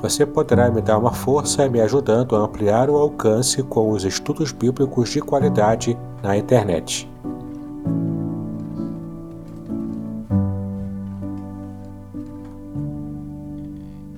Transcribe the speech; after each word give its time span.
Você 0.00 0.24
poderá 0.24 0.70
me 0.70 0.80
dar 0.80 0.98
uma 0.98 1.12
força 1.12 1.68
me 1.68 1.80
ajudando 1.80 2.36
a 2.36 2.40
ampliar 2.40 2.88
o 2.88 2.96
alcance 2.96 3.62
com 3.62 3.90
os 3.90 4.04
estudos 4.04 4.52
bíblicos 4.52 5.10
de 5.10 5.20
qualidade 5.20 5.96
na 6.22 6.36
internet. 6.36 7.08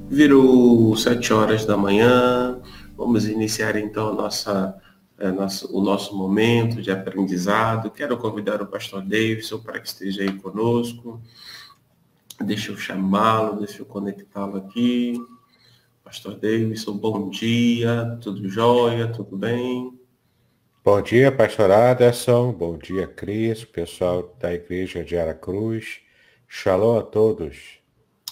Virou 0.09 0.97
sete 0.97 1.33
horas 1.33 1.67
da 1.67 1.77
manhã. 1.77 2.59
Vamos 2.97 3.29
iniciar 3.29 3.77
então 3.77 4.15
nossa, 4.15 4.75
a 5.19 5.31
nossa, 5.31 5.71
o 5.71 5.81
nosso 5.81 6.17
momento 6.17 6.81
de 6.81 6.91
aprendizado. 6.91 7.91
Quero 7.91 8.17
convidar 8.17 8.63
o 8.63 8.67
pastor 8.67 9.03
Davidson 9.03 9.59
para 9.59 9.79
que 9.79 9.89
esteja 9.89 10.23
aí 10.23 10.33
conosco. 10.33 11.21
Deixa 12.41 12.73
eu 12.73 12.77
chamá-lo, 12.77 13.59
deixa 13.59 13.83
eu 13.83 13.87
conectá-lo 13.87 14.57
aqui. 14.57 15.21
Pastor 16.07 16.37
Davidson, 16.37 16.97
bom 16.99 17.29
dia, 17.31 18.17
tudo 18.23 18.49
jóia, 18.49 19.09
tudo 19.09 19.37
bem? 19.37 19.93
Bom 20.85 21.03
dia, 21.03 21.33
pastor 21.33 21.69
Aderson, 21.73 22.53
bom 22.53 22.79
dia, 22.79 23.09
Cris, 23.09 23.65
pessoal 23.65 24.33
da 24.39 24.55
igreja 24.55 25.03
de 25.03 25.19
Aracruz. 25.19 25.99
Shalom 26.47 26.97
a 26.97 27.03
todos. 27.03 27.81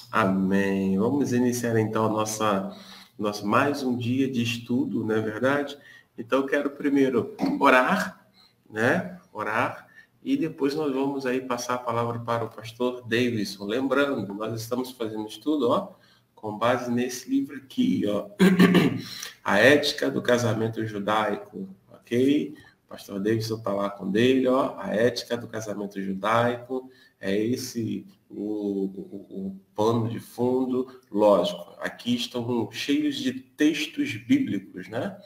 Amém. 0.08 0.96
Vamos 0.96 1.32
iniciar 1.32 1.76
então 1.80 2.06
a 2.06 2.08
nossa, 2.08 2.76
nosso 3.18 3.44
mais 3.44 3.82
um 3.82 3.98
dia 3.98 4.30
de 4.30 4.40
estudo, 4.40 5.04
não 5.04 5.16
é 5.16 5.20
verdade? 5.20 5.76
Então 6.16 6.42
eu 6.42 6.46
quero 6.46 6.70
primeiro 6.70 7.34
orar, 7.58 8.24
né? 8.70 9.18
Orar 9.32 9.88
e 10.22 10.36
depois 10.36 10.76
nós 10.76 10.94
vamos 10.94 11.26
aí 11.26 11.40
passar 11.40 11.74
a 11.74 11.78
palavra 11.78 12.20
para 12.20 12.44
o 12.44 12.50
pastor 12.50 13.02
Davidson. 13.02 13.64
Lembrando, 13.64 14.32
nós 14.32 14.60
estamos 14.60 14.92
fazendo 14.92 15.26
estudo, 15.26 15.70
ó, 15.70 16.03
com 16.44 16.58
base 16.58 16.90
nesse 16.90 17.30
livro 17.30 17.56
aqui, 17.56 18.02
ó, 18.06 18.28
A 19.42 19.58
Ética 19.60 20.10
do 20.10 20.20
Casamento 20.20 20.84
Judaico, 20.84 21.74
ok? 21.90 22.54
O 22.84 22.88
pastor 22.90 23.18
Davidson 23.18 23.56
está 23.56 23.72
lá 23.72 23.88
com 23.88 24.10
dele, 24.10 24.46
ó, 24.46 24.76
A 24.76 24.94
Ética 24.94 25.38
do 25.38 25.48
Casamento 25.48 26.02
Judaico, 26.02 26.90
é 27.18 27.34
esse 27.34 28.06
o, 28.28 28.36
o, 28.44 29.46
o 29.46 29.60
pano 29.74 30.06
de 30.06 30.20
fundo, 30.20 30.86
lógico, 31.10 31.76
aqui 31.78 32.14
estão 32.14 32.70
cheios 32.70 33.16
de 33.16 33.32
textos 33.32 34.14
bíblicos, 34.14 34.86
né? 34.86 35.18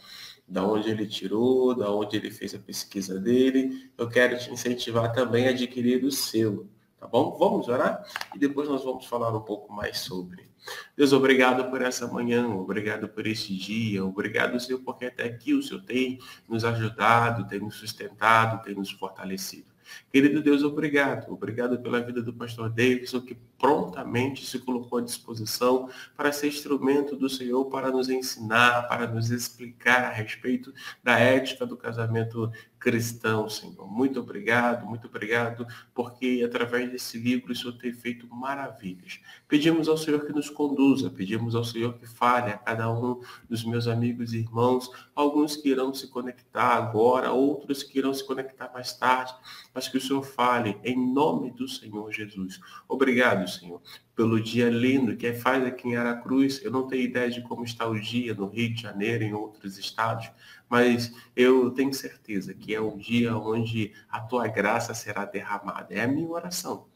Da 0.46 0.64
onde 0.64 0.88
ele 0.88 1.04
tirou, 1.04 1.74
da 1.74 1.92
onde 1.92 2.16
ele 2.16 2.30
fez 2.30 2.54
a 2.54 2.60
pesquisa 2.60 3.18
dele. 3.18 3.90
Eu 3.98 4.08
quero 4.08 4.38
te 4.38 4.52
incentivar 4.52 5.12
também 5.12 5.48
a 5.48 5.50
adquirir 5.50 6.04
o 6.04 6.12
seu, 6.12 6.68
tá 6.98 7.06
bom? 7.06 7.36
Vamos 7.38 7.68
orar 7.68 8.04
e 8.34 8.38
depois 8.38 8.68
nós 8.68 8.84
vamos 8.84 9.06
falar 9.06 9.34
um 9.36 9.40
pouco 9.40 9.72
mais 9.72 9.98
sobre. 9.98 10.48
Deus, 10.96 11.12
obrigado 11.12 11.70
por 11.70 11.80
essa 11.80 12.06
manhã, 12.06 12.48
obrigado 12.48 13.08
por 13.08 13.26
esse 13.26 13.54
dia, 13.54 14.04
obrigado, 14.04 14.58
Senhor, 14.60 14.80
porque 14.80 15.06
até 15.06 15.24
aqui 15.24 15.54
o 15.54 15.62
Senhor 15.62 15.82
tem 15.82 16.18
nos 16.48 16.64
ajudado, 16.64 17.46
tem 17.46 17.60
nos 17.60 17.76
sustentado, 17.76 18.62
tem 18.62 18.74
nos 18.74 18.90
fortalecido. 18.90 19.78
Querido 20.12 20.42
Deus, 20.42 20.62
obrigado. 20.62 21.32
Obrigado 21.32 21.78
pela 21.78 22.00
vida 22.00 22.22
do 22.22 22.32
pastor 22.32 22.68
Davidson, 22.68 23.20
que 23.20 23.36
prontamente 23.58 24.44
se 24.44 24.58
colocou 24.58 24.98
à 24.98 25.02
disposição 25.02 25.88
para 26.16 26.32
ser 26.32 26.48
instrumento 26.48 27.16
do 27.16 27.28
Senhor 27.28 27.64
para 27.66 27.90
nos 27.90 28.08
ensinar, 28.08 28.88
para 28.88 29.06
nos 29.06 29.30
explicar 29.30 30.04
a 30.04 30.10
respeito 30.10 30.72
da 31.02 31.18
ética 31.18 31.66
do 31.66 31.76
casamento 31.76 32.50
cristão, 32.78 33.48
Senhor. 33.48 33.86
Muito 33.90 34.20
obrigado, 34.20 34.86
muito 34.86 35.06
obrigado, 35.06 35.66
porque 35.94 36.42
através 36.44 36.90
desse 36.90 37.18
livro 37.18 37.52
o 37.52 37.56
Senhor 37.56 37.72
tem 37.72 37.92
feito 37.92 38.26
maravilhas. 38.32 39.20
Pedimos 39.46 39.88
ao 39.88 39.96
Senhor 39.96 40.24
que 40.24 40.32
nos 40.32 40.48
conduza, 40.48 41.10
pedimos 41.10 41.54
ao 41.54 41.64
Senhor 41.64 41.94
que 41.94 42.06
fale 42.06 42.52
a 42.52 42.58
cada 42.58 42.90
um 42.92 43.20
dos 43.48 43.64
meus 43.64 43.86
amigos 43.86 44.32
e 44.32 44.38
irmãos, 44.38 44.90
alguns 45.14 45.56
que 45.56 45.68
irão 45.68 45.92
se 45.92 46.08
conectar 46.08 46.74
agora, 46.74 47.32
outros 47.32 47.82
que 47.82 47.98
irão 47.98 48.14
se 48.14 48.24
conectar 48.24 48.70
mais 48.72 48.92
tarde, 48.92 49.34
mas 49.74 49.88
que 49.88 49.98
o 49.98 50.00
Senhor 50.00 50.22
fale 50.22 50.78
em 50.84 50.96
nome 51.12 51.50
do 51.50 51.68
Senhor 51.68 52.12
Jesus. 52.12 52.60
Obrigado, 52.88 53.48
Senhor, 53.48 53.80
pelo 54.14 54.40
dia 54.40 54.68
lindo 54.68 55.16
que 55.16 55.32
faz 55.32 55.64
aqui 55.64 55.88
em 55.88 55.96
Aracruz. 55.96 56.60
Eu 56.62 56.70
não 56.70 56.86
tenho 56.86 57.02
ideia 57.02 57.30
de 57.30 57.40
como 57.42 57.64
está 57.64 57.86
o 57.86 57.98
dia 57.98 58.34
no 58.34 58.48
Rio 58.48 58.72
de 58.74 58.82
Janeiro, 58.82 59.24
em 59.24 59.32
outros 59.32 59.78
estados, 59.78 60.30
mas 60.68 61.12
eu 61.34 61.70
tenho 61.70 61.92
certeza 61.94 62.52
que 62.54 62.74
é 62.74 62.80
um 62.80 62.96
dia 62.96 63.36
onde 63.36 63.92
a 64.08 64.20
tua 64.20 64.46
graça 64.48 64.92
será 64.94 65.24
derramada. 65.24 65.94
É 65.94 66.02
a 66.02 66.08
minha 66.08 66.28
oração. 66.28 66.86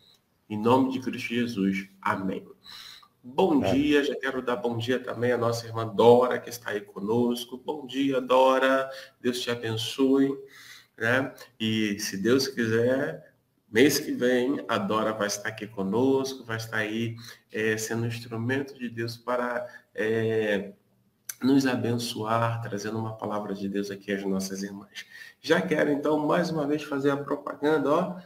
Em 0.48 0.58
nome 0.58 0.92
de 0.92 1.00
Cristo 1.00 1.28
Jesus. 1.28 1.88
Amém. 2.00 2.46
Bom 3.24 3.64
é. 3.64 3.72
dia, 3.72 4.04
já 4.04 4.16
quero 4.16 4.42
dar 4.42 4.56
bom 4.56 4.76
dia 4.76 4.98
também 4.98 5.32
à 5.32 5.38
nossa 5.38 5.66
irmã 5.66 5.86
Dora, 5.86 6.38
que 6.38 6.50
está 6.50 6.70
aí 6.70 6.80
conosco. 6.80 7.56
Bom 7.56 7.86
dia, 7.86 8.20
Dora. 8.20 8.90
Deus 9.20 9.40
te 9.40 9.50
abençoe. 9.50 10.36
Né? 10.98 11.32
E 11.58 11.98
se 12.00 12.16
Deus 12.16 12.48
quiser, 12.48 13.32
mês 13.70 13.98
que 13.98 14.12
vem, 14.12 14.62
a 14.68 14.76
Dora 14.76 15.12
vai 15.12 15.28
estar 15.28 15.48
aqui 15.48 15.66
conosco, 15.66 16.44
vai 16.44 16.58
estar 16.58 16.76
aí 16.76 17.16
é, 17.50 17.76
sendo 17.78 18.02
um 18.02 18.08
instrumento 18.08 18.78
de 18.78 18.90
Deus 18.90 19.16
para 19.16 19.66
é, 19.94 20.72
nos 21.42 21.66
abençoar, 21.66 22.60
trazendo 22.62 22.98
uma 22.98 23.16
palavra 23.16 23.54
de 23.54 23.68
Deus 23.68 23.90
aqui 23.90 24.12
às 24.12 24.24
nossas 24.24 24.62
irmãs. 24.62 25.06
Já 25.40 25.60
quero, 25.60 25.90
então, 25.90 26.18
mais 26.18 26.50
uma 26.50 26.66
vez 26.66 26.82
fazer 26.82 27.10
a 27.10 27.16
propaganda, 27.16 27.90
ó. 27.90 28.16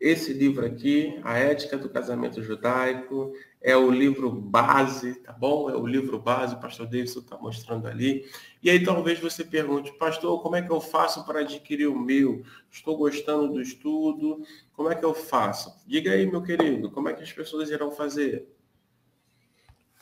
Esse 0.00 0.32
livro 0.32 0.64
aqui, 0.64 1.18
A 1.24 1.38
Ética 1.38 1.76
do 1.76 1.88
Casamento 1.88 2.40
Judaico, 2.40 3.32
é 3.60 3.76
o 3.76 3.90
livro 3.90 4.30
base, 4.30 5.16
tá 5.16 5.32
bom? 5.32 5.68
É 5.68 5.74
o 5.74 5.84
livro 5.84 6.20
base, 6.20 6.54
o 6.54 6.60
pastor 6.60 6.86
Davidson 6.86 7.18
está 7.18 7.36
mostrando 7.36 7.88
ali. 7.88 8.24
E 8.62 8.70
aí 8.70 8.84
talvez 8.84 9.18
você 9.18 9.44
pergunte, 9.44 9.92
pastor, 9.98 10.40
como 10.40 10.54
é 10.54 10.62
que 10.62 10.70
eu 10.70 10.80
faço 10.80 11.26
para 11.26 11.40
adquirir 11.40 11.88
o 11.88 11.98
meu? 11.98 12.44
Estou 12.70 12.96
gostando 12.96 13.52
do 13.52 13.60
estudo, 13.60 14.44
como 14.72 14.88
é 14.88 14.94
que 14.94 15.04
eu 15.04 15.12
faço? 15.12 15.74
Diga 15.84 16.12
aí, 16.12 16.24
meu 16.26 16.42
querido, 16.42 16.92
como 16.92 17.08
é 17.08 17.12
que 17.12 17.24
as 17.24 17.32
pessoas 17.32 17.68
irão 17.68 17.90
fazer? 17.90 18.46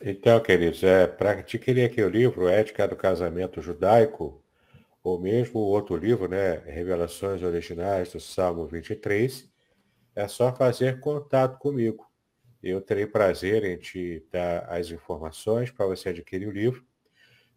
Então, 0.00 0.38
queridos, 0.40 0.82
é, 0.84 1.06
para 1.06 1.30
adquirir 1.30 1.86
aqui 1.86 2.02
o 2.02 2.08
livro 2.08 2.48
Ética 2.48 2.86
do 2.86 2.94
Casamento 2.94 3.62
Judaico, 3.62 4.42
ou 5.02 5.18
mesmo 5.18 5.58
o 5.60 5.64
outro 5.64 5.96
livro, 5.96 6.28
né, 6.28 6.58
Revelações 6.66 7.42
Originais 7.42 8.12
do 8.12 8.20
Salmo 8.20 8.66
23, 8.66 9.50
é 10.14 10.28
só 10.28 10.54
fazer 10.54 11.00
contato 11.00 11.58
comigo. 11.58 12.06
Eu 12.62 12.82
terei 12.82 13.06
prazer 13.06 13.64
em 13.64 13.78
te 13.78 14.22
dar 14.30 14.66
as 14.68 14.90
informações 14.90 15.70
para 15.70 15.86
você 15.86 16.10
adquirir 16.10 16.48
o 16.48 16.52
livro. 16.52 16.84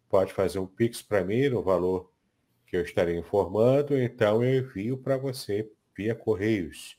Pode 0.08 0.32
fazer 0.32 0.58
um 0.60 0.66
Pix 0.66 1.02
para 1.02 1.22
mim 1.22 1.48
no 1.50 1.62
valor 1.62 2.10
que 2.66 2.74
eu 2.76 2.82
estarei 2.82 3.18
informando, 3.18 3.98
então 3.98 4.42
eu 4.42 4.60
envio 4.60 4.96
para 4.96 5.18
você 5.18 5.70
via 5.94 6.14
Correios. 6.14 6.96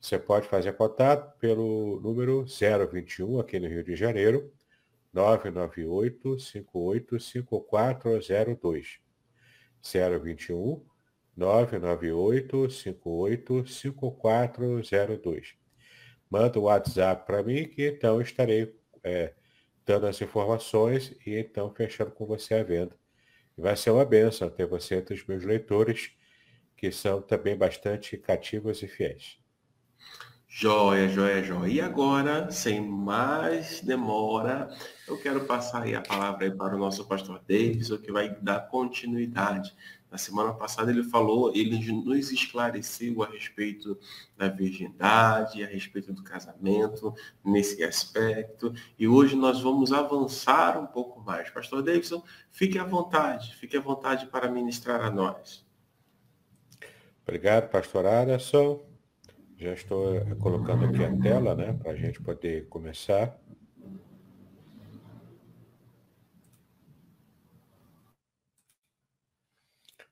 Você 0.00 0.18
pode 0.18 0.46
fazer 0.46 0.74
contato 0.74 1.36
pelo 1.38 1.98
número 2.00 2.44
021 2.46 3.40
aqui 3.40 3.58
no 3.58 3.66
Rio 3.66 3.82
de 3.82 3.96
Janeiro, 3.96 4.52
998 5.12 6.38
585402. 6.38 9.00
021 9.82 10.86
998 11.36 12.70
585402. 12.70 15.56
Manda 16.30 16.58
o 16.58 16.64
WhatsApp 16.64 17.26
para 17.26 17.42
mim 17.42 17.68
que 17.68 17.86
então 17.86 18.20
estarei 18.20 18.74
é, 19.02 19.32
dando 19.86 20.06
as 20.06 20.20
informações 20.20 21.16
e 21.24 21.36
então 21.36 21.72
fechando 21.72 22.10
com 22.10 22.26
você 22.26 22.54
a 22.54 22.62
venda. 22.62 22.94
E 23.56 23.62
vai 23.62 23.76
ser 23.76 23.90
uma 23.90 24.04
benção 24.04 24.50
ter 24.50 24.66
você 24.66 24.96
entre 24.96 25.14
os 25.14 25.26
meus 25.26 25.44
leitores 25.44 26.10
que 26.76 26.92
são 26.92 27.22
também 27.22 27.56
bastante 27.56 28.16
cativas 28.16 28.82
e 28.82 28.88
fiéis. 28.88 29.38
Joia, 30.50 31.08
joia, 31.10 31.42
joia. 31.44 31.70
E 31.70 31.78
agora, 31.78 32.50
sem 32.50 32.80
mais 32.80 33.82
demora, 33.82 34.74
eu 35.06 35.20
quero 35.20 35.44
passar 35.44 35.86
a 35.94 36.00
palavra 36.00 36.50
para 36.50 36.74
o 36.74 36.78
nosso 36.78 37.04
pastor 37.04 37.38
Davis, 37.46 37.90
que 37.98 38.10
vai 38.10 38.34
dar 38.40 38.60
continuidade. 38.68 39.76
Na 40.10 40.16
semana 40.16 40.54
passada 40.54 40.90
ele 40.90 41.04
falou, 41.04 41.52
ele 41.54 41.92
nos 41.92 42.32
esclareceu 42.32 43.22
a 43.22 43.26
respeito 43.26 43.98
da 44.38 44.48
virgindade, 44.48 45.62
a 45.62 45.66
respeito 45.66 46.14
do 46.14 46.24
casamento, 46.24 47.14
nesse 47.44 47.84
aspecto. 47.84 48.72
E 48.98 49.06
hoje 49.06 49.36
nós 49.36 49.60
vamos 49.60 49.92
avançar 49.92 50.78
um 50.80 50.86
pouco 50.86 51.20
mais. 51.20 51.50
Pastor 51.50 51.82
Davidson, 51.82 52.24
fique 52.50 52.78
à 52.78 52.84
vontade, 52.84 53.54
fique 53.56 53.76
à 53.76 53.80
vontade 53.80 54.26
para 54.26 54.50
ministrar 54.50 55.02
a 55.02 55.10
nós. 55.10 55.62
Obrigado, 57.22 57.68
pastor 57.68 58.06
Anderson. 58.06 58.87
Já 59.58 59.72
estou 59.72 60.14
eh, 60.14 60.36
colocando 60.36 60.84
aqui 60.84 61.02
a 61.02 61.20
tela, 61.20 61.52
né, 61.52 61.72
para 61.72 61.90
a 61.90 61.96
gente 61.96 62.22
poder 62.22 62.68
começar. 62.68 63.36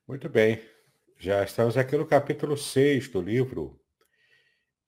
Muito 0.07 0.29
bem. 0.29 0.61
Já 1.17 1.45
estamos 1.45 1.77
aqui 1.77 1.97
no 1.97 2.05
capítulo 2.05 2.57
6 2.57 3.09
do 3.09 3.23
livro. 3.23 3.81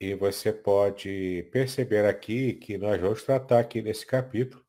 E 0.01 0.15
você 0.15 0.53
pode 0.53 1.49
perceber 1.53 2.05
aqui 2.05 2.55
que 2.55 2.77
nós 2.77 3.01
vamos 3.01 3.23
tratar 3.23 3.61
aqui 3.61 3.81
nesse 3.81 4.05
capítulo, 4.05 4.65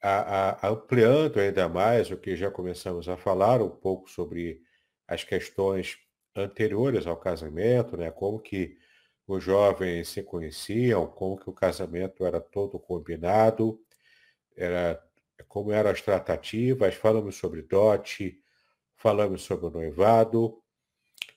a, 0.00 0.66
a, 0.66 0.68
ampliando 0.70 1.40
ainda 1.40 1.68
mais 1.68 2.10
o 2.12 2.16
que 2.16 2.36
já 2.36 2.52
começamos 2.52 3.08
a 3.08 3.16
falar, 3.16 3.60
um 3.60 3.70
pouco 3.70 4.08
sobre 4.08 4.60
as 5.08 5.24
questões 5.24 6.05
anteriores 6.36 7.06
ao 7.06 7.16
casamento, 7.16 7.96
né? 7.96 8.10
Como 8.10 8.38
que 8.40 8.76
os 9.26 9.42
jovens 9.42 10.08
se 10.08 10.22
conheciam, 10.22 11.06
como 11.06 11.36
que 11.36 11.50
o 11.50 11.52
casamento 11.52 12.24
era 12.24 12.40
todo 12.40 12.78
combinado, 12.78 13.80
era 14.56 15.02
como 15.48 15.72
eram 15.72 15.90
as 15.90 16.00
tratativas, 16.00 16.94
falamos 16.94 17.36
sobre 17.36 17.62
dote, 17.62 18.40
falamos 18.96 19.42
sobre 19.42 19.66
o 19.66 19.70
noivado 19.70 20.62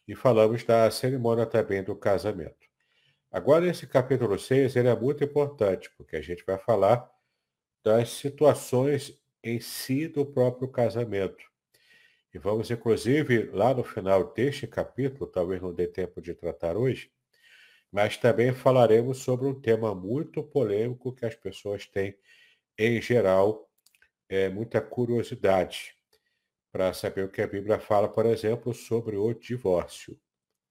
e 0.07 0.15
falamos 0.15 0.63
da 0.63 0.89
cerimônia 0.91 1.45
também 1.45 1.83
do 1.83 1.95
casamento. 1.95 2.67
Agora, 3.31 3.67
esse 3.67 3.85
capítulo 3.85 4.39
6 4.39 4.75
ele 4.75 4.87
é 4.87 4.95
muito 4.95 5.23
importante, 5.23 5.91
porque 5.95 6.15
a 6.15 6.21
gente 6.21 6.43
vai 6.45 6.57
falar 6.57 7.09
das 7.83 8.09
situações 8.09 9.19
em 9.43 9.59
si 9.59 10.07
do 10.07 10.25
próprio 10.25 10.67
casamento. 10.67 11.43
E 12.33 12.37
vamos, 12.37 12.69
inclusive, 12.69 13.49
lá 13.51 13.73
no 13.73 13.83
final 13.83 14.31
deste 14.33 14.67
capítulo, 14.67 15.25
talvez 15.25 15.61
não 15.61 15.73
dê 15.73 15.87
tempo 15.87 16.21
de 16.21 16.35
tratar 16.35 16.77
hoje, 16.77 17.11
mas 17.91 18.17
também 18.17 18.53
falaremos 18.53 19.19
sobre 19.19 19.47
um 19.47 19.59
tema 19.59 19.95
muito 19.95 20.43
polêmico 20.43 21.13
que 21.13 21.25
as 21.25 21.35
pessoas 21.35 21.87
têm, 21.87 22.15
em 22.77 23.01
geral, 23.01 23.67
é, 24.29 24.47
muita 24.47 24.79
curiosidade 24.79 25.95
para 26.71 26.93
saber 26.93 27.25
o 27.25 27.29
que 27.29 27.41
a 27.41 27.47
Bíblia 27.47 27.79
fala, 27.79 28.07
por 28.07 28.27
exemplo, 28.27 28.73
sobre 28.75 29.17
o 29.17 29.33
divórcio. 29.33 30.19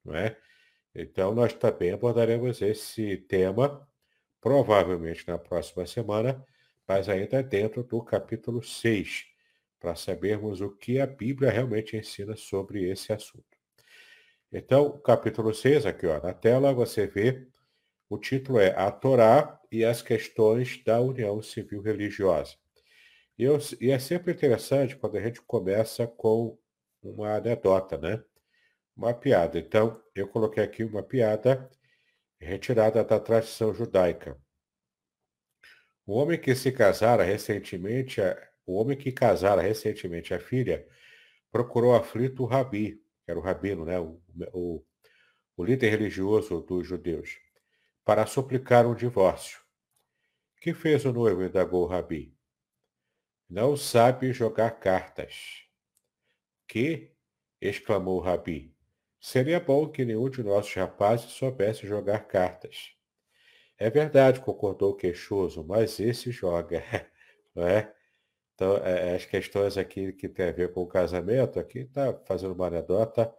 Não 0.05 0.15
é? 0.15 0.37
Então, 0.95 1.35
nós 1.35 1.53
também 1.53 1.93
abordaremos 1.93 2.63
esse 2.63 3.17
tema, 3.17 3.87
provavelmente 4.41 5.27
na 5.27 5.39
próxima 5.39 5.85
semana, 5.87 6.45
mas 6.87 7.09
ainda 7.09 7.43
dentro 7.43 7.83
do 7.83 8.01
capítulo 8.03 8.63
6 8.63 9.27
para 9.79 9.95
sabermos 9.95 10.61
o 10.61 10.71
que 10.71 11.01
a 11.01 11.07
Bíblia 11.07 11.51
realmente 11.51 11.97
ensina 11.97 12.37
sobre 12.37 12.89
esse 12.91 13.13
assunto. 13.13 13.45
Então, 14.53 14.99
capítulo 15.01 15.53
6, 15.53 15.87
aqui 15.87 16.07
ó, 16.07 16.21
na 16.21 16.33
tela, 16.33 16.73
você 16.73 17.07
vê, 17.07 17.47
o 18.09 18.19
título 18.19 18.59
é 18.59 18.75
A 18.77 18.91
Torá 18.91 19.61
e 19.71 19.85
as 19.85 20.01
questões 20.01 20.83
da 20.83 21.01
união 21.01 21.43
civil 21.43 21.83
religiosa. 21.83 22.57
E, 23.39 23.45
eu, 23.45 23.59
e 23.81 23.91
é 23.91 23.99
sempre 23.99 24.33
interessante 24.33 24.97
quando 24.97 25.17
a 25.17 25.21
gente 25.21 25.41
começa 25.43 26.07
com 26.07 26.59
uma 27.03 27.37
anedota, 27.37 27.99
né? 27.99 28.23
Uma 28.97 29.15
piada. 29.15 29.59
Então, 29.59 30.03
eu 30.15 30.27
coloquei 30.27 30.63
aqui 30.65 30.83
uma 30.83 31.03
piada 31.03 31.71
retirada 32.41 33.05
da 33.05 33.21
tradição 33.21 33.73
judaica. 33.75 34.37
O 36.07 36.15
homem 36.15 36.41
que 36.41 36.55
se 36.55 36.73
casara 36.73 37.23
recentemente 37.23 38.21
o 38.69 38.75
homem 38.75 38.99
que 38.99 39.11
casara 39.11 39.63
recentemente 39.63 40.35
a 40.35 40.39
filha 40.39 40.87
procurou 41.51 41.95
aflito 41.95 42.43
o 42.43 42.47
rabi, 42.47 43.03
que 43.25 43.31
era 43.31 43.41
o 43.41 43.43
rabino, 43.43 43.83
né, 43.87 43.99
o, 43.99 44.21
o, 44.53 44.85
o 45.57 45.65
líder 45.65 45.89
religioso 45.89 46.61
dos 46.61 46.87
judeus, 46.87 47.39
para 48.05 48.27
suplicar 48.27 48.87
um 48.87 48.95
divórcio. 48.95 49.59
Que 50.61 50.75
fez 50.75 51.07
o 51.07 51.13
noivo? 51.15 51.43
indagou 51.43 51.85
o 51.85 51.87
rabi. 51.87 52.37
Não 53.49 53.75
sabe 53.75 54.35
jogar 54.35 54.73
cartas. 54.73 55.65
Que? 56.67 57.11
exclamou 57.59 58.19
o 58.19 58.23
rabi. 58.23 58.77
Seria 59.19 59.59
bom 59.59 59.89
que 59.89 60.05
nenhum 60.05 60.29
de 60.29 60.43
nossos 60.43 60.75
rapazes 60.75 61.31
soubesse 61.31 61.87
jogar 61.87 62.27
cartas. 62.27 62.93
É 63.79 63.89
verdade, 63.89 64.41
concordou 64.41 64.91
o 64.91 64.97
queixoso, 64.97 65.65
mas 65.65 65.99
esse 65.99 66.31
joga, 66.31 66.85
não 67.57 67.67
é? 67.67 67.95
Então, 68.59 68.77
é, 68.79 69.11
é, 69.11 69.15
as 69.15 69.25
questões 69.25 69.79
aqui 69.79 70.13
que 70.13 70.29
tem 70.29 70.49
a 70.49 70.53
ver 70.53 70.73
com 70.73 70.83
o 70.83 70.87
casamento, 70.89 71.61
aqui 71.61 71.81
está 71.81 72.13
fazendo 72.27 72.55
uma 72.55 72.67
anedota 72.67 73.33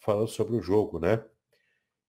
falando 0.00 0.26
sobre 0.26 0.56
o 0.56 0.60
jogo, 0.60 0.98
né? 0.98 1.24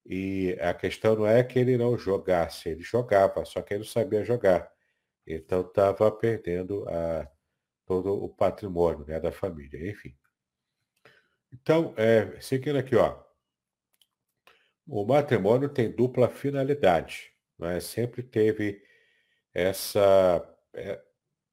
E 0.04 0.58
a 0.60 0.74
questão 0.74 1.16
não 1.16 1.28
é 1.28 1.44
que 1.44 1.60
ele 1.60 1.78
não 1.78 1.96
jogasse, 1.96 2.70
ele 2.70 2.82
jogava, 2.82 3.46
só 3.46 3.62
que 3.62 3.76
ele 3.76 3.82
não 3.84 3.88
sabia 3.88 4.24
jogar. 4.24 4.72
Então 5.28 5.62
estava 5.62 6.12
perdendo 6.12 6.84
a, 6.90 7.30
todo 7.86 8.12
o 8.24 8.28
patrimônio 8.30 9.06
né, 9.06 9.20
da 9.20 9.32
família, 9.32 9.92
enfim. 9.92 10.18
Então, 11.54 11.94
é, 11.96 12.42
seguindo 12.42 12.80
aqui, 12.80 12.96
ó. 12.96 13.24
O 14.88 15.06
matrimônio 15.06 15.70
tem 15.70 15.92
dupla 15.92 16.28
finalidade. 16.28 17.32
Né? 17.60 17.80
Sempre 17.82 18.24
teve 18.24 18.82
essa, 19.54 20.44
é, 20.74 21.00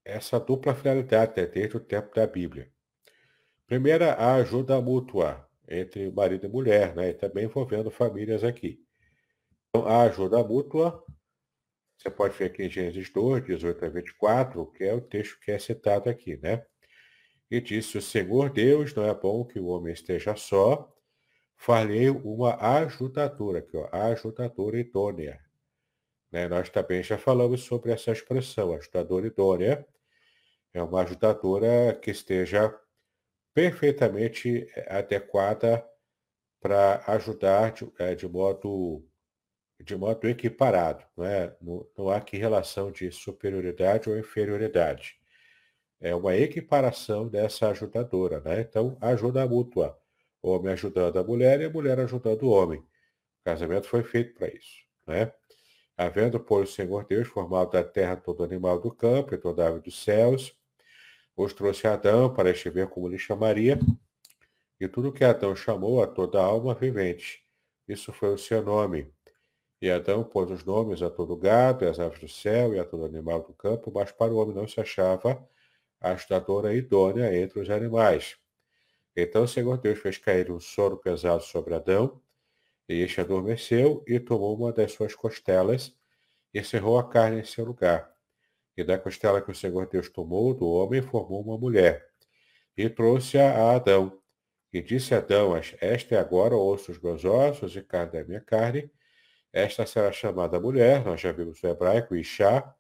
essa 0.05 0.39
dupla 0.39 0.75
finalidade 0.75 1.41
né, 1.41 1.47
desde 1.47 1.77
o 1.77 1.81
tempo 1.81 2.15
da 2.15 2.27
Bíblia. 2.27 2.71
Primeira, 3.67 4.13
a 4.13 4.35
ajuda 4.35 4.81
mútua 4.81 5.49
entre 5.69 6.11
marido 6.11 6.47
e 6.47 6.49
mulher, 6.49 6.95
né? 6.95 7.11
e 7.11 7.15
também 7.15 7.45
envolvendo 7.45 7.91
famílias 7.91 8.45
aqui. 8.45 8.85
Então, 9.69 9.87
a 9.87 10.03
ajuda 10.03 10.45
mútua, 10.45 11.03
você 11.97 12.11
pode 12.11 12.37
ver 12.37 12.47
aqui 12.47 12.65
em 12.65 12.71
Gênesis 12.71 13.11
2, 13.11 13.45
18 13.45 13.85
a 13.85 13.89
24, 13.89 14.67
que 14.73 14.85
é 14.85 14.93
o 14.93 15.01
texto 15.01 15.41
que 15.41 15.51
é 15.51 15.59
citado 15.59 16.11
aqui, 16.11 16.37
né? 16.37 16.65
E 17.51 17.61
disse, 17.61 17.97
o 17.97 18.03
Senhor 18.03 18.51
Deus, 18.51 18.95
não 18.95 19.05
é 19.05 19.15
bom 19.15 19.45
que 19.45 19.59
o 19.59 19.67
homem 19.67 19.93
esteja 19.93 20.37
só, 20.37 20.93
falei 21.57 22.11
uma 22.11 22.57
ajudadora, 22.79 23.61
aqui, 23.61 23.77
ó, 23.77 23.89
ajudadora 23.93 24.79
idônea. 24.79 25.41
Né? 26.31 26.49
Nós 26.49 26.69
também 26.69 27.03
já 27.03 27.17
falamos 27.17 27.63
sobre 27.63 27.93
essa 27.93 28.13
expressão, 28.13 28.73
ajudadora 28.75 29.27
idônea, 29.27 29.87
é 30.75 30.83
uma 30.83 31.03
ajudadora 31.03 31.95
que 31.95 32.11
esteja 32.11 32.77
perfeitamente 33.55 34.69
eh, 34.75 34.99
adequada 34.99 35.89
para 36.61 37.03
ajudar 37.07 37.73
de, 37.73 37.91
é, 37.99 38.15
de, 38.15 38.27
modo 38.29 39.07
de 39.81 39.97
modo 39.97 40.29
equiparado, 40.29 41.05
não, 41.17 41.25
é? 41.25 41.57
não, 41.61 41.87
não 41.97 42.09
há 42.11 42.17
aqui 42.17 42.37
relação 42.37 42.91
de 42.91 43.11
superioridade 43.13 44.11
ou 44.11 44.19
inferioridade. 44.19 45.17
É 46.01 46.15
uma 46.15 46.37
equiparação 46.37 47.29
dessa 47.29 47.71
ajudadora, 47.71 48.41
né? 48.41 48.61
Então, 48.61 48.97
ajuda 49.01 49.47
mútua. 49.47 49.99
Homem 50.43 50.73
ajudando 50.73 51.19
a 51.19 51.25
mulher 51.25 51.61
e 51.61 51.65
a 51.65 51.71
mulher 51.71 51.99
ajudando 52.01 52.43
o 52.43 52.51
homem. 52.51 52.81
O 52.81 53.45
casamento 53.45 53.87
foi 53.87 54.03
feito 54.03 54.35
para 54.35 54.49
isso, 54.49 54.85
né? 55.07 55.33
Havendo, 55.97 56.41
pois, 56.41 56.71
o 56.71 56.73
Senhor 56.73 57.07
Deus 57.07 57.29
formado 57.29 57.71
da 57.71 57.85
terra 57.85 58.17
todo 58.17 58.43
animal 58.43 58.81
do 58.81 58.91
campo 58.91 59.35
e 59.35 59.39
toda 59.39 59.67
ave 59.69 59.81
dos 59.81 60.03
céus, 60.03 60.55
os 61.37 61.53
trouxe 61.53 61.87
Adão 61.87 62.33
para 62.33 62.51
este 62.51 62.71
ver 62.71 62.89
como 62.89 63.09
lhe 63.09 63.19
chamaria, 63.19 63.79
e 64.81 64.89
tudo 64.89 65.13
que 65.13 65.25
Adão 65.25 65.55
chamou 65.55 66.03
a 66.03 66.07
toda 66.07 66.43
alma 66.43 66.75
vivente. 66.75 67.45
Isso 67.89 68.13
foi 68.13 68.33
o 68.35 68.39
seu 68.39 68.63
nome. 68.63 69.13
E 69.81 69.91
Adão 69.91 70.25
pôs 70.25 70.51
os 70.51 70.65
nomes 70.65 71.03
a 71.03 71.11
todo 71.11 71.37
gado, 71.37 71.85
e 71.85 71.89
às 71.89 72.01
aves 72.01 72.21
do 72.21 72.29
céu, 72.29 72.75
e 72.75 72.79
a 72.79 72.85
todo 72.85 73.05
animal 73.05 73.43
do 73.43 73.53
campo, 73.53 73.93
mas 73.95 74.11
para 74.13 74.33
o 74.33 74.37
homem 74.37 74.55
não 74.55 74.67
se 74.67 74.81
achava 74.81 75.47
a 76.01 76.11
ajudadora 76.11 76.75
idônea 76.75 77.35
entre 77.37 77.61
os 77.61 77.71
animais. 77.71 78.37
Então 79.17 79.45
o 79.45 79.49
Senhor 79.49 79.79
Deus 79.79 79.99
fez 79.99 80.19
cair 80.19 80.51
um 80.51 80.61
sono 80.61 80.97
pesado 80.97 81.43
sobre 81.43 81.75
Adão, 81.75 82.21
e 82.89 83.01
este 83.01 83.21
adormeceu 83.21 84.05
e 84.07 84.21
tomou 84.21 84.57
uma 84.57 84.73
das 84.73 84.93
suas 84.93 85.15
costelas 85.15 85.95
e 86.53 86.63
cerrou 86.63 86.99
a 86.99 87.09
carne 87.09 87.41
em 87.41 87.45
seu 87.45 87.65
lugar. 87.65 88.14
E 88.77 88.83
da 88.85 88.99
costela 88.99 89.41
que 89.41 89.51
o 89.51 89.55
Senhor 89.55 89.87
Deus 89.87 90.09
tomou 90.09 90.53
do 90.55 90.69
homem, 90.69 91.01
formou 91.03 91.43
uma 91.43 91.57
mulher. 91.57 92.07
E 92.77 92.89
trouxe-a 92.89 93.51
a 93.51 93.77
Adão. 93.77 94.21
E 94.73 94.83
disse 94.83 95.15
Adão, 95.15 95.55
esta 95.57 96.15
é 96.17 96.19
agora 96.19 96.57
osso 96.57 96.93
dos 96.93 97.01
meus 97.01 97.25
ossos 97.25 97.77
e 97.77 97.83
carne 97.83 98.13
da 98.13 98.25
minha 98.25 98.41
carne. 98.41 98.91
Esta 99.53 99.87
será 99.87 100.11
chamada 100.11 100.59
mulher, 100.59 101.05
nós 101.05 101.21
já 101.21 101.31
vimos 101.31 101.63
o 101.63 101.67
hebraico, 101.69 102.17
Ishá, 102.17 102.75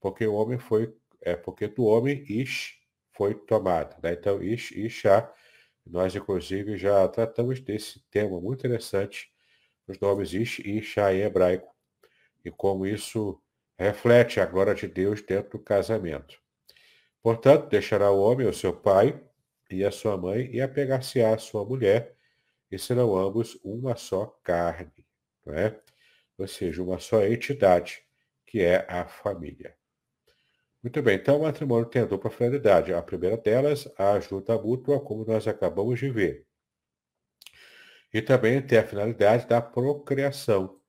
porque 0.00 0.24
o 0.24 0.34
homem 0.34 0.56
foi, 0.56 0.94
é 1.20 1.34
porque 1.34 1.66
do 1.66 1.84
homem 1.84 2.24
Ish 2.28 2.78
foi 3.10 3.34
tomado. 3.34 4.00
Né? 4.00 4.12
Então, 4.12 4.40
Ish, 4.40 4.70
Ishá, 4.70 5.28
nós 5.84 6.14
inclusive 6.14 6.76
já 6.76 7.08
tratamos 7.08 7.58
desse 7.58 8.00
tema 8.08 8.40
muito 8.40 8.64
interessante, 8.64 9.32
os 9.88 9.98
nomes 9.98 10.32
Ish 10.32 10.60
e 10.60 10.78
Ishá 10.78 11.12
em 11.12 11.22
hebraico, 11.22 11.74
e 12.44 12.52
como 12.52 12.86
isso 12.86 13.42
reflete 13.78 14.40
a 14.40 14.46
glória 14.46 14.74
de 14.74 14.86
Deus 14.86 15.22
dentro 15.22 15.58
do 15.58 15.64
casamento. 15.64 16.40
Portanto, 17.22 17.68
deixará 17.68 18.10
o 18.10 18.20
homem 18.20 18.46
o 18.46 18.52
seu 18.52 18.72
pai 18.72 19.20
e 19.70 19.84
a 19.84 19.90
sua 19.90 20.16
mãe 20.16 20.48
e 20.52 20.60
apegar-se-á 20.60 21.34
à 21.34 21.38
sua 21.38 21.64
mulher, 21.64 22.16
e 22.70 22.78
serão 22.78 23.16
ambos 23.16 23.58
uma 23.62 23.96
só 23.96 24.26
carne, 24.42 25.04
não 25.44 25.54
é? 25.54 25.80
Ou 26.38 26.46
seja, 26.46 26.82
uma 26.82 26.98
só 26.98 27.24
entidade, 27.24 28.02
que 28.44 28.60
é 28.60 28.86
a 28.88 29.06
família. 29.06 29.76
Muito 30.82 31.02
bem, 31.02 31.16
então 31.16 31.38
o 31.38 31.42
matrimônio 31.42 31.86
tem 31.86 32.02
a 32.02 32.04
dupla 32.04 32.30
finalidade. 32.30 32.94
A 32.94 33.02
primeira 33.02 33.36
delas, 33.36 33.88
a 33.98 34.12
ajuda 34.12 34.56
mútua, 34.56 35.00
como 35.00 35.24
nós 35.24 35.48
acabamos 35.48 35.98
de 35.98 36.08
ver. 36.10 36.46
E 38.14 38.22
também 38.22 38.62
tem 38.64 38.78
a 38.78 38.86
finalidade 38.86 39.48
da 39.48 39.60
procriação. 39.60 40.80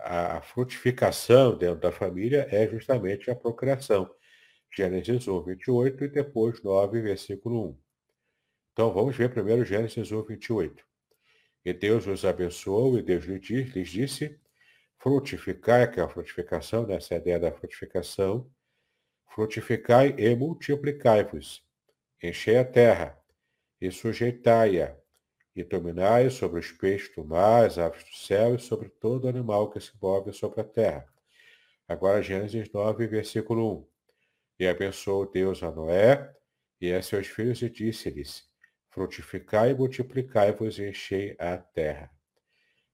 A 0.00 0.40
frutificação 0.40 1.56
dentro 1.56 1.80
da 1.80 1.92
família 1.92 2.48
é 2.50 2.66
justamente 2.66 3.30
a 3.30 3.36
procriação. 3.36 4.10
Gênesis 4.74 5.28
1, 5.28 5.42
28 5.42 6.04
e 6.04 6.08
depois 6.08 6.62
9, 6.62 7.02
versículo 7.02 7.70
1. 7.70 7.78
Então 8.72 8.92
vamos 8.92 9.14
ver 9.14 9.30
primeiro 9.30 9.64
Gênesis 9.64 10.10
1, 10.10 10.22
28. 10.22 10.82
E 11.64 11.72
Deus 11.72 12.06
os 12.06 12.24
abençoou 12.24 12.98
e 12.98 13.02
Deus 13.02 13.24
lhes 13.24 13.88
disse, 13.88 14.40
frutificai, 14.98 15.90
que 15.90 16.00
é 16.00 16.02
a 16.02 16.08
frutificação, 16.08 16.86
nessa 16.86 17.14
ideia 17.14 17.38
da 17.38 17.52
frutificação, 17.52 18.50
frutificai 19.34 20.14
e 20.18 20.34
multiplicai-vos, 20.34 21.64
enchei 22.22 22.56
a 22.56 22.64
terra 22.64 23.18
e 23.80 23.90
sujeitai-a, 23.90 24.96
e 25.54 25.62
dominai 25.62 26.30
sobre 26.30 26.60
os 26.60 26.72
peixes 26.72 27.14
do 27.14 27.24
mar, 27.24 27.66
as 27.66 27.78
aves 27.78 28.04
do 28.04 28.14
céu 28.16 28.54
e 28.54 28.58
sobre 28.58 28.88
todo 28.88 29.28
animal 29.28 29.70
que 29.70 29.80
se 29.80 29.92
move 30.00 30.32
sobre 30.32 30.60
a 30.60 30.64
terra. 30.64 31.06
Agora 31.86 32.22
Gênesis 32.22 32.70
9, 32.72 33.06
versículo 33.06 33.78
1. 33.78 33.86
E 34.60 34.66
abençoou 34.66 35.30
Deus 35.30 35.62
a 35.62 35.70
Noé 35.70 36.32
e 36.80 36.92
a 36.92 37.02
seus 37.02 37.26
filhos 37.26 37.60
e 37.62 37.68
disse-lhes, 37.68 38.44
frutificai 38.88 39.70
e 39.70 39.74
multiplicai-vos 39.74 40.78
e 40.78 40.88
enchei 40.88 41.36
a 41.38 41.58
terra. 41.58 42.10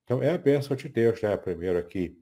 Então 0.04 0.22
é 0.22 0.30
a 0.30 0.38
bênção 0.38 0.74
de 0.74 0.88
Deus, 0.88 1.20
né? 1.20 1.36
Primeiro 1.36 1.78
aqui 1.78 2.18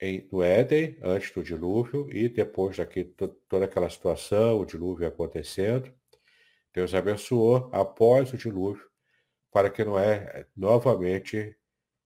em, 0.00 0.28
no 0.32 0.42
Éden, 0.42 0.98
antes 1.00 1.30
do 1.30 1.44
dilúvio, 1.44 2.08
e 2.10 2.28
depois 2.28 2.76
daqui 2.76 3.04
toda 3.48 3.66
aquela 3.66 3.88
situação, 3.88 4.58
o 4.58 4.66
dilúvio 4.66 5.06
acontecendo. 5.06 5.94
Deus 6.74 6.92
abençoou 6.92 7.70
após 7.72 8.32
o 8.32 8.36
dilúvio, 8.36 8.84
para 9.52 9.70
que 9.70 9.84
Noé 9.84 10.46
novamente 10.56 11.56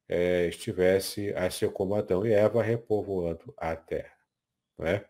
é, 0.09 0.47
estivesse 0.49 1.33
a 1.35 1.49
ser 1.51 1.73
como 1.73 1.95
Adão 1.95 2.27
e 2.27 2.33
Eva 2.33 2.63
repovoando 2.63 3.55
a 3.57 3.75
terra. 3.77 4.17
Né? 4.79 5.05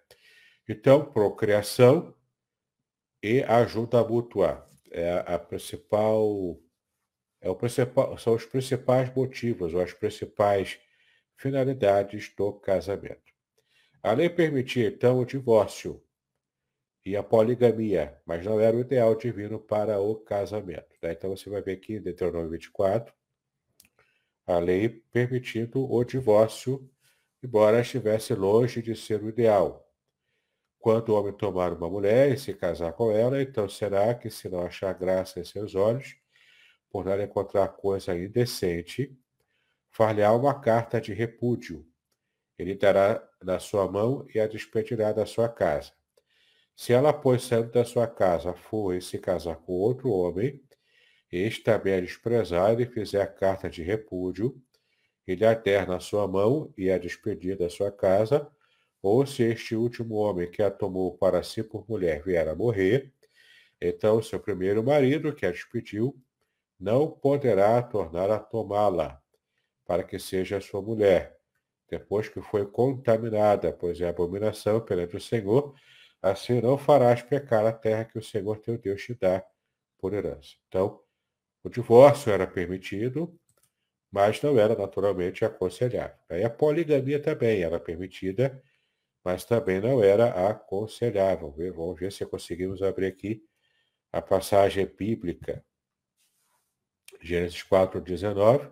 Então, 0.69 1.05
procriação 1.05 2.14
e 3.23 3.43
ajuda 3.43 4.05
mútua 4.05 4.69
é 4.90 5.25
a 5.26 5.38
principal, 5.38 6.59
é 7.40 7.49
o 7.49 7.57
principal, 7.57 8.16
são 8.19 8.35
os 8.35 8.45
principais 8.45 9.12
motivos 9.14 9.75
ou 9.75 9.81
as 9.81 9.93
principais 9.93 10.78
finalidades 11.37 12.33
do 12.37 12.52
casamento. 12.52 13.35
A 14.02 14.12
lei 14.12 14.28
permitia 14.28 14.88
então 14.88 15.19
o 15.19 15.25
divórcio 15.25 16.02
e 17.07 17.17
a 17.17 17.23
poligamia, 17.23 18.21
mas 18.27 18.45
não 18.45 18.59
era 18.59 18.77
o 18.77 18.81
ideal 18.81 19.15
divino 19.15 19.61
para 19.61 20.01
o 20.01 20.17
casamento. 20.17 20.99
Né? 21.01 21.13
Então 21.13 21.31
você 21.31 21.49
vai 21.49 21.63
ver 21.63 21.75
aqui 21.75 21.95
em 21.95 22.03
Deuteronômio 22.03 22.51
24, 22.51 23.15
a 24.45 24.59
lei 24.59 24.89
permitindo 24.89 25.89
o 25.89 26.03
divórcio, 26.03 26.91
embora 27.41 27.81
estivesse 27.81 28.35
longe 28.35 28.83
de 28.83 28.97
ser 28.97 29.23
o 29.23 29.29
ideal. 29.29 29.89
Quando 30.81 31.11
o 31.11 31.15
homem 31.15 31.33
tomar 31.33 31.73
uma 31.73 31.89
mulher 31.89 32.33
e 32.33 32.37
se 32.37 32.53
casar 32.53 32.93
com 32.93 33.13
ela, 33.13 33.41
então 33.41 33.69
será 33.69 34.13
que, 34.13 34.29
se 34.29 34.49
não 34.49 34.63
achar 34.63 34.93
graça 34.93 35.39
em 35.39 35.45
seus 35.45 35.77
olhos, 35.77 36.17
por 36.91 37.05
não 37.05 37.21
encontrar 37.23 37.69
coisa 37.69 38.19
indecente, 38.19 39.17
far-lhe-á 39.93 40.33
uma 40.33 40.61
carta 40.61 41.01
de 41.01 41.15
repúdio. 41.15 41.87
Ele 42.59 42.75
dará 42.75 43.23
na 43.41 43.61
sua 43.61 43.91
mão 43.91 44.27
e 44.35 44.41
a 44.41 44.49
despedirá 44.49 45.13
da 45.13 45.25
sua 45.25 45.49
casa. 45.49 45.93
Se 46.76 46.92
ela, 46.92 47.11
pois, 47.11 47.42
saindo 47.42 47.71
da 47.71 47.87
sua 47.87 48.06
casa, 48.06 48.52
for 48.52 48.95
e 48.95 49.00
se 49.00 49.18
casar 49.18 49.56
com 49.56 49.73
outro 49.73 50.11
homem, 50.11 50.62
este 51.33 51.62
também 51.62 51.95
a 51.95 52.00
desprezar 52.02 52.78
e 52.78 52.85
fizer 52.85 53.23
a 53.23 53.26
carta 53.26 53.71
de 53.71 53.83
repúdio, 53.83 54.61
ele 55.26 55.45
a 55.47 55.54
der 55.54 55.88
na 55.88 55.99
sua 55.99 56.28
mão 56.28 56.73
e 56.76 56.90
a 56.90 56.99
despedir 56.99 57.56
da 57.56 57.71
sua 57.71 57.90
casa, 57.90 58.47
ou 59.02 59.26
se 59.26 59.42
este 59.42 59.75
último 59.75 60.16
homem 60.16 60.50
que 60.50 60.62
a 60.62 60.71
tomou 60.71 61.16
para 61.16 61.42
si 61.42 61.62
por 61.62 61.88
mulher 61.88 62.23
vier 62.23 62.47
a 62.47 62.54
morrer, 62.54 63.11
então 63.80 64.23
seu 64.23 64.38
primeiro 64.38 64.85
marido, 64.85 65.35
que 65.35 65.47
a 65.47 65.50
despediu, 65.50 66.14
não 66.78 67.11
poderá 67.11 67.83
tornar 67.83 68.30
a 68.30 68.38
tomá-la, 68.38 69.18
para 69.87 70.04
que 70.04 70.18
seja 70.18 70.61
sua 70.61 70.83
mulher, 70.83 71.38
depois 71.88 72.28
que 72.28 72.42
foi 72.42 72.66
contaminada, 72.66 73.73
pois 73.73 73.99
é 74.00 74.09
abominação 74.09 74.80
perante 74.80 75.16
o 75.16 75.21
Senhor, 75.21 75.75
assim 76.30 76.61
não 76.61 76.78
farás 76.78 77.23
pecar 77.23 77.66
a 77.66 77.73
terra 77.73 78.04
que 78.04 78.18
o 78.18 78.23
Senhor 78.23 78.59
teu 78.59 78.78
Deus 78.78 79.02
te 79.02 79.14
dá 79.14 79.45
por 79.99 80.12
herança. 80.14 80.56
Então, 80.68 81.00
o 81.62 81.68
divórcio 81.68 82.33
era 82.33 82.47
permitido, 82.47 83.38
mas 84.11 84.40
não 84.42 84.59
era 84.59 84.76
naturalmente 84.76 85.45
aconselhável. 85.45 86.16
Aí 86.28 86.45
a 86.45 86.50
poligamia 86.50 87.21
também 87.21 87.62
era 87.62 87.80
permitida, 87.80 88.62
mas 89.25 89.45
também 89.45 89.80
não 89.80 90.02
era 90.02 90.49
aconselhável. 90.49 91.54
Vamos 91.75 91.99
ver 91.99 92.12
se 92.12 92.25
conseguimos 92.26 92.83
abrir 92.83 93.06
aqui 93.06 93.42
a 94.12 94.23
passagem 94.23 94.87
bíblica. 94.87 95.64
Gênesis 97.21 97.62
4, 97.62 98.00
19. 98.00 98.71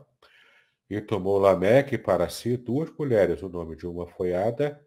E 0.89 1.01
tomou 1.01 1.39
Lameque 1.39 1.99
para 1.99 2.29
si 2.29 2.57
duas 2.57 2.91
mulheres. 2.93 3.43
O 3.43 3.49
nome 3.49 3.75
de 3.77 3.87
uma 3.87 4.07
foi 4.07 4.35
Ada 4.35 4.81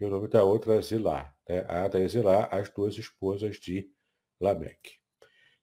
e 0.00 0.04
o 0.04 0.10
nome 0.10 0.28
da 0.28 0.42
outra 0.42 0.80
Zilá. 0.80 1.31
Né? 1.48 1.64
Ada 1.68 2.00
e 2.00 2.08
Zilá, 2.08 2.48
as 2.50 2.68
duas 2.70 2.96
esposas 2.96 3.56
de 3.56 3.90
Lameque. 4.40 5.02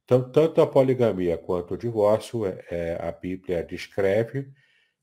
Então, 0.04 0.32
tanto 0.32 0.62
a 0.62 0.68
poligamia 0.68 1.38
quanto 1.38 1.76
o 1.76 1.78
divórcio, 1.78 2.46
é, 2.46 2.66
é 2.70 2.98
a 3.00 3.12
Bíblia 3.12 3.64
descreve 3.64 4.52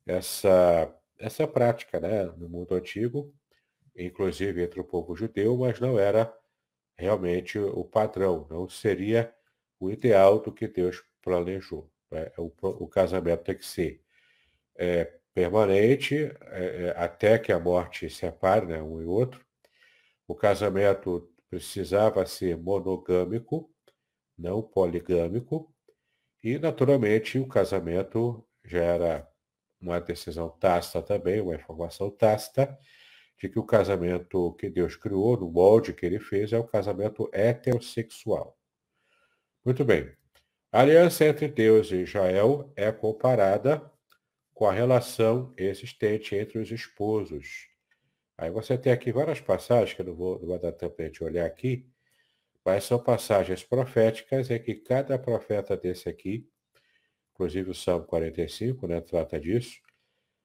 essa, 0.05 0.93
essa 1.19 1.47
prática 1.47 2.01
né, 2.01 2.25
no 2.37 2.49
mundo 2.49 2.75
antigo, 2.75 3.33
inclusive 3.97 4.65
entre 4.65 4.81
o 4.81 4.85
povo 4.85 5.15
judeu, 5.15 5.57
mas 5.57 5.79
não 5.79 5.99
era 5.99 6.33
realmente 6.99 7.59
o 7.59 7.85
padrão, 7.85 8.47
não 8.51 8.69
seria 8.69 9.33
o 9.79 9.91
ideal 9.91 10.41
do 10.41 10.51
que 10.53 10.67
Deus 10.67 11.05
planejou. 11.23 11.91
Né? 12.11 12.31
O, 12.37 12.51
o, 12.63 12.89
casamento 12.89 13.45
tem 13.45 13.57
que 13.57 13.65
ser 13.65 14.03
é, 14.77 15.13
permanente 15.35 16.17
é, 16.17 16.87
é, 16.87 16.95
até 16.97 17.39
que 17.39 17.53
a 17.53 17.61
morte 17.61 18.09
separe 18.11 18.67
né, 18.67 18.83
um 18.83 19.01
e 19.01 19.05
outro. 19.05 19.46
O 20.27 20.35
casamento 20.35 21.31
precisava 21.49 22.27
ser 22.27 22.57
monogâmico, 22.57 23.71
não 24.37 24.63
poligâmico, 24.63 25.73
e 26.43 26.59
naturalmente 26.59 27.39
o 27.39 27.49
casamento 27.49 28.47
já 28.65 28.83
era 28.83 29.29
uma 29.81 30.01
decisão 30.01 30.49
tácita 30.49 31.03
também, 31.03 31.41
uma 31.41 31.55
informação 31.55 32.11
tácita, 32.11 32.79
de 33.39 33.49
que 33.49 33.59
o 33.59 33.65
casamento 33.65 34.55
que 34.55 34.69
Deus 34.69 34.97
criou, 34.97 35.37
no 35.37 35.51
molde 35.51 35.93
que 35.93 36.07
ele 36.07 36.19
fez, 36.19 36.53
é 36.53 36.59
o 36.59 36.67
casamento 36.67 37.29
heterossexual. 37.33 38.59
Muito 39.65 39.85
bem. 39.85 40.11
A 40.73 40.81
aliança 40.81 41.25
entre 41.25 41.49
Deus 41.49 41.91
e 41.91 41.97
Israel 41.97 42.73
é 42.77 42.91
comparada 42.91 43.91
com 44.55 44.67
a 44.67 44.73
relação 44.73 45.53
existente 45.57 46.35
entre 46.35 46.59
os 46.59 46.71
esposos. 46.71 47.69
Aí 48.39 48.51
você 48.51 48.77
tem 48.77 48.93
aqui 48.93 49.11
várias 49.11 49.41
passagens, 49.41 49.95
que 49.95 50.03
eu 50.03 50.07
não 50.07 50.15
vou, 50.15 50.39
não 50.39 50.49
vou 50.49 50.59
dar 50.59 50.73
tempo 50.73 50.95
para 50.95 51.05
a 51.05 51.09
gente 51.09 51.25
olhar 51.25 51.47
aqui, 51.47 51.89
mas 52.65 52.85
são 52.85 52.99
passagens 52.99 53.63
proféticas 53.63 54.51
em 54.51 54.59
que 54.61 54.75
cada 54.75 55.19
profeta 55.19 55.77
desse 55.77 56.09
aqui, 56.09 56.49
inclusive 57.33 57.71
o 57.71 57.75
Salmo 57.75 58.05
45, 58.05 58.87
né, 58.87 59.01
trata 59.01 59.41
disso, 59.41 59.79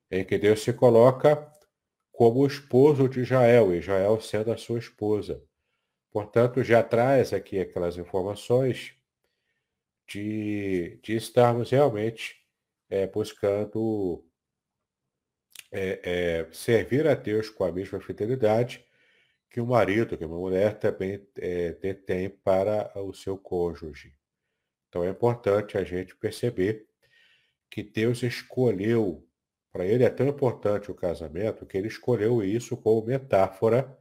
em 0.10 0.24
que 0.24 0.38
Deus 0.38 0.62
se 0.62 0.72
coloca 0.74 1.52
como 2.12 2.42
o 2.42 2.48
esposo 2.48 3.10
de 3.10 3.22
Israel, 3.22 3.74
Israel 3.74 4.22
sendo 4.22 4.52
a 4.52 4.58
sua 4.58 4.80
esposa. 4.80 5.44
Portanto, 6.12 6.64
já 6.64 6.84
traz 6.84 7.34
aqui 7.34 7.60
aquelas 7.60 7.98
informações 7.98 8.94
de, 10.08 11.00
de 11.02 11.16
estarmos 11.16 11.72
realmente 11.72 12.36
é, 12.90 13.08
buscando 13.08 14.24
é, 15.72 16.02
é, 16.04 16.48
servir 16.52 17.08
a 17.08 17.14
Deus 17.14 17.50
com 17.50 17.64
a 17.64 17.72
mesma 17.72 18.00
fidelidade 18.02 18.86
que 19.50 19.60
o 19.60 19.66
marido, 19.66 20.18
que 20.18 20.26
uma 20.26 20.38
mulher 20.38 20.80
também 20.80 21.28
é, 21.38 21.74
detém 21.74 22.30
para 22.30 22.92
o 23.02 23.14
seu 23.14 23.38
cônjuge. 23.38 24.14
Então 24.88 25.04
é 25.04 25.10
importante 25.10 25.78
a 25.78 25.84
gente 25.84 26.16
perceber 26.16 26.88
que 27.70 27.84
Deus 27.84 28.24
escolheu, 28.24 29.26
para 29.72 29.86
ele 29.86 30.04
é 30.04 30.10
tão 30.10 30.28
importante 30.28 30.92
o 30.92 30.96
casamento, 30.96 31.66
que 31.66 31.78
ele 31.78 31.88
escolheu 31.88 32.44
isso 32.44 32.76
como 32.78 33.06
metáfora 33.06 33.98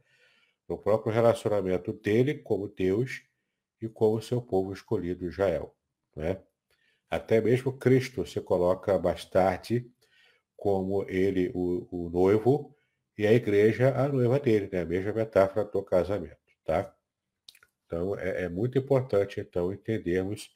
no 0.67 0.77
próprio 0.77 1.13
relacionamento 1.13 1.91
dele 1.93 2.35
como 2.35 2.67
Deus 2.67 3.21
e 3.81 3.89
com 3.89 4.13
o 4.13 4.21
seu 4.21 4.41
povo 4.41 4.71
escolhido 4.71 5.25
Israel. 5.25 5.75
Né? 6.15 6.41
Até 7.09 7.41
mesmo 7.41 7.77
Cristo 7.77 8.25
se 8.25 8.39
coloca 8.39 8.97
mais 8.99 9.25
tarde 9.25 9.91
como 10.61 11.03
ele, 11.09 11.51
o, 11.55 11.87
o 11.89 12.09
noivo, 12.11 12.71
e 13.17 13.25
a 13.25 13.33
igreja, 13.33 13.95
a 13.97 14.07
noiva 14.07 14.39
dele, 14.39 14.69
né? 14.71 14.81
a 14.81 14.85
mesma 14.85 15.11
metáfora 15.11 15.65
do 15.65 15.81
casamento. 15.81 16.37
Tá? 16.63 16.95
Então, 17.87 18.15
é, 18.15 18.43
é 18.43 18.49
muito 18.49 18.77
importante, 18.77 19.39
então, 19.39 19.73
entendermos 19.73 20.53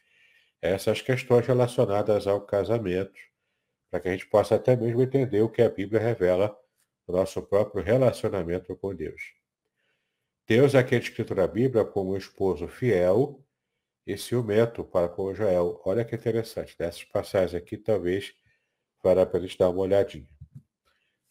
essas 0.62 1.02
questões 1.02 1.48
relacionadas 1.48 2.28
ao 2.28 2.40
casamento, 2.42 3.20
para 3.90 4.00
que 4.00 4.10
a 4.10 4.12
gente 4.12 4.28
possa 4.28 4.54
até 4.54 4.76
mesmo 4.76 5.02
entender 5.02 5.42
o 5.42 5.50
que 5.50 5.64
a 5.64 5.70
Bíblia 5.70 6.00
revela 6.00 6.56
do 7.08 7.14
nosso 7.14 7.42
próprio 7.42 7.84
relacionamento 7.84 8.76
com 8.76 8.94
Deus. 8.94 9.34
Deus 10.46 10.76
é 10.76 10.78
aqui 10.78 10.94
é 10.94 11.00
escrito 11.00 11.34
na 11.34 11.48
Bíblia 11.48 11.84
como 11.84 12.12
um 12.12 12.18
esposo 12.18 12.68
fiel 12.68 13.44
e 14.06 14.16
ciumento 14.20 14.84
para 14.84 15.10
com 15.10 15.32
Israel. 15.32 15.82
Olha 15.84 16.06
que 16.06 16.16
interessante, 16.16 16.76
nessas 16.80 17.04
passagens 17.06 17.56
aqui 17.56 17.76
talvez 17.76 18.36
para 19.14 19.40
eles 19.40 19.56
dar 19.56 19.70
uma 19.70 19.82
olhadinha. 19.82 20.28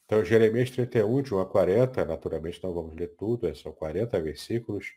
Então, 0.04 0.24
Jeremias 0.24 0.70
31, 0.70 1.22
de 1.22 1.34
1 1.34 1.40
a 1.40 1.46
40, 1.46 2.04
naturalmente 2.04 2.62
não 2.62 2.72
vamos 2.72 2.94
ler 2.94 3.08
tudo, 3.16 3.52
são 3.56 3.72
40 3.72 4.20
versículos, 4.20 4.92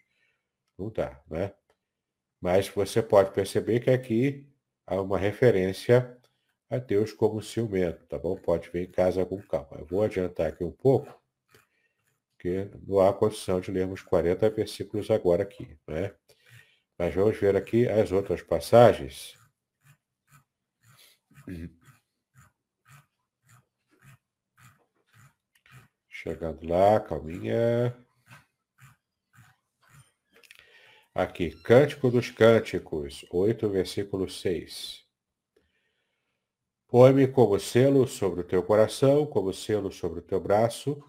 não 0.77 0.89
dá, 0.89 1.19
né? 1.29 1.53
Mas 2.39 2.67
você 2.67 3.01
pode 3.01 3.31
perceber 3.31 3.79
que 3.79 3.89
aqui 3.89 4.47
há 4.85 5.01
uma 5.01 5.17
referência 5.17 6.15
a 6.69 6.77
Deus 6.77 7.13
como 7.13 7.41
ciumento, 7.41 8.05
tá 8.05 8.19
bom? 8.19 8.35
Pode 8.35 8.69
ver 8.69 8.83
em 8.83 8.91
casa 8.91 9.25
com 9.25 9.41
calma. 9.41 9.77
Eu 9.79 9.85
vou 9.85 10.03
adiantar 10.03 10.47
aqui 10.47 10.63
um 10.63 10.71
pouco, 10.71 11.19
porque 12.35 12.69
não 12.85 12.99
há 12.99 13.11
condição 13.13 13.59
de 13.59 13.71
lermos 13.71 14.03
40 14.03 14.49
versículos 14.49 15.09
agora 15.09 15.41
aqui, 15.41 15.79
né? 15.87 16.13
Mas 16.97 17.15
vamos 17.15 17.37
ver 17.37 17.55
aqui 17.55 17.87
as 17.87 18.11
outras 18.11 18.41
passagens. 18.41 19.35
Chegando 26.27 26.67
lá, 26.67 26.99
calminha. 26.99 27.95
Aqui, 31.15 31.51
Cântico 31.51 32.11
dos 32.11 32.29
Cânticos, 32.29 33.25
8, 33.31 33.69
versículo 33.69 34.29
6. 34.29 35.05
Põe-me 36.89 37.29
como 37.29 37.57
selo 37.57 38.05
sobre 38.05 38.41
o 38.41 38.43
teu 38.43 38.61
coração, 38.61 39.25
como 39.25 39.53
selo 39.53 39.89
sobre 39.89 40.19
o 40.19 40.21
teu 40.21 40.37
braço, 40.41 41.01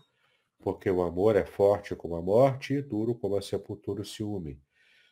porque 0.60 0.88
o 0.88 1.02
amor 1.02 1.34
é 1.34 1.44
forte 1.44 1.96
como 1.96 2.14
a 2.14 2.22
morte 2.22 2.74
e 2.74 2.80
duro 2.82 3.12
como 3.12 3.34
a 3.34 3.42
sepultura 3.42 4.02
o 4.02 4.04
ciúme. 4.04 4.62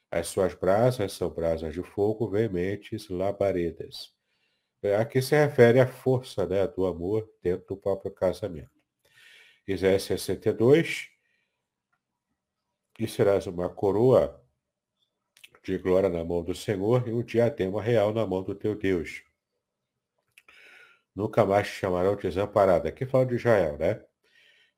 As 0.09 0.29
suas 0.29 0.55
brasas 0.55 1.15
são 1.15 1.31
brasas 1.31 1.75
de 1.75 1.83
fogo, 1.83 2.31
veementes, 2.31 3.09
labaredas. 3.09 4.15
É, 4.81 4.95
aqui 4.95 5.21
se 5.21 5.35
refere 5.35 5.81
à 5.81 5.87
força 5.89 6.47
né, 6.47 6.65
do 6.69 6.87
amor 6.87 7.29
dentro 7.43 7.75
do 7.75 7.77
próprio 7.77 8.13
casamento. 8.13 8.76
Isaías 9.67 10.05
62, 10.05 11.11
e 13.01 13.09
serás 13.09 13.47
uma 13.49 13.69
coroa 13.69 14.41
de 15.65 15.77
glória 15.77 16.09
na 16.09 16.25
mão 16.25 16.45
do 16.45 16.55
Senhor 16.55 17.09
e 17.09 17.13
um 17.13 17.23
diadema 17.23 17.83
real 17.83 18.15
na 18.15 18.25
mão 18.25 18.45
do 18.45 18.55
teu 18.55 18.77
Deus. 18.77 19.25
Nunca 21.13 21.45
mais 21.45 21.67
te 21.67 21.75
chamarão 21.75 22.15
desamparado. 22.15 22.87
Aqui 22.87 23.05
fala 23.05 23.27
de 23.27 23.35
Israel, 23.35 23.77
né? 23.77 24.05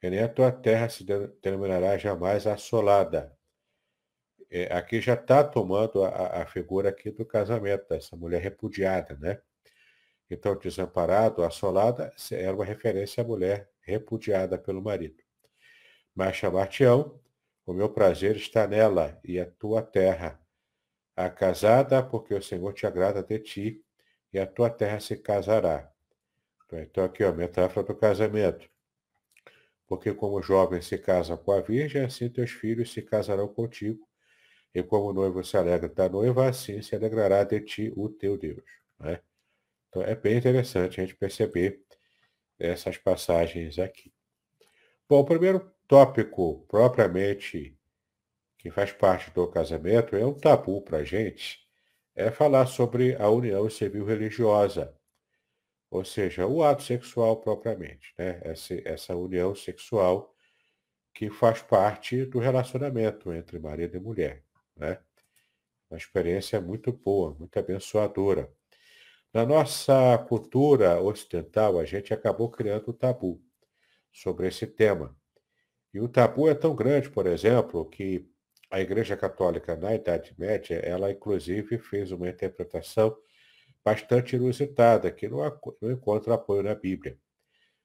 E 0.03 0.09
nem 0.09 0.21
a 0.21 0.29
tua 0.29 0.51
terra 0.51 0.89
se 0.89 1.05
denominará 1.43 1.99
jamais 1.99 2.47
assolada. 2.47 3.37
É, 4.51 4.73
aqui 4.75 5.01
já 5.03 5.15
está 5.15 5.45
tomando 5.45 6.03
a, 6.03 6.43
a, 6.43 6.47
figura 6.47 6.89
aqui 6.89 7.11
do 7.11 7.27
casamento, 7.27 7.87
dessa 7.89 8.17
mulher 8.17 8.41
repudiada, 8.41 9.17
né? 9.19 9.39
Então, 10.31 10.57
desamparado, 10.57 11.45
assolada, 11.45 12.15
era 12.33 12.55
uma 12.55 12.65
referência 12.65 13.23
à 13.23 13.27
mulher 13.27 13.69
repudiada 13.89 14.59
pelo 14.59 14.83
marido. 14.83 15.23
Mas 16.15 16.37
chamar-te-ão, 16.37 17.19
o 17.65 17.73
meu 17.73 17.89
prazer 17.89 18.37
está 18.37 18.67
nela, 18.67 19.19
e 19.25 19.41
a 19.41 19.47
tua 19.47 19.83
terra. 19.83 20.41
A 21.17 21.29
casada, 21.31 22.03
porque 22.03 22.35
o 22.35 22.43
Senhor 22.43 22.73
te 22.73 22.87
agrada 22.87 23.23
de 23.23 23.39
ti, 23.39 23.85
e 24.33 24.39
a 24.39 24.47
tua 24.47 24.71
terra 24.71 25.01
se 25.01 25.17
casará. 25.17 25.91
Então, 26.73 27.03
aqui, 27.03 27.25
ó, 27.25 27.33
metáfora 27.33 27.87
do 27.87 27.95
casamento. 27.95 28.69
Porque 29.87 30.13
como 30.13 30.37
o 30.37 30.43
jovem 30.43 30.83
se 30.83 30.99
casa 30.99 31.37
com 31.37 31.53
a 31.53 31.63
virgem, 31.63 32.05
assim 32.05 32.29
teus 32.29 32.51
filhos 32.51 32.93
se 32.93 33.01
casarão 33.01 33.49
contigo. 33.49 34.07
E 34.75 34.83
como 34.83 35.09
o 35.09 35.13
noivo 35.15 35.43
se 35.43 35.57
alegra 35.57 35.89
da 35.89 36.11
noiva, 36.11 36.47
assim 36.47 36.83
se 36.83 36.95
alegrará 36.95 37.43
de 37.43 37.61
ti 37.61 37.93
o 37.97 38.11
teu 38.11 38.37
Deus. 38.37 38.63
Né? 39.01 39.19
Então 39.89 40.03
é 40.03 40.15
bem 40.15 40.37
interessante 40.37 41.01
a 41.01 41.05
gente 41.05 41.17
perceber 41.17 41.83
essas 42.59 42.97
passagens 42.97 43.79
aqui. 43.79 44.13
Bom, 45.09 45.21
o 45.21 45.25
primeiro 45.25 45.73
tópico 45.87 46.67
propriamente 46.69 47.79
que 48.59 48.71
faz 48.71 48.93
parte 48.93 49.31
do 49.31 49.47
casamento 49.47 50.17
é 50.17 50.27
um 50.27 50.35
tabu 50.35 50.83
para 50.83 50.99
a 50.99 51.05
gente, 51.05 51.61
é 52.15 52.31
falar 52.31 52.67
sobre 52.67 53.15
a 53.15 53.29
união 53.31 53.71
civil 53.71 54.05
religiosa, 54.05 54.95
ou 55.91 56.05
seja, 56.05 56.47
o 56.47 56.63
ato 56.63 56.83
sexual 56.83 57.41
propriamente, 57.41 58.13
né? 58.19 58.41
essa, 58.43 58.75
essa 58.85 59.17
união 59.17 59.55
sexual 59.55 60.35
que 61.15 61.31
faz 61.31 61.63
parte 61.63 62.25
do 62.27 62.39
relacionamento 62.39 63.33
entre 63.33 63.59
marido 63.59 63.97
e 63.97 64.01
mulher. 64.01 64.45
Né? 64.77 64.99
Uma 65.91 65.97
experiência 65.97 66.61
muito 66.61 66.93
boa, 66.93 67.35
muito 67.35 67.59
abençoadora. 67.59 68.53
Na 69.33 69.45
nossa 69.45 70.17
cultura 70.27 71.01
ocidental, 71.03 71.79
a 71.79 71.85
gente 71.85 72.15
acabou 72.15 72.51
criando 72.51 72.91
um 72.91 72.95
tabu 72.95 73.43
sobre 74.11 74.49
esse 74.49 74.67
tema. 74.67 75.15
E 75.93 76.01
o 76.01 76.09
tabu 76.09 76.49
é 76.49 76.55
tão 76.55 76.75
grande, 76.75 77.11
por 77.11 77.27
exemplo, 77.27 77.85
que 77.89 78.27
a 78.71 78.81
Igreja 78.81 79.17
Católica, 79.17 79.77
na 79.77 79.95
Idade 79.95 80.35
Média, 80.39 80.77
ela 80.77 81.11
inclusive 81.11 81.79
fez 81.79 82.11
uma 82.11 82.29
interpretação 82.29 83.17
bastante 83.85 84.37
inusitada, 84.37 85.11
que 85.11 85.29
não, 85.29 85.41
encontra 85.83 86.35
apoio 86.35 86.63
na 86.63 86.75
Bíblia, 86.75 87.19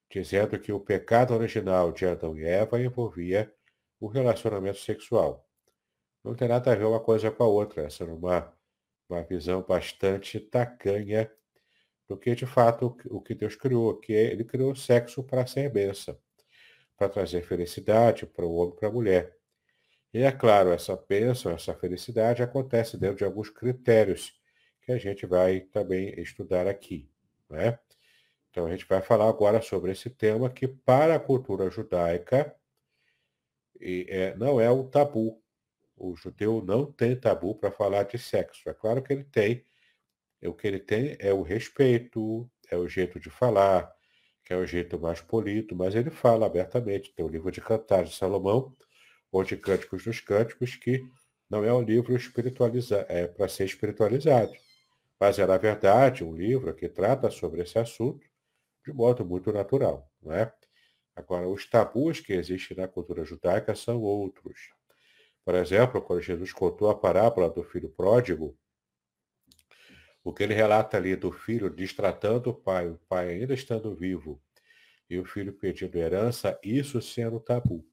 dizendo 0.10 0.60
que 0.60 0.72
o 0.72 0.80
pecado 0.80 1.34
original 1.34 1.92
de 1.92 2.06
Adão 2.06 2.38
e 2.38 2.44
Eva 2.44 2.82
envolvia 2.82 3.54
o 4.00 4.08
relacionamento 4.08 4.80
sexual. 4.80 5.48
Não 6.24 6.36
tem 6.36 6.48
nada 6.48 6.72
a 6.72 6.76
ver 6.76 6.86
uma 6.86 7.00
coisa 7.00 7.32
com 7.32 7.44
a 7.44 7.48
outra, 7.48 7.84
essa 7.84 8.04
é 8.04 8.08
uma 8.08 8.54
uma 9.10 9.24
visão 9.24 9.62
bastante 9.62 10.40
tacanha 10.40 11.32
do 12.08 12.18
que 12.18 12.36
de 12.36 12.46
fato 12.46 12.98
o 13.06 13.22
que 13.22 13.34
Deus 13.34 13.56
criou, 13.56 13.98
que 14.00 14.14
é, 14.14 14.32
ele 14.32 14.44
criou 14.44 14.72
o 14.72 14.76
sexo 14.76 15.24
para 15.24 15.46
ser 15.46 15.70
bênção, 15.70 16.18
para 16.98 17.10
trazer 17.10 17.44
felicidade 17.44 18.26
para 18.26 18.46
o 18.46 18.54
homem 18.56 18.74
e 18.74 18.80
para 18.80 18.90
a 18.90 18.92
mulher. 18.92 19.38
E 20.14 20.22
é 20.22 20.32
claro, 20.32 20.72
essa 20.72 20.96
bênção, 20.96 21.52
essa 21.52 21.74
felicidade 21.74 22.44
acontece 22.44 22.98
dentro 22.98 23.18
de 23.18 23.26
alguns 23.26 23.50
critérios 23.50 24.40
que 24.82 24.92
a 24.92 24.98
gente 24.98 25.26
vai 25.26 25.62
também 25.62 26.14
estudar 26.20 26.68
aqui. 26.68 27.10
Né? 27.50 27.80
Então 28.52 28.68
a 28.68 28.70
gente 28.70 28.86
vai 28.86 29.02
falar 29.02 29.28
agora 29.28 29.62
sobre 29.62 29.92
esse 29.92 30.10
tema 30.10 30.50
que 30.50 30.68
para 30.68 31.16
a 31.16 31.20
cultura 31.20 31.70
judaica 31.72 32.56
é, 33.82 34.36
não 34.36 34.62
é 34.62 34.70
um 34.72 34.88
tabu, 34.88 35.43
o 36.04 36.16
judeu 36.16 36.62
não 36.62 36.92
tem 36.92 37.16
tabu 37.16 37.56
para 37.56 37.72
falar 37.72 38.04
de 38.04 38.18
sexo. 38.18 38.70
É 38.70 38.74
claro 38.74 39.02
que 39.02 39.14
ele 39.14 39.24
tem. 39.24 39.64
O 40.44 40.54
que 40.54 40.68
ele 40.68 40.80
tem 40.80 41.16
é 41.20 41.34
o 41.34 41.42
respeito, 41.42 42.50
é 42.70 42.76
o 42.76 42.88
jeito 42.88 43.20
de 43.20 43.30
falar, 43.30 43.90
que 44.44 44.54
é 44.54 44.58
o 44.58 44.66
jeito 44.66 45.00
mais 45.00 45.22
polido, 45.22 45.76
mas 45.76 45.96
ele 45.96 46.10
fala 46.10 46.46
abertamente. 46.46 47.14
Tem 47.14 47.24
o 47.24 47.30
livro 47.30 47.50
de 47.50 47.62
Cantares 47.62 48.10
de 48.10 48.16
Salomão, 48.18 48.76
ou 49.32 49.44
de 49.44 49.56
Cânticos 49.56 50.04
dos 50.04 50.20
Cânticos, 50.20 50.76
que 50.76 51.02
não 51.50 51.64
é 51.64 51.74
um 51.74 51.82
livro 51.82 52.16
espiritualizado, 52.16 53.06
é 53.08 53.26
para 53.26 53.48
ser 53.48 53.64
espiritualizado. 53.64 54.52
Mas 55.20 55.40
é, 55.40 55.48
na 55.48 55.58
verdade, 55.58 56.24
um 56.24 56.36
livro 56.36 56.74
que 56.76 56.90
trata 56.90 57.32
sobre 57.32 57.62
esse 57.62 57.80
assunto 57.80 58.28
de 58.86 58.92
modo 58.92 59.26
muito 59.26 59.54
natural. 59.54 60.12
Não 60.22 60.34
é? 60.34 60.54
Agora, 61.16 61.48
os 61.48 61.66
tabus 61.70 62.20
que 62.20 62.34
existem 62.34 62.76
na 62.76 62.88
cultura 62.88 63.24
judaica 63.24 63.74
são 63.74 64.02
outros. 64.02 64.74
Por 65.46 65.56
exemplo, 65.56 66.02
quando 66.02 66.22
Jesus 66.22 66.52
contou 66.54 66.90
a 66.90 66.96
parábola 66.96 67.50
do 67.50 67.64
filho 67.64 67.90
pródigo, 67.90 68.58
O 70.24 70.34
que 70.34 70.44
ele 70.44 70.54
relata 70.54 70.98
ali 70.98 71.16
do 71.16 71.32
filho 71.32 71.70
distratando 71.70 72.50
o 72.50 72.54
pai, 72.54 72.88
o 72.88 72.98
pai 73.10 73.30
ainda 73.30 73.54
estando 73.54 73.94
vivo, 73.94 74.42
e 75.10 75.20
o 75.20 75.26
filho 75.26 75.54
pedindo 75.54 75.98
herança, 75.98 76.58
isso 76.64 77.02
sendo 77.02 77.40
tabu. 77.40 77.86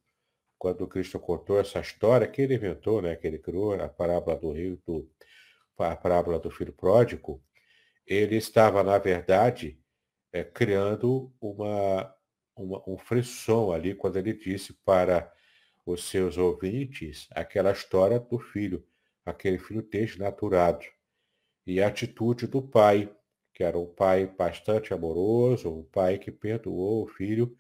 Quando 0.59 0.87
Cristo 0.87 1.19
contou 1.19 1.59
essa 1.59 1.81
história, 1.81 2.29
que 2.29 2.43
ele 2.43 2.55
inventou, 2.55 3.03
né, 3.03 3.17
que 3.17 3.27
ele 3.27 3.39
criou, 3.39 3.75
a 3.75 3.89
parábola 3.89 4.37
do 4.39 4.53
rio, 4.53 4.81
do, 4.87 5.11
a 5.79 5.97
parábola 5.97 6.39
do 6.39 6.51
filho 6.51 6.73
pródigo, 6.73 7.43
ele 8.07 8.37
estava, 8.37 8.83
na 8.83 8.99
verdade, 8.99 9.81
é, 10.33 10.45
criando 10.45 11.33
uma, 11.41 12.15
uma, 12.57 12.83
um 12.87 12.97
frisson 12.99 13.73
ali, 13.73 13.95
quando 13.95 14.19
ele 14.19 14.33
disse 14.35 14.73
para 14.85 15.33
os 15.85 16.05
seus 16.05 16.37
ouvintes 16.37 17.29
aquela 17.33 17.73
história 17.73 18.19
do 18.19 18.38
filho, 18.38 18.85
aquele 19.25 19.59
filho 19.59 19.83
desnaturado. 19.83 20.85
E 21.66 21.83
a 21.83 21.88
atitude 21.88 22.47
do 22.47 22.62
pai, 22.62 23.14
que 23.55 23.62
era 23.62 23.79
um 23.79 23.87
pai 23.87 24.27
bastante 24.27 24.93
amoroso, 24.93 25.71
um 25.71 25.85
pai 25.85 26.19
que 26.19 26.31
perdoou 26.31 27.05
o 27.05 27.09
filho 27.09 27.57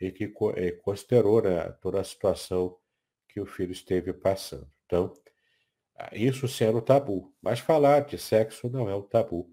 e 0.00 0.10
que 0.10 0.28
considerou 0.82 1.42
né, 1.42 1.70
toda 1.80 2.00
a 2.00 2.04
situação 2.04 2.78
que 3.28 3.40
o 3.40 3.46
filho 3.46 3.72
esteve 3.72 4.12
passando. 4.12 4.70
Então, 4.86 5.12
isso 6.12 6.46
sendo 6.46 6.80
tabu. 6.80 7.34
Mas 7.42 7.58
falar 7.58 8.00
de 8.00 8.18
sexo 8.18 8.68
não 8.68 8.88
é 8.88 8.94
um 8.94 9.02
tabu 9.02 9.50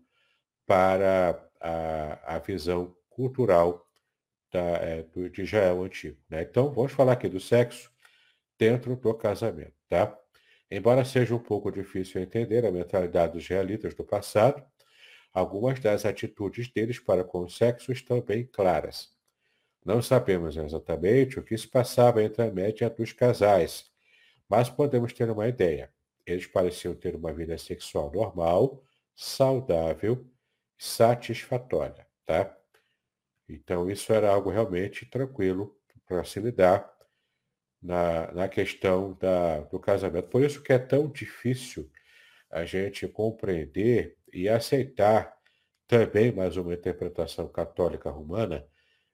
para 0.65 1.49
a, 1.59 2.35
a 2.35 2.39
visão 2.39 2.95
cultural 3.09 3.87
da, 4.51 4.59
é, 4.59 5.03
do, 5.03 5.29
de 5.29 5.41
Israel 5.41 5.83
antigo. 5.83 6.17
Né? 6.29 6.43
Então, 6.43 6.71
vamos 6.71 6.91
falar 6.91 7.13
aqui 7.13 7.27
do 7.27 7.39
sexo 7.39 7.91
dentro 8.57 8.95
do 8.95 9.13
casamento. 9.13 9.73
Tá? 9.89 10.17
Embora 10.69 11.05
seja 11.05 11.35
um 11.35 11.39
pouco 11.39 11.71
difícil 11.71 12.21
entender 12.21 12.65
a 12.65 12.71
mentalidade 12.71 13.33
dos 13.33 13.43
israelitas 13.43 13.93
do 13.93 14.03
passado, 14.03 14.63
algumas 15.33 15.79
das 15.79 16.05
atitudes 16.05 16.71
deles 16.71 16.99
para 16.99 17.23
com 17.23 17.39
o 17.39 17.49
sexo 17.49 17.91
estão 17.91 18.21
bem 18.21 18.45
claras. 18.45 19.13
Não 19.85 20.01
sabemos 20.01 20.57
exatamente 20.57 21.39
o 21.39 21.43
que 21.43 21.55
se 21.57 21.67
passava 21.67 22.23
entre 22.23 22.41
a 22.41 22.51
média 22.51 22.89
dos 22.89 23.13
casais, 23.13 23.85
mas 24.49 24.69
podemos 24.69 25.13
ter 25.13 25.29
uma 25.29 25.47
ideia. 25.47 25.93
Eles 26.25 26.47
pareciam 26.47 26.95
ter 26.95 27.15
uma 27.15 27.31
vida 27.31 27.55
sexual 27.57 28.11
normal, 28.11 28.83
saudável, 29.15 30.25
satisfatória, 30.77 32.07
tá? 32.25 32.57
Então 33.47 33.89
isso 33.89 34.11
era 34.11 34.31
algo 34.31 34.49
realmente 34.49 35.05
tranquilo 35.05 35.77
para 36.07 36.23
se 36.23 36.39
lidar 36.39 36.94
na, 37.85 38.31
na 38.31 38.47
questão 38.47 39.13
da, 39.13 39.59
do 39.59 39.79
casamento. 39.79 40.27
Por 40.27 40.43
isso 40.43 40.61
que 40.61 40.73
é 40.73 40.79
tão 40.79 41.07
difícil 41.07 41.89
a 42.49 42.65
gente 42.65 43.07
compreender 43.07 44.17
e 44.33 44.49
aceitar 44.49 45.35
também 45.87 46.31
mais 46.31 46.57
uma 46.57 46.73
interpretação 46.73 47.47
católica 47.47 48.09
romana 48.09 48.67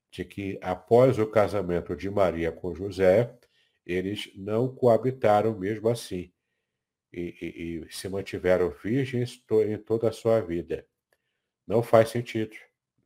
de 0.10 0.24
que 0.24 0.58
após 0.62 1.20
o 1.20 1.28
casamento 1.28 1.96
de 1.96 2.10
Maria 2.10 2.52
com 2.52 2.74
José, 2.74 3.38
eles 3.86 4.32
não 4.36 4.74
coabitaram 4.74 5.58
mesmo 5.58 5.90
assim 5.90 6.32
e, 7.12 7.36
e, 7.42 7.86
e 7.86 7.94
se 7.94 8.08
mantiveram 8.08 8.70
virgens 8.70 9.44
em 9.68 9.78
toda 9.78 10.08
a 10.08 10.14
sua 10.14 10.40
vida. 10.40 10.86
Não 11.68 11.84
faz 11.84 12.10
sentido. 12.10 12.56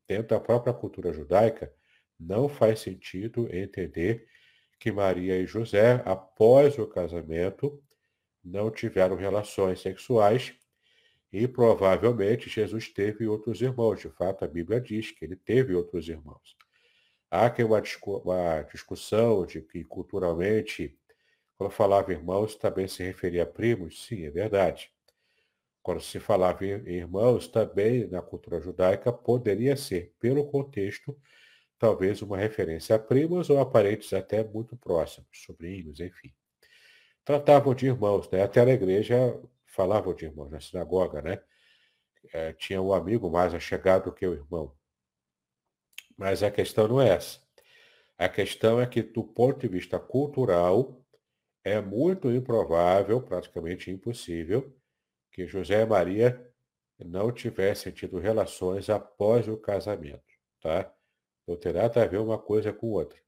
Dentro 0.08 0.28
da 0.28 0.40
própria 0.40 0.74
cultura 0.74 1.12
judaica, 1.12 1.74
não 2.20 2.48
faz 2.48 2.82
sentido 2.82 3.50
entender 3.52 4.28
que 4.80 4.92
Maria 4.92 5.38
e 5.38 5.46
José, 5.46 6.02
após 6.06 6.78
o 6.78 6.88
casamento, 6.88 7.82
não 8.44 8.70
tiveram 8.70 9.16
relações 9.16 9.82
sexuais 9.82 10.54
e 11.32 11.48
provavelmente 11.48 12.50
Jesus 12.50 12.88
teve 12.90 13.28
outros 13.28 13.62
irmãos. 13.62 14.00
De 14.00 14.10
fato, 14.10 14.46
a 14.46 14.48
Bíblia 14.48 14.80
diz 14.80 15.12
que 15.12 15.26
ele 15.26 15.36
teve 15.36 15.74
outros 15.74 16.08
irmãos. 16.08 16.56
Há 17.30 17.48
aqui 17.48 17.64
uma, 17.64 17.82
uma 18.24 18.62
discussão 18.72 19.46
de 19.46 19.62
que 19.62 19.84
culturalmente, 19.84 20.98
quando 21.58 21.72
falava 21.72 22.14
irmãos, 22.14 22.56
também 22.56 22.88
se 22.88 23.04
referia 23.04 23.44
a 23.44 23.46
primos. 23.46 24.06
Sim, 24.06 24.26
é 24.26 24.30
verdade. 24.30 24.90
Quando 25.82 26.02
se 26.02 26.20
falava 26.20 26.66
em 26.66 26.96
irmãos, 26.96 27.48
também 27.48 28.08
na 28.08 28.22
cultura 28.22 28.62
judaica 28.62 29.12
poderia 29.12 29.76
ser, 29.76 30.14
pelo 30.20 30.48
contexto, 30.48 31.18
talvez 31.86 32.20
uma 32.24 32.36
referência 32.36 32.96
a 32.96 33.00
primos 33.00 33.48
ou 33.48 33.60
a 33.60 33.66
parentes 33.66 34.12
até 34.12 34.44
muito 34.44 34.76
próximos, 34.76 35.28
sobrinhos, 35.46 36.00
enfim. 36.00 36.34
Tratavam 37.24 37.76
de 37.76 37.86
irmãos, 37.86 38.28
né? 38.32 38.42
Até 38.42 38.66
na 38.66 38.72
igreja 38.72 39.16
falavam 39.68 40.16
de 40.16 40.26
irmãos, 40.26 40.50
na 40.50 40.60
sinagoga, 40.60 41.22
né? 41.22 41.40
É, 42.34 42.54
tinha 42.54 42.82
um 42.82 42.92
amigo 42.92 43.30
mais 43.30 43.54
achegado 43.54 44.12
que 44.12 44.26
o 44.26 44.34
irmão. 44.34 44.76
Mas 46.18 46.42
a 46.42 46.50
questão 46.50 46.88
não 46.88 47.00
é 47.00 47.10
essa. 47.10 47.40
A 48.18 48.28
questão 48.28 48.82
é 48.82 48.88
que, 48.88 49.04
do 49.04 49.24
ponto 49.24 49.60
de 49.60 49.68
vista 49.68 50.00
cultural, 50.00 51.06
é 51.64 51.80
muito 51.80 52.32
improvável, 52.32 53.22
praticamente 53.22 53.92
impossível, 53.92 54.76
que 55.32 55.46
José 55.46 55.84
e 55.84 55.86
Maria 55.86 56.52
não 56.98 57.32
tivessem 57.32 57.92
tido 57.92 58.18
relações 58.18 58.90
após 58.90 59.48
o 59.48 59.56
casamento, 59.56 60.24
tá? 60.60 60.95
Não 61.48 61.56
tem 61.56 61.74
nada 61.74 62.04
a 62.04 62.08
ver 62.08 62.20
uma 62.20 62.38
coisa 62.38 62.74
com 62.74 62.88
outra. 62.92 63.20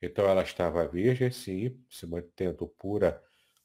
Então 0.00 0.26
ela 0.26 0.42
estava 0.42 0.86
virgem, 0.86 1.30
sim, 1.30 1.82
se 1.88 2.06
mantendo 2.06 2.66
pura 2.68 3.22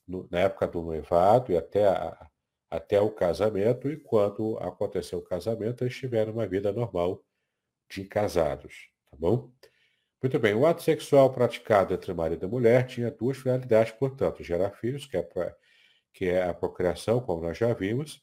no, 0.08 0.28
na 0.32 0.40
época 0.40 0.68
do 0.68 0.82
noivado 0.82 1.52
e 1.52 1.58
até, 1.58 1.86
a, 1.88 2.30
até 2.70 3.00
o 3.00 3.12
casamento, 3.12 3.90
e 3.90 3.98
quando 3.98 4.58
aconteceu 4.60 5.20
o 5.20 5.24
casamento, 5.24 5.84
eles 5.84 5.96
tiveram 5.96 6.34
uma 6.34 6.48
vida 6.48 6.72
normal 6.72 7.24
de 7.90 8.06
casados, 8.06 8.90
tá 9.10 9.18
bom? 9.18 9.52
Muito 10.22 10.38
bem, 10.40 10.54
o 10.54 10.66
ato 10.66 10.82
sexual 10.84 11.32
praticado 11.32 11.94
entre 11.94 12.14
marido 12.14 12.46
e 12.46 12.50
mulher 12.50 12.86
tinha 12.86 13.10
duas 13.10 13.38
finalidades, 13.38 13.94
portanto, 13.94 14.44
gerar 14.44 14.72
filhos, 14.72 15.06
que 15.06 15.18
é, 15.18 15.30
que 16.14 16.26
é 16.26 16.44
a 16.44 16.54
procriação, 16.54 17.22
como 17.22 17.42
nós 17.44 17.58
já 17.58 17.74
vimos, 17.74 18.22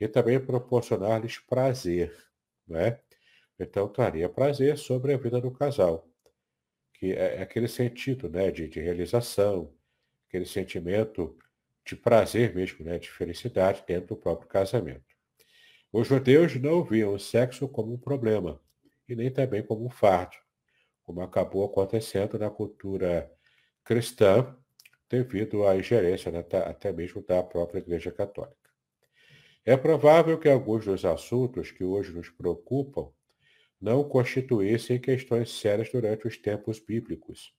e 0.00 0.08
também 0.08 0.40
proporcionar-lhes 0.40 1.38
prazer, 1.38 2.16
né? 2.66 2.98
Então, 3.60 3.86
traria 3.88 4.28
prazer 4.28 4.78
sobre 4.78 5.12
a 5.12 5.18
vida 5.18 5.38
do 5.38 5.50
casal, 5.50 6.08
que 6.94 7.12
é, 7.12 7.36
é 7.36 7.42
aquele 7.42 7.68
sentido 7.68 8.28
né, 8.28 8.50
de, 8.50 8.66
de 8.66 8.80
realização, 8.80 9.70
aquele 10.26 10.46
sentimento 10.46 11.36
de 11.84 11.94
prazer 11.94 12.54
mesmo, 12.54 12.84
né, 12.84 12.98
de 12.98 13.10
felicidade 13.10 13.84
dentro 13.86 14.08
do 14.08 14.16
próprio 14.16 14.48
casamento. 14.48 15.04
Os 15.92 16.06
judeus 16.06 16.54
não 16.56 16.82
viam 16.82 17.12
o 17.12 17.18
sexo 17.18 17.68
como 17.68 17.92
um 17.92 17.98
problema 17.98 18.60
e 19.06 19.14
nem 19.14 19.30
também 19.30 19.62
como 19.62 19.84
um 19.84 19.90
fardo, 19.90 20.36
como 21.04 21.20
acabou 21.20 21.64
acontecendo 21.64 22.38
na 22.38 22.48
cultura 22.48 23.30
cristã 23.84 24.56
devido 25.08 25.66
à 25.66 25.76
ingerência 25.76 26.30
né, 26.30 26.44
até 26.64 26.92
mesmo 26.92 27.22
da 27.22 27.42
própria 27.42 27.80
Igreja 27.80 28.10
Católica. 28.10 28.56
É 29.66 29.76
provável 29.76 30.38
que 30.38 30.48
alguns 30.48 30.86
dos 30.86 31.04
assuntos 31.04 31.70
que 31.70 31.84
hoje 31.84 32.12
nos 32.12 32.30
preocupam 32.30 33.12
não 33.80 34.04
constituíssem 34.04 35.00
questões 35.00 35.50
sérias 35.50 35.90
durante 35.90 36.26
os 36.28 36.36
tempos 36.36 36.78
bíblicos. 36.78 37.54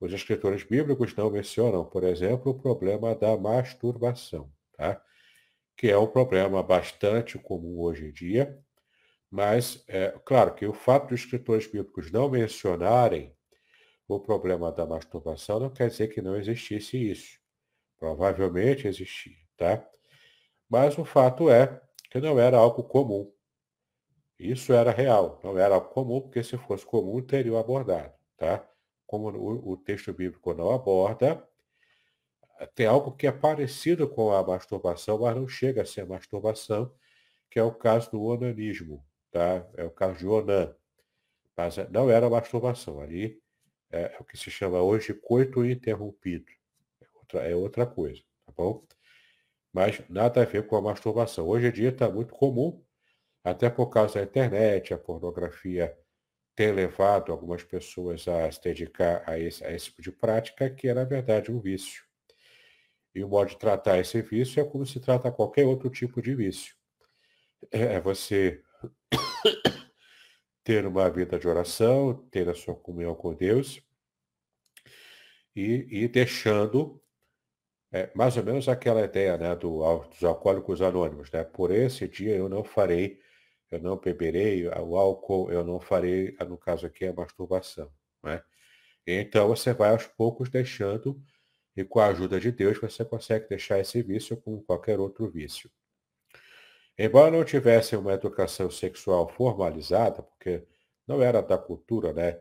Os 0.00 0.12
escritores 0.12 0.62
bíblicos 0.62 1.14
não 1.14 1.30
mencionam, 1.30 1.84
por 1.84 2.04
exemplo, 2.04 2.52
o 2.52 2.58
problema 2.58 3.14
da 3.14 3.36
masturbação, 3.36 4.52
tá? 4.76 5.02
que 5.76 5.90
é 5.90 5.98
um 5.98 6.06
problema 6.06 6.62
bastante 6.62 7.38
comum 7.38 7.80
hoje 7.80 8.06
em 8.06 8.12
dia, 8.12 8.58
mas 9.30 9.82
é 9.88 10.10
claro 10.24 10.54
que 10.54 10.66
o 10.66 10.72
fato 10.72 11.08
dos 11.08 11.20
escritores 11.20 11.66
bíblicos 11.66 12.10
não 12.12 12.28
mencionarem 12.28 13.34
o 14.06 14.20
problema 14.20 14.70
da 14.70 14.86
masturbação 14.86 15.58
não 15.58 15.70
quer 15.70 15.88
dizer 15.88 16.08
que 16.08 16.20
não 16.20 16.36
existisse 16.36 16.96
isso. 17.10 17.38
Provavelmente 17.98 18.86
existia, 18.86 19.36
tá? 19.56 19.84
Mas 20.68 20.98
o 20.98 21.04
fato 21.04 21.48
é 21.50 21.80
que 22.10 22.20
não 22.20 22.38
era 22.38 22.56
algo 22.56 22.82
comum. 22.84 23.32
Isso 24.42 24.72
era 24.72 24.90
real, 24.90 25.40
não 25.44 25.56
era 25.56 25.80
comum, 25.80 26.20
porque 26.20 26.42
se 26.42 26.56
fosse 26.58 26.84
comum, 26.84 27.22
teriam 27.22 27.56
abordado, 27.56 28.12
tá? 28.36 28.68
Como 29.06 29.30
o, 29.30 29.72
o 29.72 29.76
texto 29.76 30.12
bíblico 30.12 30.52
não 30.52 30.72
aborda, 30.72 31.46
tem 32.74 32.86
algo 32.86 33.12
que 33.12 33.26
é 33.26 33.30
parecido 33.30 34.08
com 34.08 34.32
a 34.32 34.42
masturbação, 34.44 35.18
mas 35.20 35.36
não 35.36 35.46
chega 35.46 35.82
a 35.82 35.86
ser 35.86 36.04
masturbação, 36.06 36.92
que 37.48 37.58
é 37.58 37.62
o 37.62 37.72
caso 37.72 38.10
do 38.10 38.22
onanismo, 38.22 39.04
tá? 39.30 39.64
É 39.76 39.84
o 39.84 39.90
caso 39.90 40.18
de 40.18 40.26
Onan. 40.26 40.74
Mas 41.56 41.76
não 41.90 42.10
era 42.10 42.28
masturbação, 42.28 43.00
ali 43.00 43.40
é, 43.92 44.14
é 44.14 44.18
o 44.18 44.24
que 44.24 44.36
se 44.36 44.50
chama 44.50 44.80
hoje 44.80 45.14
coito 45.14 45.64
interrompido. 45.64 46.50
É 47.00 47.06
outra, 47.14 47.40
é 47.50 47.54
outra 47.54 47.86
coisa, 47.86 48.20
tá 48.44 48.52
bom? 48.56 48.84
Mas 49.72 50.02
nada 50.08 50.42
a 50.42 50.44
ver 50.44 50.66
com 50.66 50.74
a 50.74 50.82
masturbação. 50.82 51.46
Hoje 51.46 51.68
em 51.68 51.72
dia 51.72 51.90
está 51.90 52.10
muito 52.10 52.34
comum 52.34 52.82
até 53.44 53.68
por 53.68 53.88
causa 53.88 54.14
da 54.14 54.22
internet, 54.22 54.94
a 54.94 54.98
pornografia 54.98 55.96
tem 56.54 56.72
levado 56.72 57.32
algumas 57.32 57.62
pessoas 57.64 58.28
a 58.28 58.50
se 58.50 58.62
dedicar 58.62 59.22
a 59.26 59.38
esse, 59.38 59.64
a 59.64 59.72
esse 59.72 59.86
tipo 59.86 60.02
de 60.02 60.12
prática, 60.12 60.70
que 60.70 60.88
é, 60.88 60.94
na 60.94 61.04
verdade, 61.04 61.50
um 61.50 61.60
vício. 61.60 62.04
E 63.14 63.22
o 63.22 63.28
modo 63.28 63.50
de 63.50 63.58
tratar 63.58 63.98
esse 63.98 64.20
vício 64.22 64.60
é 64.60 64.64
como 64.64 64.86
se 64.86 65.00
trata 65.00 65.32
qualquer 65.32 65.66
outro 65.66 65.90
tipo 65.90 66.20
de 66.22 66.34
vício. 66.34 66.74
é 67.70 68.00
você 68.00 68.62
ter 70.64 70.86
uma 70.86 71.10
vida 71.10 71.38
de 71.38 71.48
oração, 71.48 72.14
ter 72.30 72.48
a 72.48 72.54
sua 72.54 72.74
comunhão 72.74 73.14
com 73.14 73.34
Deus 73.34 73.82
e, 75.54 76.04
e 76.04 76.08
deixando 76.08 77.02
é, 77.92 78.10
mais 78.14 78.36
ou 78.36 78.42
menos 78.42 78.68
aquela 78.68 79.04
ideia 79.04 79.36
né, 79.36 79.54
do, 79.54 79.98
dos 80.08 80.24
alcoólicos 80.24 80.80
anônimos. 80.80 81.30
Né? 81.30 81.44
Por 81.44 81.70
esse 81.70 82.08
dia 82.08 82.34
eu 82.34 82.48
não 82.48 82.64
farei, 82.64 83.20
eu 83.72 83.80
não 83.80 83.96
beberei 83.96 84.68
o 84.68 84.96
álcool, 84.96 85.50
eu 85.50 85.64
não 85.64 85.80
farei, 85.80 86.36
no 86.46 86.58
caso 86.58 86.86
aqui, 86.86 87.06
a 87.06 87.12
masturbação. 87.12 87.90
Né? 88.22 88.42
Então 89.06 89.48
você 89.48 89.72
vai 89.72 89.90
aos 89.90 90.06
poucos 90.06 90.50
deixando, 90.50 91.18
e 91.74 91.82
com 91.82 91.98
a 91.98 92.08
ajuda 92.08 92.38
de 92.38 92.52
Deus 92.52 92.78
você 92.78 93.02
consegue 93.02 93.48
deixar 93.48 93.78
esse 93.80 94.02
vício 94.02 94.36
como 94.36 94.62
qualquer 94.62 95.00
outro 95.00 95.26
vício. 95.26 95.70
Embora 96.98 97.30
não 97.30 97.42
tivesse 97.44 97.96
uma 97.96 98.12
educação 98.12 98.70
sexual 98.70 99.26
formalizada, 99.26 100.22
porque 100.22 100.66
não 101.06 101.22
era 101.22 101.40
da 101.40 101.56
cultura, 101.56 102.12
né? 102.12 102.38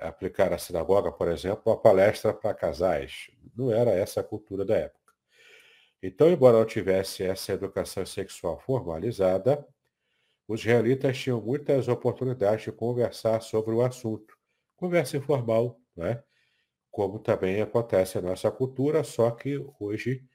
Aplicar 0.00 0.50
na 0.50 0.58
sinagoga, 0.58 1.12
por 1.12 1.28
exemplo, 1.28 1.62
uma 1.66 1.80
palestra 1.80 2.34
para 2.34 2.52
casais. 2.54 3.30
Não 3.56 3.72
era 3.72 3.92
essa 3.92 4.20
a 4.20 4.24
cultura 4.24 4.64
da 4.64 4.76
época. 4.76 5.14
Então, 6.02 6.28
embora 6.28 6.58
não 6.58 6.64
tivesse 6.64 7.22
essa 7.22 7.52
educação 7.52 8.04
sexual 8.04 8.58
formalizada, 8.58 9.64
os 10.52 10.62
israelitas 10.62 11.16
tinham 11.16 11.40
muitas 11.40 11.86
oportunidades 11.86 12.64
de 12.64 12.72
conversar 12.72 13.40
sobre 13.40 13.72
o 13.72 13.82
assunto. 13.82 14.36
Conversa 14.76 15.16
informal, 15.16 15.80
né? 15.96 16.24
como 16.90 17.20
também 17.20 17.62
acontece 17.62 18.20
na 18.20 18.30
nossa 18.30 18.50
cultura, 18.50 19.04
só 19.04 19.30
que 19.30 19.64
hoje 19.78 20.26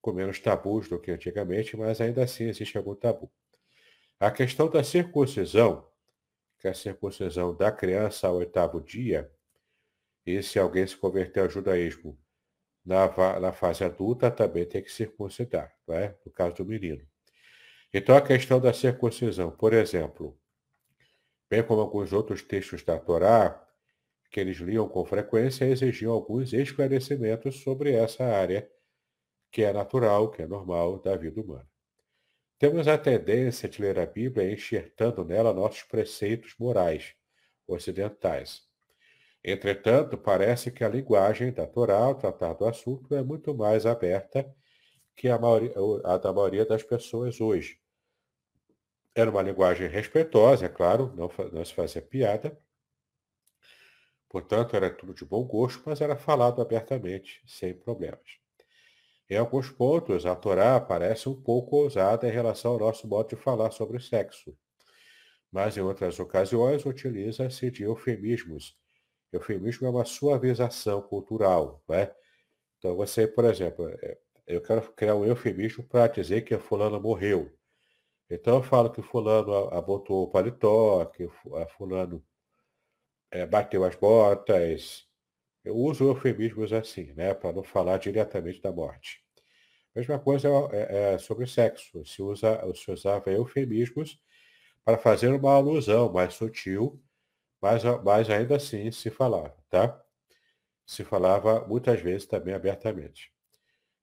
com 0.00 0.12
menos 0.12 0.40
tabus 0.40 0.88
do 0.88 0.98
que 0.98 1.12
antigamente, 1.12 1.76
mas 1.76 2.00
ainda 2.00 2.24
assim 2.24 2.48
existe 2.48 2.76
algum 2.76 2.96
tabu. 2.96 3.30
A 4.18 4.32
questão 4.32 4.68
da 4.68 4.82
circuncisão, 4.82 5.88
que 6.58 6.66
é 6.66 6.72
a 6.72 6.74
circuncisão 6.74 7.54
da 7.54 7.70
criança 7.70 8.26
ao 8.26 8.38
oitavo 8.38 8.80
dia, 8.80 9.30
e 10.26 10.42
se 10.42 10.58
alguém 10.58 10.84
se 10.88 10.96
converter 10.96 11.38
ao 11.38 11.48
judaísmo 11.48 12.18
na, 12.84 13.06
na 13.38 13.52
fase 13.52 13.84
adulta, 13.84 14.28
também 14.28 14.66
tem 14.66 14.82
que 14.82 14.90
circuncidar, 14.90 15.72
não 15.86 15.94
é? 15.94 16.18
no 16.26 16.32
caso 16.32 16.56
do 16.56 16.64
menino. 16.64 17.11
Então, 17.94 18.16
a 18.16 18.22
questão 18.22 18.58
da 18.58 18.72
circuncisão, 18.72 19.50
por 19.50 19.74
exemplo, 19.74 20.38
bem 21.50 21.62
como 21.62 21.82
alguns 21.82 22.12
outros 22.12 22.42
textos 22.42 22.82
da 22.82 22.98
Torá, 22.98 23.62
que 24.30 24.40
eles 24.40 24.56
liam 24.56 24.88
com 24.88 25.04
frequência, 25.04 25.66
exigiam 25.66 26.12
alguns 26.12 26.54
esclarecimentos 26.54 27.62
sobre 27.62 27.92
essa 27.92 28.24
área 28.24 28.66
que 29.50 29.62
é 29.62 29.72
natural, 29.72 30.30
que 30.30 30.40
é 30.40 30.46
normal 30.46 30.98
da 30.98 31.14
vida 31.14 31.42
humana. 31.42 31.68
Temos 32.58 32.88
a 32.88 32.96
tendência 32.96 33.68
de 33.68 33.82
ler 33.82 33.98
a 33.98 34.06
Bíblia 34.06 34.50
enxertando 34.50 35.22
nela 35.24 35.52
nossos 35.52 35.82
preceitos 35.82 36.54
morais 36.58 37.14
ocidentais. 37.66 38.62
Entretanto, 39.44 40.16
parece 40.16 40.70
que 40.70 40.84
a 40.84 40.88
linguagem 40.88 41.52
da 41.52 41.66
Torá 41.66 41.98
ao 41.98 42.14
tratar 42.14 42.54
do 42.54 42.64
assunto 42.64 43.14
é 43.14 43.22
muito 43.22 43.54
mais 43.54 43.84
aberta 43.84 44.50
que 45.14 45.28
a, 45.28 45.38
maioria, 45.38 45.74
a 46.04 46.16
da 46.16 46.32
maioria 46.32 46.64
das 46.64 46.82
pessoas 46.82 47.40
hoje. 47.40 47.81
Era 49.14 49.30
uma 49.30 49.42
linguagem 49.42 49.88
respeitosa, 49.88 50.66
é 50.66 50.68
claro, 50.68 51.12
não, 51.14 51.30
não 51.52 51.64
se 51.64 51.74
fazia 51.74 52.00
piada. 52.00 52.58
Portanto, 54.28 54.74
era 54.74 54.90
tudo 54.90 55.12
de 55.12 55.24
bom 55.24 55.44
gosto, 55.44 55.82
mas 55.84 56.00
era 56.00 56.16
falado 56.16 56.62
abertamente, 56.62 57.42
sem 57.46 57.74
problemas. 57.74 58.40
Em 59.28 59.36
alguns 59.36 59.70
pontos, 59.70 60.24
a 60.24 60.34
Torá 60.34 60.80
parece 60.80 61.28
um 61.28 61.40
pouco 61.40 61.76
ousada 61.76 62.26
em 62.26 62.30
relação 62.30 62.72
ao 62.72 62.78
nosso 62.78 63.06
modo 63.06 63.28
de 63.28 63.36
falar 63.36 63.70
sobre 63.70 64.00
sexo, 64.00 64.56
mas 65.50 65.76
em 65.76 65.80
outras 65.80 66.18
ocasiões 66.18 66.86
utiliza-se 66.86 67.70
de 67.70 67.82
eufemismos. 67.82 68.74
Eufemismo 69.32 69.86
é 69.86 69.90
uma 69.90 70.04
suavização 70.04 71.02
cultural, 71.02 71.82
né? 71.88 72.10
Então 72.78 72.96
você, 72.96 73.26
por 73.26 73.44
exemplo, 73.44 73.88
é, 73.88 74.18
eu 74.46 74.60
quero 74.62 74.82
criar 74.92 75.14
um 75.14 75.24
eufemismo 75.24 75.84
para 75.84 76.08
dizer 76.08 76.42
que 76.42 76.58
fulano 76.58 77.00
morreu. 77.00 77.50
Então 78.34 78.56
eu 78.56 78.62
falo 78.62 78.90
que 78.90 79.02
fulano 79.02 79.68
abotou 79.74 80.24
o 80.24 80.30
paletó, 80.30 81.04
que 81.04 81.28
fulano 81.76 82.24
é, 83.30 83.46
bateu 83.46 83.84
as 83.84 83.94
botas. 83.94 85.06
Eu 85.62 85.76
uso 85.76 86.04
eufemismos 86.08 86.72
assim, 86.72 87.12
né, 87.12 87.34
para 87.34 87.52
não 87.52 87.62
falar 87.62 87.98
diretamente 87.98 88.60
da 88.62 88.72
morte. 88.72 89.22
Mesma 89.94 90.18
coisa 90.18 90.48
é, 90.72 91.14
é 91.14 91.18
sobre 91.18 91.46
sexo. 91.46 92.04
Se, 92.06 92.22
usa, 92.22 92.58
se 92.74 92.90
usava 92.90 93.30
eufemismos 93.30 94.18
para 94.84 94.96
fazer 94.96 95.28
uma 95.28 95.52
alusão 95.54 96.10
mais 96.10 96.34
sutil, 96.34 97.02
mas, 97.60 97.84
mas 98.02 98.30
ainda 98.30 98.56
assim 98.56 98.90
se 98.90 99.10
falava, 99.10 99.56
tá? 99.68 100.02
Se 100.86 101.04
falava 101.04 101.66
muitas 101.68 102.00
vezes 102.00 102.26
também 102.26 102.54
abertamente. 102.54 103.30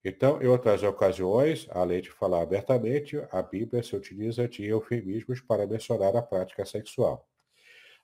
Então, 0.03 0.41
em 0.41 0.47
outras 0.47 0.81
ocasiões, 0.81 1.67
além 1.71 2.01
de 2.01 2.09
falar 2.09 2.41
abertamente, 2.41 3.17
a 3.31 3.41
Bíblia 3.41 3.83
se 3.83 3.95
utiliza 3.95 4.47
de 4.47 4.65
eufemismos 4.65 5.41
para 5.41 5.67
mencionar 5.67 6.15
a 6.15 6.21
prática 6.21 6.65
sexual. 6.65 7.27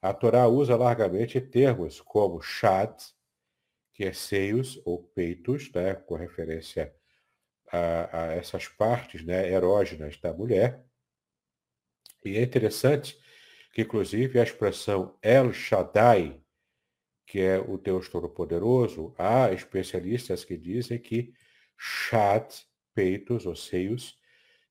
A 0.02 0.14
Torá 0.14 0.48
usa 0.48 0.76
largamente 0.76 1.40
termos 1.40 2.02
como 2.02 2.42
shad, 2.42 2.94
que 3.94 4.04
é 4.04 4.12
seios 4.12 4.80
ou 4.86 5.02
peitos, 5.02 5.72
né, 5.72 5.96
com 5.96 6.16
referência 6.16 6.94
a, 7.72 8.24
a 8.24 8.26
essas 8.34 8.68
partes 8.68 9.24
né, 9.24 9.50
erógenas 9.50 10.20
da 10.20 10.34
mulher. 10.34 10.84
E 12.26 12.38
é 12.38 12.42
interessante 12.42 13.18
que, 13.74 13.84
inclusive, 13.84 14.38
a 14.38 14.44
expressão 14.44 15.18
El 15.22 15.54
Shaddai, 15.54 16.42
que 17.26 17.40
é 17.40 17.58
o 17.58 17.78
Deus 17.78 18.10
Todo-Poderoso, 18.10 19.16
há 19.18 19.52
especialistas 19.54 20.44
que 20.44 20.58
dizem 20.58 21.00
que 21.00 21.34
Shad, 21.78 22.54
peitos 22.94 23.46
ou 23.46 23.56
seios, 23.56 24.18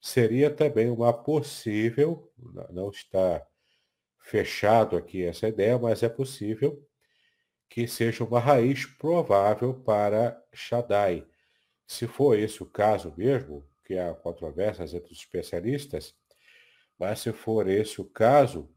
seria 0.01 0.51
também 0.51 0.91
uma 0.91 1.13
possível, 1.13 2.33
não 2.71 2.91
está 2.91 3.47
fechado 4.19 4.97
aqui 4.97 5.23
essa 5.23 5.49
ideia, 5.49 5.79
mas 5.79 6.03
é 6.03 6.09
possível 6.09 6.87
que 7.69 7.87
seja 7.87 8.25
uma 8.25 8.39
raiz 8.39 8.87
provável 8.87 9.75
para 9.75 10.41
Shaddai, 10.53 11.27
se 11.87 12.07
for 12.07 12.39
esse 12.39 12.63
o 12.63 12.67
caso 12.67 13.13
mesmo, 13.17 13.69
que 13.85 13.99
há 13.99 14.15
controvérsias 14.15 14.95
entre 14.95 15.13
os 15.13 15.19
especialistas, 15.19 16.15
mas 16.99 17.21
se 17.21 17.33
for 17.33 17.69
esse 17.69 18.01
o 18.01 18.05
caso, 18.05 18.71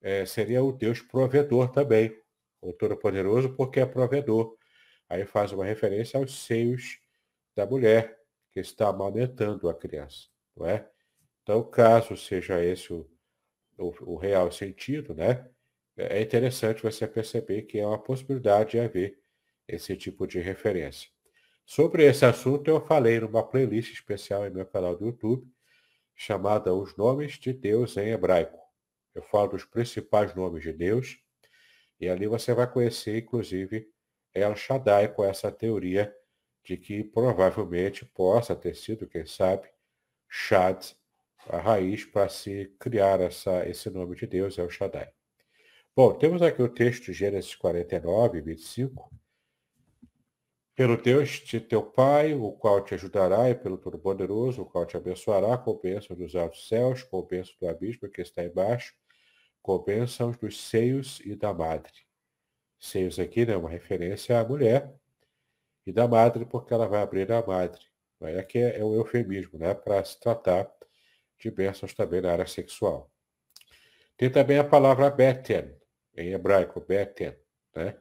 é, 0.00 0.26
seria 0.26 0.62
o 0.62 0.72
Deus 0.72 1.00
provedor 1.00 1.70
também, 1.70 2.14
o 2.60 2.72
Todo-Poderoso, 2.72 3.54
porque 3.54 3.80
é 3.80 3.86
provedor. 3.86 4.56
Aí 5.08 5.24
faz 5.24 5.52
uma 5.52 5.64
referência 5.64 6.18
aos 6.18 6.44
seios 6.44 6.98
da 7.58 7.66
mulher 7.66 8.16
que 8.52 8.60
está 8.60 8.88
amamentando 8.88 9.68
a 9.68 9.74
criança, 9.74 10.28
não 10.56 10.64
é? 10.64 10.88
Então, 11.42 11.68
caso 11.68 12.16
seja 12.16 12.64
esse 12.64 12.92
o, 12.92 13.04
o, 13.76 14.12
o 14.12 14.16
real 14.16 14.52
sentido, 14.52 15.12
né? 15.12 15.50
É 15.96 16.22
interessante 16.22 16.80
você 16.80 17.04
perceber 17.08 17.62
que 17.62 17.80
é 17.80 17.84
uma 17.84 17.98
possibilidade 17.98 18.70
de 18.70 18.78
haver 18.78 19.18
esse 19.66 19.96
tipo 19.96 20.24
de 20.24 20.38
referência. 20.38 21.10
Sobre 21.66 22.04
esse 22.04 22.24
assunto 22.24 22.68
eu 22.68 22.80
falei 22.80 23.18
numa 23.18 23.42
playlist 23.42 23.92
especial 23.92 24.46
em 24.46 24.50
meu 24.50 24.64
canal 24.64 24.96
do 24.96 25.06
YouTube, 25.06 25.44
chamada 26.14 26.72
Os 26.72 26.96
Nomes 26.96 27.40
de 27.40 27.52
Deus 27.52 27.96
em 27.96 28.10
Hebraico. 28.10 28.60
Eu 29.16 29.22
falo 29.22 29.48
dos 29.48 29.64
principais 29.64 30.32
nomes 30.32 30.62
de 30.62 30.72
Deus, 30.72 31.18
e 31.98 32.08
ali 32.08 32.28
você 32.28 32.54
vai 32.54 32.70
conhecer, 32.70 33.18
inclusive, 33.18 33.90
El 34.32 34.54
Shaddai 34.54 35.12
com 35.12 35.24
essa 35.24 35.50
teoria 35.50 36.14
de 36.68 36.76
que 36.76 37.02
provavelmente 37.02 38.04
possa 38.04 38.54
ter 38.54 38.76
sido, 38.76 39.08
quem 39.08 39.24
sabe, 39.24 39.66
Shad, 40.28 40.92
a 41.48 41.58
raiz 41.58 42.04
para 42.04 42.28
se 42.28 42.76
criar 42.78 43.22
essa, 43.22 43.66
esse 43.66 43.88
nome 43.88 44.14
de 44.14 44.26
Deus, 44.26 44.58
El 44.58 44.68
Shaddai. 44.68 45.10
Bom, 45.96 46.12
temos 46.12 46.42
aqui 46.42 46.60
o 46.60 46.68
texto 46.68 47.06
de 47.06 47.14
Gênesis 47.14 47.54
49, 47.54 48.42
25, 48.42 49.10
pelo 50.76 50.98
Deus 50.98 51.30
de 51.30 51.58
teu 51.58 51.82
Pai, 51.82 52.34
o 52.34 52.52
qual 52.52 52.84
te 52.84 52.92
ajudará, 52.92 53.48
e 53.48 53.54
pelo 53.54 53.78
Todo-Poderoso, 53.78 54.60
o 54.60 54.66
qual 54.66 54.84
te 54.84 54.94
abençoará 54.94 55.56
com 55.56 55.72
bênção 55.72 56.14
dos 56.14 56.36
altos 56.36 56.68
céus, 56.68 57.02
com 57.02 57.22
bênção 57.22 57.54
do 57.58 57.66
abismo 57.66 58.10
que 58.10 58.20
está 58.20 58.44
embaixo, 58.44 58.94
com 59.62 59.78
bênçãos 59.78 60.36
dos 60.36 60.60
seios 60.60 61.18
e 61.24 61.34
da 61.34 61.54
madre. 61.54 61.94
Seios 62.78 63.18
aqui, 63.18 63.46
né, 63.46 63.56
uma 63.56 63.70
referência 63.70 64.38
à 64.38 64.44
mulher, 64.44 64.97
e 65.88 65.92
da 65.92 66.06
madre, 66.06 66.44
porque 66.44 66.74
ela 66.74 66.86
vai 66.86 67.02
abrir 67.02 67.30
a 67.32 67.44
madre. 67.44 67.80
Aqui 68.38 68.58
é, 68.58 68.78
é 68.80 68.84
um 68.84 68.94
eufemismo, 68.94 69.58
né, 69.58 69.74
para 69.74 70.04
se 70.04 70.18
tratar 70.20 70.70
de 71.38 71.50
bênçãos 71.50 71.94
também 71.94 72.20
na 72.20 72.32
área 72.32 72.46
sexual. 72.46 73.10
Tem 74.16 74.30
também 74.30 74.58
a 74.58 74.64
palavra 74.64 75.08
beten, 75.10 75.74
em 76.16 76.32
hebraico, 76.32 76.80
beten, 76.80 77.34
né? 77.74 77.96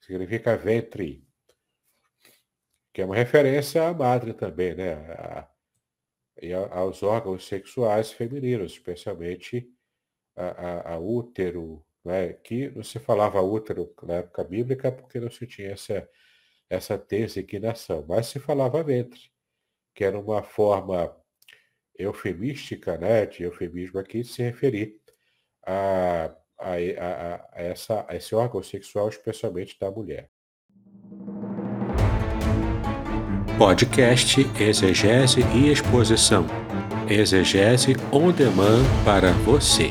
significa 0.00 0.56
ventre 0.56 1.26
que 2.92 3.02
é 3.02 3.04
uma 3.04 3.14
referência 3.14 3.86
à 3.86 3.94
madre 3.94 4.32
também, 4.32 4.74
né? 4.74 4.94
A, 4.94 5.48
e 6.40 6.52
aos 6.52 7.02
órgãos 7.02 7.46
sexuais 7.46 8.10
femininos, 8.12 8.72
especialmente 8.72 9.68
a, 10.34 10.46
a, 10.46 10.94
a 10.94 10.98
útero, 10.98 11.84
né? 12.04 12.32
que 12.32 12.70
não 12.70 12.82
se 12.82 12.98
falava 12.98 13.40
útero 13.40 13.92
na 14.02 14.14
época 14.14 14.44
bíblica 14.44 14.90
porque 14.90 15.20
não 15.20 15.30
se 15.30 15.46
tinha 15.46 15.72
essa, 15.72 16.08
essa 16.70 16.98
designação, 16.98 18.04
mas 18.08 18.26
se 18.26 18.38
falava 18.38 18.82
ventre, 18.82 19.30
que 19.94 20.04
era 20.04 20.18
uma 20.18 20.42
forma 20.42 21.14
eufemística, 21.98 22.96
né, 22.96 23.26
de 23.26 23.42
eufemismo 23.42 23.98
aqui, 23.98 24.22
de 24.22 24.28
se 24.28 24.42
referir 24.42 25.00
a, 25.66 26.34
a, 26.58 26.72
a, 26.72 27.34
a, 27.52 27.62
essa, 27.62 28.06
a 28.08 28.14
esse 28.14 28.34
órgão 28.34 28.62
sexual, 28.62 29.08
especialmente 29.08 29.78
da 29.78 29.90
mulher. 29.90 30.30
Podcast 33.58 34.40
Exegese 34.60 35.40
e 35.52 35.72
Exposição. 35.72 36.46
Exegese 37.10 37.94
on 38.12 38.30
demand 38.30 38.84
para 39.04 39.32
você. 39.44 39.90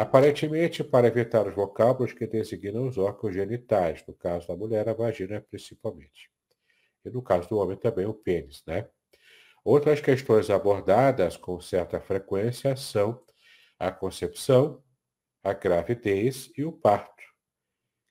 Aparentemente, 0.00 0.82
para 0.82 1.08
evitar 1.08 1.46
os 1.46 1.54
vocábulos 1.54 2.14
que 2.14 2.26
designam 2.26 2.88
os 2.88 2.96
órgãos 2.96 3.34
genitais, 3.34 4.02
no 4.08 4.14
caso 4.14 4.48
da 4.48 4.56
mulher, 4.56 4.88
a 4.88 4.94
vagina 4.94 5.42
principalmente. 5.42 6.30
E 7.04 7.10
no 7.10 7.20
caso 7.20 7.50
do 7.50 7.58
homem 7.58 7.76
também 7.76 8.06
o 8.06 8.14
pênis, 8.14 8.62
né? 8.66 8.88
Outras 9.62 10.00
questões 10.00 10.48
abordadas 10.48 11.36
com 11.36 11.60
certa 11.60 12.00
frequência 12.00 12.74
são 12.76 13.22
a 13.78 13.92
concepção, 13.92 14.82
a 15.44 15.52
gravidez 15.52 16.50
e 16.56 16.64
o 16.64 16.72
parto, 16.72 17.22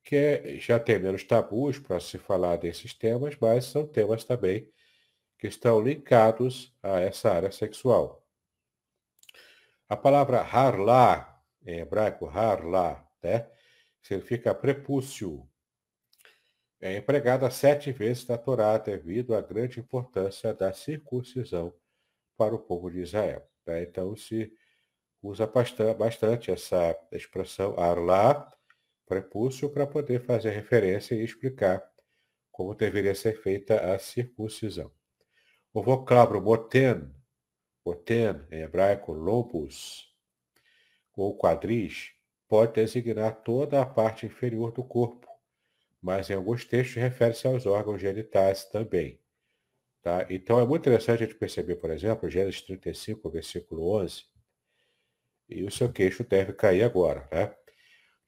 que 0.03 0.15
é, 0.15 0.59
já 0.59 0.79
tem 0.79 0.99
menos 0.99 1.23
tabus 1.23 1.79
para 1.79 1.99
se 1.99 2.19
falar 2.19 2.57
desses 2.57 2.93
temas, 2.93 3.35
mas 3.41 3.65
são 3.65 3.87
temas 3.87 4.23
também 4.23 4.71
que 5.39 5.47
estão 5.47 5.81
ligados 5.81 6.71
a 6.83 6.99
essa 6.99 7.31
área 7.31 7.51
sexual. 7.51 8.23
A 9.89 9.97
palavra 9.97 10.39
harla, 10.41 11.28
em 11.65 11.79
hebraico 11.79 12.25
harla, 12.27 13.05
né, 13.21 13.49
significa 14.01 14.53
prepúcio. 14.53 15.47
É 16.81 16.95
empregada 16.95 17.49
sete 17.51 17.91
vezes 17.91 18.25
na 18.27 18.37
Torá 18.37 18.77
devido 18.77 19.35
à 19.35 19.41
grande 19.41 19.79
importância 19.79 20.53
da 20.53 20.71
circuncisão 20.71 21.73
para 22.37 22.55
o 22.55 22.59
povo 22.59 22.89
de 22.89 23.01
Israel. 23.01 23.45
Né? 23.65 23.83
Então, 23.83 24.15
se 24.15 24.53
usa 25.21 25.45
bastante 25.97 26.51
essa 26.51 26.97
expressão 27.11 27.77
arlá, 27.77 28.49
prepúcio, 29.05 29.69
para 29.69 29.85
poder 29.85 30.21
fazer 30.21 30.51
referência 30.51 31.15
e 31.15 31.23
explicar 31.23 31.83
como 32.49 32.73
deveria 32.73 33.15
ser 33.15 33.41
feita 33.41 33.93
a 33.93 33.99
circuncisão. 33.99 34.91
O 35.73 35.83
vocábulo 35.83 36.41
moten, 36.41 37.13
moten 37.85 38.45
em 38.51 38.61
hebraico 38.61 39.11
lobus, 39.11 40.08
ou 41.21 41.37
quadris, 41.37 42.11
pode 42.47 42.73
designar 42.73 43.43
toda 43.43 43.81
a 43.81 43.85
parte 43.85 44.25
inferior 44.25 44.71
do 44.71 44.83
corpo, 44.83 45.27
mas 46.01 46.29
em 46.29 46.33
alguns 46.33 46.65
textos 46.65 46.95
refere-se 46.95 47.47
aos 47.47 47.65
órgãos 47.65 48.01
genitais 48.01 48.65
também. 48.65 49.19
Tá? 50.01 50.25
Então 50.29 50.59
é 50.59 50.65
muito 50.65 50.81
interessante 50.83 51.23
a 51.23 51.25
gente 51.25 51.37
perceber, 51.37 51.75
por 51.75 51.91
exemplo, 51.91 52.29
Gênesis 52.29 52.61
35, 52.61 53.29
versículo 53.29 53.95
11, 54.01 54.23
e 55.49 55.63
o 55.63 55.71
seu 55.71 55.91
queixo 55.91 56.23
deve 56.23 56.53
cair 56.53 56.83
agora, 56.83 57.27
né? 57.31 57.53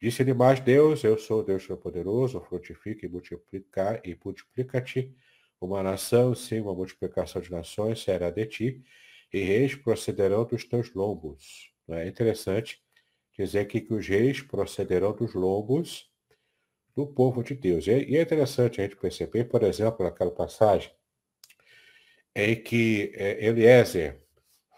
Disse-lhe 0.02 0.34
mais 0.34 0.60
Deus, 0.60 1.04
eu 1.04 1.18
sou 1.18 1.44
Deus 1.44 1.68
Todo-Poderoso, 1.68 2.42
frutifica 2.42 3.06
e 3.06 3.10
multiplicar 3.10 4.02
e 4.04 4.18
multiplica-te. 4.26 5.16
Uma 5.60 5.84
nação, 5.84 6.34
sim, 6.34 6.60
uma 6.60 6.74
multiplicação 6.74 7.40
de 7.40 7.52
nações 7.52 8.02
será 8.02 8.32
de 8.32 8.48
ti, 8.48 8.84
e 9.32 9.40
reis 9.40 9.76
procederão 9.76 10.44
dos 10.44 10.66
teus 10.66 10.92
lombos. 10.96 11.72
É 11.88 12.08
interessante 12.08 12.81
dizer 13.44 13.60
aqui 13.60 13.82
que 13.82 13.94
os 13.94 14.08
reis 14.08 14.42
procederão 14.42 15.14
dos 15.14 15.34
lombos 15.34 16.10
do 16.96 17.08
povo 17.08 17.44
de 17.44 17.56
Deus. 17.56 17.88
E 17.88 18.18
é 18.18 18.22
interessante 18.22 18.82
a 18.82 18.84
gente 18.84 18.96
perceber, 18.96 19.46
por 19.46 19.64
exemplo, 19.64 20.06
naquela 20.06 20.32
passagem 20.32 20.92
em 22.36 22.56
que 22.62 23.12
é, 23.16 23.46
Eliezer 23.46 24.22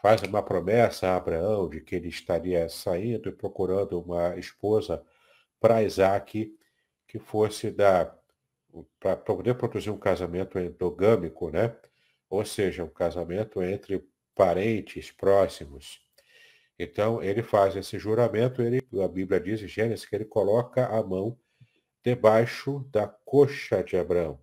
faz 0.02 0.22
uma 0.24 0.44
promessa 0.44 1.08
a 1.08 1.16
Abraão 1.16 1.70
de 1.70 1.82
que 1.82 1.96
ele 1.96 2.10
estaria 2.10 2.68
saindo 2.68 3.30
e 3.30 3.32
procurando 3.32 4.00
uma 4.02 4.36
esposa 4.38 5.04
para 5.60 5.84
Isaac 5.84 6.56
que 7.08 7.20
fosse 7.20 7.72
da 7.72 8.14
para 9.00 9.16
poder 9.16 9.54
produzir 9.54 9.92
um 9.92 10.00
casamento 10.00 10.58
endogâmico, 10.58 11.52
né? 11.52 11.76
Ou 12.28 12.44
seja, 12.44 12.84
um 12.84 12.90
casamento 12.90 13.62
entre 13.62 14.04
parentes 14.34 15.12
próximos. 15.12 16.03
Então, 16.84 17.24
ele 17.24 17.42
faz 17.42 17.76
esse 17.76 17.98
juramento, 17.98 18.62
ele, 18.62 18.82
a 19.02 19.08
Bíblia 19.08 19.40
diz 19.40 19.62
em 19.62 19.68
Gênesis 19.68 20.06
que 20.06 20.16
ele 20.16 20.26
coloca 20.26 20.86
a 20.86 21.02
mão 21.02 21.40
debaixo 22.04 22.80
da 22.92 23.08
coxa 23.08 23.82
de 23.82 23.96
Abraão. 23.96 24.42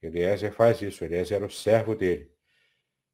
Eliezer 0.00 0.52
faz 0.52 0.80
isso, 0.80 1.04
Eliezer 1.04 1.36
era 1.36 1.46
o 1.46 1.50
servo 1.50 1.96
dele. 1.96 2.30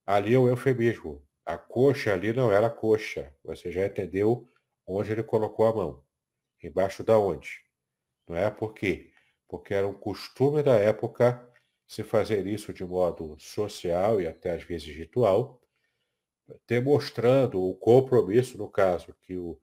Ali 0.04 0.34
é 0.34 0.38
o 0.38 0.48
eufemismo. 0.48 1.26
A 1.46 1.56
coxa 1.56 2.12
ali 2.12 2.32
não 2.32 2.52
era 2.52 2.68
coxa. 2.68 3.34
Você 3.42 3.72
já 3.72 3.86
entendeu 3.86 4.50
onde 4.86 5.10
ele 5.12 5.22
colocou 5.22 5.66
a 5.66 5.74
mão. 5.74 6.04
Embaixo 6.62 7.02
da 7.02 7.18
onde? 7.18 7.60
Não 8.28 8.36
é 8.36 8.50
por 8.50 8.74
quê? 8.74 9.10
Porque 9.48 9.72
era 9.72 9.88
um 9.88 9.94
costume 9.94 10.62
da 10.62 10.76
época 10.76 11.48
se 11.86 12.02
fazer 12.02 12.46
isso 12.46 12.72
de 12.72 12.84
modo 12.84 13.36
social 13.38 14.20
e 14.20 14.26
até 14.26 14.50
às 14.50 14.62
vezes 14.62 14.94
ritual, 14.94 15.61
demonstrando 16.66 17.62
o 17.62 17.74
compromisso, 17.74 18.58
no 18.58 18.68
caso, 18.68 19.14
que 19.22 19.36
o, 19.36 19.58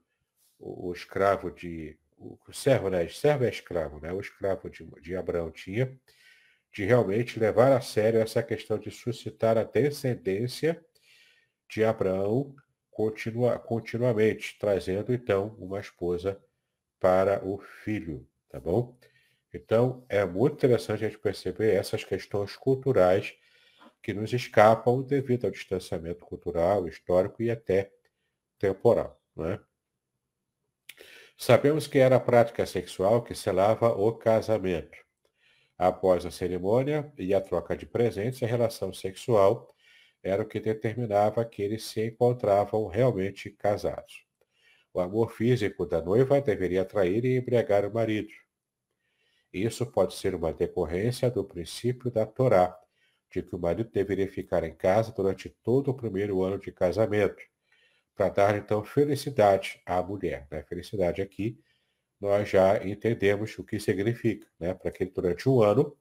o, 0.59 0.89
o 0.89 0.93
escravo 0.93 1.51
de. 1.51 1.97
O, 2.17 2.37
servo, 2.51 2.89
né? 2.89 3.07
Servo 3.07 3.45
é 3.45 3.49
escravo, 3.49 3.99
né? 3.99 4.11
O 4.11 4.19
escravo 4.19 4.69
de, 4.69 4.85
de 5.01 5.15
Abraão 5.15 5.49
tinha, 5.49 5.97
de 6.73 6.83
realmente 6.83 7.39
levar 7.39 7.71
a 7.71 7.81
sério 7.81 8.19
essa 8.19 8.43
questão 8.43 8.77
de 8.77 8.91
suscitar 8.91 9.57
a 9.57 9.63
descendência 9.63 10.83
de 11.69 11.83
Abraão 11.83 12.53
continua, 12.91 13.57
continuamente, 13.57 14.57
trazendo 14.59 15.13
então 15.13 15.55
uma 15.57 15.79
esposa 15.79 16.37
para 16.99 17.41
o 17.47 17.57
filho, 17.57 18.27
tá 18.49 18.59
bom? 18.59 18.97
Então, 19.53 20.05
é 20.09 20.25
muito 20.25 20.55
interessante 20.55 21.05
a 21.05 21.07
gente 21.07 21.19
perceber 21.19 21.73
essas 21.73 22.03
questões 22.03 22.57
culturais 22.57 23.33
que 24.01 24.13
nos 24.13 24.33
escapam 24.33 25.01
devido 25.01 25.45
ao 25.45 25.51
distanciamento 25.51 26.25
cultural, 26.25 26.87
histórico 26.87 27.41
e 27.43 27.51
até 27.51 27.91
temporal. 28.57 29.19
Né? 29.35 29.59
Sabemos 31.37 31.87
que 31.87 31.99
era 31.99 32.17
a 32.17 32.19
prática 32.19 32.65
sexual 32.65 33.23
que 33.23 33.33
selava 33.33 33.89
o 33.89 34.13
casamento. 34.13 34.97
Após 35.77 36.25
a 36.25 36.31
cerimônia 36.31 37.11
e 37.17 37.33
a 37.33 37.39
troca 37.39 37.75
de 37.77 37.85
presentes, 37.85 38.43
a 38.43 38.45
relação 38.45 38.91
sexual 38.91 39.73
era 40.21 40.43
o 40.43 40.45
que 40.45 40.59
determinava 40.59 41.45
que 41.45 41.61
eles 41.61 41.85
se 41.85 42.07
encontravam 42.07 42.85
realmente 42.87 43.49
casados. 43.49 44.25
O 44.93 44.99
amor 44.99 45.31
físico 45.31 45.85
da 45.85 46.01
noiva 46.01 46.41
deveria 46.41 46.81
atrair 46.81 47.23
e 47.23 47.37
embriagar 47.37 47.85
o 47.85 47.93
marido. 47.93 48.33
Isso 49.53 49.85
pode 49.85 50.15
ser 50.15 50.35
uma 50.35 50.51
decorrência 50.51 51.31
do 51.31 51.43
princípio 51.43 52.11
da 52.11 52.25
Torá, 52.25 52.77
de 53.31 53.43
que 53.43 53.55
o 53.55 53.59
marido 53.59 53.89
deveria 53.89 54.27
ficar 54.27 54.63
em 54.63 54.73
casa 54.73 55.11
durante 55.11 55.49
todo 55.63 55.91
o 55.91 55.93
primeiro 55.93 56.41
ano 56.43 56.57
de 56.57 56.71
casamento, 56.71 57.41
para 58.15 58.29
dar 58.29 58.55
então 58.57 58.83
felicidade 58.83 59.81
à 59.85 60.01
mulher. 60.01 60.47
Né? 60.51 60.63
Felicidade 60.63 61.21
aqui, 61.21 61.57
nós 62.19 62.49
já 62.49 62.85
entendemos 62.85 63.57
o 63.57 63.63
que 63.63 63.79
significa, 63.79 64.47
né? 64.59 64.73
para 64.73 64.91
que 64.91 65.05
durante 65.05 65.47
um 65.47 65.61
ano 65.61 65.97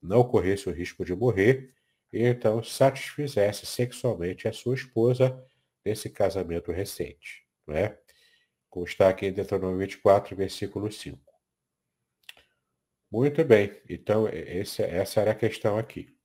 não 0.00 0.24
corresse 0.24 0.68
o 0.68 0.72
risco 0.72 1.04
de 1.04 1.14
morrer 1.14 1.72
e 2.12 2.24
então 2.24 2.62
satisfizesse 2.62 3.64
sexualmente 3.64 4.48
a 4.48 4.52
sua 4.52 4.74
esposa 4.74 5.40
nesse 5.84 6.10
casamento 6.10 6.72
recente. 6.72 7.46
É? 7.68 7.96
Como 8.68 8.84
está 8.84 9.08
aqui 9.08 9.26
em 9.26 9.32
Deuteronômio 9.32 9.78
24, 9.78 10.34
versículo 10.34 10.90
5. 10.90 11.20
Muito 13.10 13.44
bem. 13.44 13.78
Então, 13.88 14.26
essa 14.26 15.20
era 15.20 15.32
a 15.32 15.34
questão 15.34 15.78
aqui. 15.78 16.16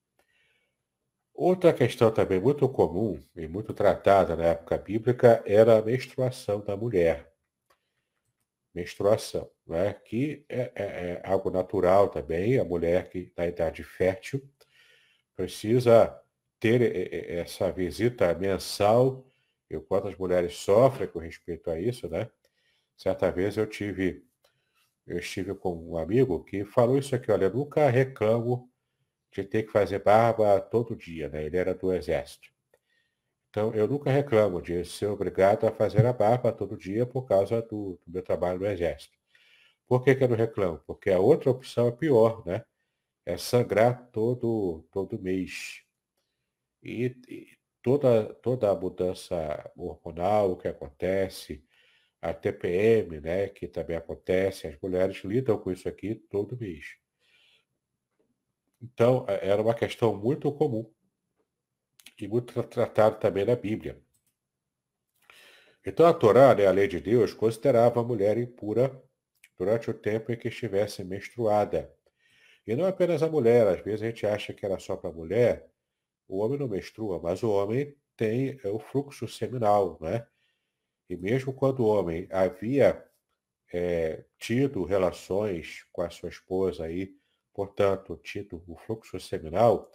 Outra 1.37 1.71
questão 1.71 2.11
também 2.11 2.39
muito 2.41 2.67
comum 2.67 3.23
e 3.35 3.47
muito 3.47 3.71
tratada 3.71 4.35
na 4.35 4.45
época 4.45 4.75
bíblica 4.75 5.43
era 5.45 5.77
a 5.77 5.81
menstruação 5.83 6.61
da 6.61 6.75
mulher. 6.75 7.31
Menstruação, 8.73 9.47
né? 9.67 9.93
que 9.93 10.43
é, 10.49 10.71
é, 10.73 10.83
é 10.83 11.21
algo 11.23 11.51
natural 11.51 12.09
também. 12.09 12.57
A 12.57 12.65
mulher 12.65 13.07
que 13.09 13.31
na 13.37 13.45
idade 13.45 13.83
fértil 13.83 14.41
precisa 15.35 16.19
ter 16.59 17.13
essa 17.31 17.71
visita 17.71 18.33
mensal 18.33 19.23
e 19.69 19.77
o 19.77 19.81
quanto 19.83 20.07
as 20.07 20.17
mulheres 20.17 20.57
sofrem 20.57 21.07
com 21.07 21.19
respeito 21.19 21.69
a 21.69 21.79
isso, 21.79 22.09
né? 22.09 22.31
Certa 22.97 23.31
vez 23.31 23.57
eu 23.57 23.67
tive, 23.67 24.25
eu 25.05 25.19
estive 25.19 25.53
com 25.53 25.75
um 25.75 25.97
amigo 25.97 26.43
que 26.43 26.65
falou 26.65 26.97
isso 26.97 27.13
aqui, 27.13 27.31
olha, 27.31 27.47
nunca 27.47 27.87
reclamo 27.91 28.71
de 29.31 29.43
ter 29.43 29.63
que 29.63 29.71
fazer 29.71 29.99
barba 29.99 30.59
todo 30.59 30.95
dia, 30.95 31.29
né? 31.29 31.45
Ele 31.45 31.57
era 31.57 31.73
do 31.73 31.93
exército. 31.93 32.49
Então, 33.49 33.73
eu 33.73 33.87
nunca 33.87 34.11
reclamo 34.11 34.61
de 34.61 34.85
ser 34.85 35.07
obrigado 35.07 35.65
a 35.65 35.71
fazer 35.71 36.05
a 36.05 36.13
barba 36.13 36.51
todo 36.51 36.77
dia 36.77 37.05
por 37.05 37.27
causa 37.27 37.61
do, 37.61 37.99
do 38.05 38.11
meu 38.11 38.21
trabalho 38.23 38.59
no 38.59 38.67
exército. 38.67 39.17
Por 39.87 40.03
que, 40.03 40.15
que 40.15 40.23
eu 40.23 40.27
não 40.29 40.35
reclamo? 40.35 40.79
Porque 40.85 41.09
a 41.11 41.19
outra 41.19 41.49
opção 41.51 41.87
é 41.87 41.91
pior, 41.91 42.45
né? 42.45 42.63
É 43.25 43.37
sangrar 43.37 44.09
todo, 44.11 44.85
todo 44.91 45.19
mês. 45.19 45.81
E, 46.83 47.15
e 47.27 47.57
toda, 47.81 48.33
toda 48.35 48.71
a 48.71 48.75
mudança 48.75 49.71
hormonal 49.75 50.57
que 50.57 50.67
acontece, 50.67 51.63
a 52.21 52.33
TPM, 52.33 53.21
né, 53.21 53.47
que 53.49 53.67
também 53.67 53.95
acontece, 53.95 54.67
as 54.67 54.79
mulheres 54.81 55.23
lidam 55.23 55.57
com 55.57 55.71
isso 55.71 55.87
aqui 55.87 56.15
todo 56.15 56.57
mês. 56.57 56.97
Então, 58.81 59.25
é, 59.27 59.49
era 59.49 59.61
uma 59.61 59.73
questão 59.73 60.15
muito 60.15 60.51
comum 60.51 60.91
e 62.19 62.27
muito 62.27 62.61
tratada 62.63 63.15
também 63.15 63.45
na 63.45 63.55
Bíblia. 63.55 64.01
Então, 65.85 66.05
a 66.05 66.13
Torá, 66.13 66.53
né, 66.53 66.65
a 66.65 66.71
lei 66.71 66.87
de 66.87 66.99
Deus, 66.99 67.33
considerava 67.33 68.01
a 68.01 68.03
mulher 68.03 68.37
impura 68.37 69.01
durante 69.57 69.89
o 69.89 69.93
tempo 69.93 70.31
em 70.31 70.37
que 70.37 70.49
estivesse 70.49 71.03
menstruada. 71.03 71.93
E 72.65 72.75
não 72.75 72.85
apenas 72.85 73.23
a 73.23 73.29
mulher, 73.29 73.65
às 73.67 73.81
vezes 73.81 74.03
a 74.03 74.07
gente 74.07 74.25
acha 74.25 74.53
que 74.53 74.65
era 74.65 74.77
só 74.77 74.97
para 74.97 75.09
a 75.09 75.13
mulher, 75.13 75.69
o 76.27 76.39
homem 76.39 76.59
não 76.59 76.67
menstrua, 76.67 77.19
mas 77.19 77.41
o 77.41 77.49
homem 77.49 77.95
tem 78.17 78.59
é, 78.63 78.67
o 78.67 78.79
fluxo 78.79 79.27
seminal, 79.27 79.97
né? 80.01 80.27
E 81.09 81.15
mesmo 81.15 81.53
quando 81.53 81.79
o 81.79 81.87
homem 81.87 82.27
havia 82.29 83.01
é, 83.73 84.25
tido 84.37 84.83
relações 84.83 85.85
com 85.93 86.01
a 86.01 86.09
sua 86.09 86.29
esposa 86.29 86.85
aí, 86.85 87.15
portanto, 87.57 88.15
tido 88.17 88.63
o 88.67 88.77
fluxo 88.77 89.19
seminal, 89.19 89.91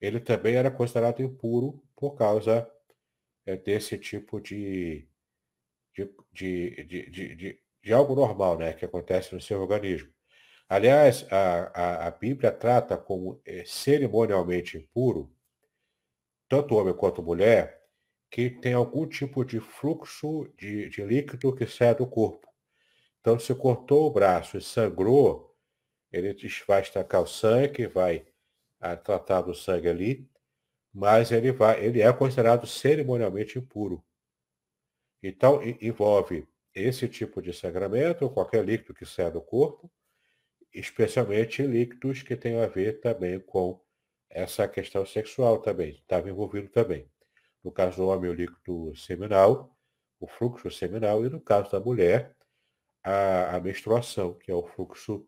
ele 0.00 0.18
também 0.18 0.54
era 0.56 0.70
considerado 0.70 1.22
impuro 1.22 1.84
por 1.94 2.14
causa 2.14 2.66
é, 3.44 3.56
desse 3.58 3.98
tipo 3.98 4.40
de 4.40 5.06
de, 6.32 6.82
de, 6.84 7.08
de, 7.10 7.60
de, 7.82 7.92
algo 7.92 8.14
normal 8.16 8.58
né, 8.58 8.72
que 8.72 8.84
acontece 8.86 9.34
no 9.34 9.40
seu 9.40 9.60
organismo. 9.60 10.10
Aliás, 10.66 11.24
a, 11.30 11.70
a, 11.74 12.06
a 12.08 12.10
Bíblia 12.10 12.50
trata 12.50 12.96
como 12.96 13.40
é, 13.44 13.64
cerimonialmente 13.66 14.78
impuro 14.78 15.30
tanto 16.48 16.74
homem 16.74 16.94
quanto 16.94 17.22
mulher, 17.22 17.80
que 18.30 18.50
tem 18.50 18.72
algum 18.72 19.06
tipo 19.06 19.44
de 19.44 19.60
fluxo 19.60 20.50
de, 20.56 20.88
de 20.88 21.04
líquido 21.04 21.54
que 21.54 21.66
sai 21.66 21.94
do 21.94 22.06
corpo. 22.06 22.48
Então, 23.20 23.38
se 23.38 23.54
cortou 23.54 24.06
o 24.06 24.10
braço 24.10 24.56
e 24.56 24.62
sangrou, 24.62 25.53
ele 26.14 26.36
vai 26.66 26.80
estancar 26.80 27.22
o 27.22 27.26
sangue, 27.26 27.86
vai 27.86 28.26
a, 28.80 28.96
tratar 28.96 29.42
do 29.42 29.54
sangue 29.54 29.88
ali, 29.88 30.30
mas 30.92 31.32
ele, 31.32 31.50
vai, 31.50 31.84
ele 31.84 32.00
é 32.00 32.12
considerado 32.12 32.66
cerimonialmente 32.66 33.58
impuro. 33.58 34.04
Então, 35.22 35.60
envolve 35.80 36.46
esse 36.74 37.08
tipo 37.08 37.42
de 37.42 37.52
sangramento, 37.52 38.30
qualquer 38.30 38.64
líquido 38.64 38.94
que 38.94 39.04
saia 39.04 39.30
do 39.30 39.40
corpo, 39.40 39.90
especialmente 40.72 41.62
líquidos 41.62 42.22
que 42.22 42.36
tenham 42.36 42.62
a 42.62 42.66
ver 42.66 43.00
também 43.00 43.40
com 43.40 43.80
essa 44.28 44.68
questão 44.68 45.06
sexual 45.06 45.58
também, 45.58 45.90
estava 45.90 46.28
envolvido 46.28 46.68
também. 46.68 47.08
No 47.62 47.72
caso 47.72 47.96
do 47.96 48.08
homem, 48.08 48.30
o 48.30 48.34
líquido 48.34 48.94
seminal, 48.96 49.74
o 50.20 50.26
fluxo 50.26 50.70
seminal, 50.70 51.24
e 51.24 51.30
no 51.30 51.40
caso 51.40 51.70
da 51.70 51.80
mulher, 51.80 52.36
a, 53.02 53.56
a 53.56 53.60
menstruação, 53.60 54.34
que 54.34 54.50
é 54.50 54.54
o 54.54 54.66
fluxo 54.66 55.26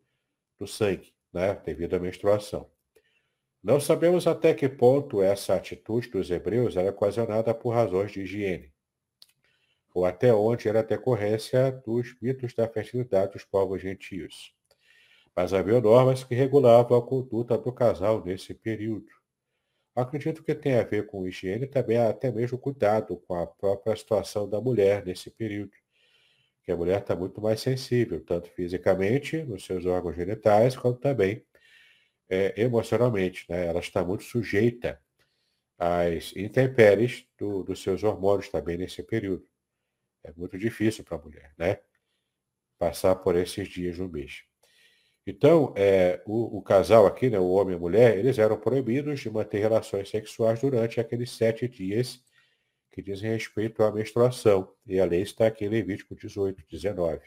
do 0.58 0.66
sangue, 0.66 1.12
né, 1.32 1.54
devido 1.64 1.94
à 1.94 1.98
menstruação. 1.98 2.70
Não 3.62 3.80
sabemos 3.80 4.26
até 4.26 4.54
que 4.54 4.68
ponto 4.68 5.22
essa 5.22 5.54
atitude 5.54 6.08
dos 6.10 6.30
hebreus 6.30 6.76
era 6.76 6.90
ocasionada 6.90 7.52
por 7.52 7.70
razões 7.70 8.12
de 8.12 8.22
higiene, 8.22 8.72
ou 9.94 10.04
até 10.04 10.32
onde 10.32 10.68
era 10.68 10.82
decorrência 10.82 11.72
dos 11.72 12.14
mitos 12.20 12.54
da 12.54 12.68
fertilidade 12.68 13.32
dos 13.32 13.44
povos 13.44 13.80
gentios 13.80 14.56
mas 15.36 15.52
havia 15.52 15.78
normas 15.82 16.24
que 16.24 16.34
regulavam 16.34 16.96
a 16.96 17.06
conduta 17.06 17.58
do 17.58 17.70
casal 17.70 18.24
nesse 18.24 18.54
período. 18.54 19.12
Acredito 19.94 20.42
que 20.42 20.54
tem 20.54 20.76
a 20.76 20.82
ver 20.82 21.06
com 21.06 21.28
higiene 21.28 21.66
também 21.66 21.98
até 21.98 22.32
mesmo 22.32 22.58
cuidado 22.58 23.18
com 23.18 23.34
a 23.34 23.46
própria 23.46 23.94
situação 23.94 24.48
da 24.48 24.60
mulher 24.60 25.04
nesse 25.04 25.30
período. 25.30 25.72
Que 26.66 26.72
a 26.72 26.76
mulher 26.76 27.00
está 27.00 27.14
muito 27.14 27.40
mais 27.40 27.60
sensível, 27.60 28.22
tanto 28.24 28.50
fisicamente, 28.50 29.42
nos 29.44 29.64
seus 29.64 29.86
órgãos 29.86 30.16
genitais, 30.16 30.76
quanto 30.76 30.98
também 30.98 31.46
é, 32.28 32.60
emocionalmente. 32.60 33.46
Né? 33.48 33.66
Ela 33.66 33.78
está 33.78 34.04
muito 34.04 34.24
sujeita 34.24 35.00
às 35.78 36.34
intempéries 36.36 37.26
do, 37.38 37.62
dos 37.62 37.80
seus 37.82 38.02
hormônios 38.02 38.48
também 38.48 38.76
nesse 38.76 39.02
período. 39.02 39.46
É 40.24 40.32
muito 40.36 40.58
difícil 40.58 41.04
para 41.04 41.16
a 41.16 41.20
mulher, 41.20 41.54
né? 41.56 41.78
Passar 42.78 43.14
por 43.16 43.36
esses 43.36 43.68
dias 43.68 43.98
no 43.98 44.08
mês. 44.08 44.42
Então, 45.24 45.72
é, 45.76 46.20
o, 46.26 46.58
o, 46.58 46.62
casal 46.62 47.06
aqui, 47.06 47.30
né, 47.30 47.38
o 47.38 47.48
homem 47.48 47.74
e 47.74 47.76
a 47.76 47.80
mulher, 47.80 48.18
eles 48.18 48.38
eram 48.38 48.58
proibidos 48.58 49.20
de 49.20 49.30
manter 49.30 49.58
relações 49.58 50.08
sexuais 50.08 50.60
durante 50.60 51.00
aqueles 51.00 51.30
sete 51.30 51.68
dias 51.68 52.22
que 52.96 53.02
dizem 53.02 53.30
respeito 53.30 53.82
à 53.82 53.92
menstruação. 53.92 54.72
E 54.86 54.98
a 54.98 55.04
lei 55.04 55.20
está 55.20 55.46
aqui 55.46 55.66
em 55.66 55.68
Levítico 55.68 56.16
18, 56.16 56.64
19. 56.66 57.20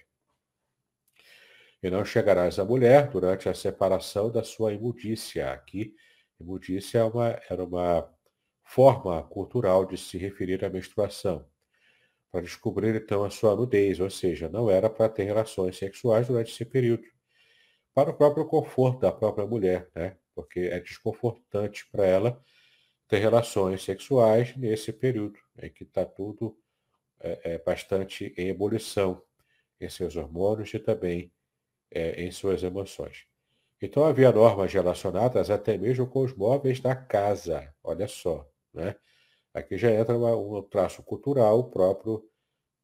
E 1.83 1.91
não 1.91 2.03
chegarás 2.03 2.57
à 2.57 2.65
mulher 2.65 3.07
durante 3.11 3.47
a 3.47 3.53
separação 3.53 4.31
da 4.31 4.43
sua 4.43 4.73
imundícia. 4.73 5.51
Aqui, 5.51 5.95
imundícia 6.39 6.97
é 6.97 7.03
uma, 7.03 7.39
era 7.47 7.63
uma 7.63 8.11
forma 8.63 9.21
cultural 9.21 9.85
de 9.85 9.95
se 9.95 10.17
referir 10.17 10.65
à 10.65 10.69
menstruação. 10.71 11.45
Para 12.31 12.41
descobrir, 12.41 12.95
então, 12.95 13.23
a 13.23 13.29
sua 13.29 13.55
nudez, 13.55 13.99
ou 13.99 14.09
seja, 14.09 14.49
não 14.49 14.71
era 14.71 14.89
para 14.89 15.07
ter 15.07 15.25
relações 15.25 15.77
sexuais 15.77 16.27
durante 16.27 16.51
esse 16.51 16.65
período 16.65 17.03
para 17.93 18.09
o 18.09 18.15
próprio 18.15 18.47
conforto 18.47 19.01
da 19.01 19.11
própria 19.11 19.45
mulher, 19.45 19.87
né? 19.93 20.17
Porque 20.33 20.61
é 20.61 20.79
desconfortante 20.79 21.87
para 21.91 22.07
ela 22.07 22.43
ter 23.09 23.17
relações 23.17 23.83
sexuais 23.83 24.55
nesse 24.55 24.93
período 24.93 25.39
em 25.61 25.69
que 25.69 25.83
está 25.83 26.05
tudo 26.05 26.57
é, 27.19 27.55
é, 27.55 27.57
bastante 27.57 28.33
em 28.37 28.47
ebulição 28.47 29.21
em 29.81 29.89
seus 29.89 30.15
hormônios 30.15 30.73
e 30.73 30.79
também 30.79 31.33
é, 31.91 32.23
em 32.23 32.31
suas 32.31 32.63
emoções. 32.63 33.25
Então 33.81 34.05
havia 34.05 34.31
normas 34.31 34.71
relacionadas 34.71 35.49
até 35.49 35.77
mesmo 35.77 36.07
com 36.07 36.23
os 36.23 36.33
móveis 36.33 36.79
da 36.79 36.95
casa. 36.95 37.73
Olha 37.83 38.07
só, 38.07 38.49
né? 38.73 38.95
Aqui 39.53 39.77
já 39.77 39.91
entra 39.91 40.17
uma, 40.17 40.35
um 40.35 40.61
traço 40.61 41.03
cultural 41.03 41.69
próprio 41.69 42.23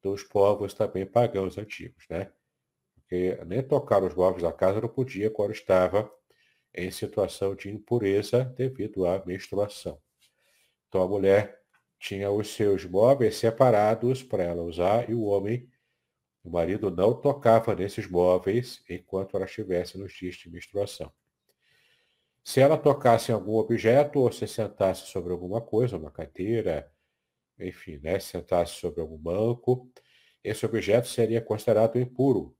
dos 0.02 0.22
povos 0.24 0.74
também 0.74 1.06
pagãos 1.06 1.56
antigos, 1.56 2.06
né? 2.10 2.30
porque 3.06 3.38
nem 3.46 3.62
tocar 3.62 4.02
os 4.02 4.14
móveis 4.14 4.42
da 4.42 4.52
casa 4.52 4.80
não 4.80 4.88
podia 4.88 5.30
quando 5.30 5.52
estava 5.52 6.10
em 6.74 6.90
situação 6.90 7.54
de 7.54 7.70
impureza 7.70 8.44
devido 8.44 9.06
à 9.06 9.24
menstruação. 9.24 10.00
Então 10.88 11.02
a 11.02 11.08
mulher 11.08 11.60
tinha 11.98 12.30
os 12.30 12.54
seus 12.54 12.84
móveis 12.84 13.36
separados 13.36 14.22
para 14.22 14.42
ela 14.42 14.62
usar 14.62 15.08
e 15.10 15.14
o 15.14 15.22
homem, 15.22 15.68
o 16.44 16.50
marido, 16.50 16.90
não 16.90 17.14
tocava 17.14 17.74
nesses 17.74 18.08
móveis 18.08 18.82
enquanto 18.88 19.36
ela 19.36 19.46
estivesse 19.46 19.98
nos 19.98 20.12
dias 20.12 20.36
de 20.36 20.50
menstruação. 20.50 21.12
Se 22.44 22.60
ela 22.60 22.78
tocasse 22.78 23.32
em 23.32 23.34
algum 23.34 23.56
objeto 23.56 24.20
ou 24.20 24.30
se 24.30 24.46
sentasse 24.46 25.06
sobre 25.06 25.32
alguma 25.32 25.60
coisa, 25.60 25.96
uma 25.96 26.12
cadeira, 26.12 26.88
enfim, 27.58 27.98
né, 27.98 28.20
sentasse 28.20 28.74
sobre 28.74 29.00
algum 29.00 29.18
banco, 29.18 29.90
esse 30.44 30.64
objeto 30.64 31.08
seria 31.08 31.40
considerado 31.40 31.98
impuro 31.98 32.56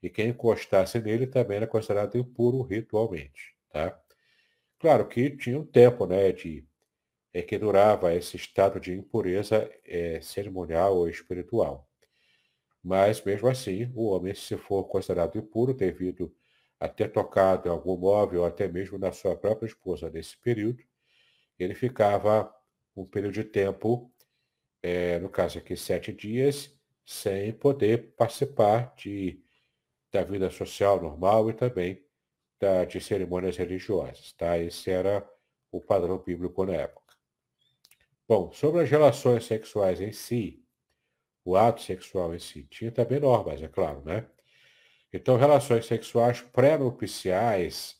e 0.00 0.08
quem 0.08 0.28
encostasse 0.28 1.00
nele 1.00 1.26
também 1.26 1.56
era 1.56 1.66
considerado 1.66 2.16
impuro 2.16 2.62
ritualmente. 2.62 3.56
Tá? 3.68 4.00
Claro 4.78 5.08
que 5.08 5.36
tinha 5.36 5.58
um 5.58 5.66
tempo 5.66 6.06
né, 6.06 6.30
de, 6.30 6.64
é, 7.36 7.42
que 7.42 7.58
durava 7.58 8.14
esse 8.14 8.34
estado 8.36 8.80
de 8.80 8.94
impureza 8.94 9.70
é, 9.84 10.18
cerimonial 10.22 10.96
ou 10.96 11.06
espiritual. 11.06 11.86
Mas, 12.82 13.22
mesmo 13.22 13.46
assim, 13.46 13.92
o 13.94 14.06
homem, 14.06 14.34
se 14.34 14.56
for 14.56 14.84
considerado 14.84 15.36
impuro 15.36 15.74
devido 15.74 16.34
a 16.80 16.88
ter 16.88 17.12
tocado 17.12 17.68
em 17.68 17.70
algum 17.70 17.94
móvel 17.94 18.40
ou 18.40 18.46
até 18.46 18.66
mesmo 18.66 18.98
na 18.98 19.12
sua 19.12 19.36
própria 19.36 19.66
esposa 19.66 20.08
nesse 20.08 20.34
período, 20.38 20.82
ele 21.58 21.74
ficava 21.74 22.50
um 22.96 23.04
período 23.04 23.34
de 23.34 23.44
tempo, 23.44 24.10
é, 24.82 25.18
no 25.18 25.28
caso 25.28 25.58
aqui 25.58 25.76
sete 25.76 26.14
dias, 26.14 26.74
sem 27.04 27.52
poder 27.52 28.14
participar 28.16 28.94
de, 28.96 29.42
da 30.10 30.24
vida 30.24 30.48
social 30.48 31.02
normal 31.02 31.50
e 31.50 31.52
também 31.52 32.02
da, 32.58 32.86
de 32.86 32.98
cerimônias 32.98 33.58
religiosas. 33.58 34.32
Tá? 34.32 34.58
Esse 34.58 34.90
era 34.90 35.28
o 35.70 35.82
padrão 35.82 36.16
bíblico 36.16 36.64
na 36.64 36.76
época. 36.76 37.05
Bom, 38.28 38.50
sobre 38.52 38.82
as 38.82 38.90
relações 38.90 39.44
sexuais 39.44 40.00
em 40.00 40.12
si, 40.12 40.62
o 41.44 41.56
ato 41.56 41.82
sexual 41.82 42.34
em 42.34 42.40
si, 42.40 42.64
tinha 42.64 42.92
também 42.92 43.20
normas, 43.20 43.62
é 43.62 43.68
claro, 43.68 44.02
né? 44.04 44.26
Então, 45.12 45.36
relações 45.36 45.86
sexuais 45.86 46.42
pré-nupciais, 46.42 47.96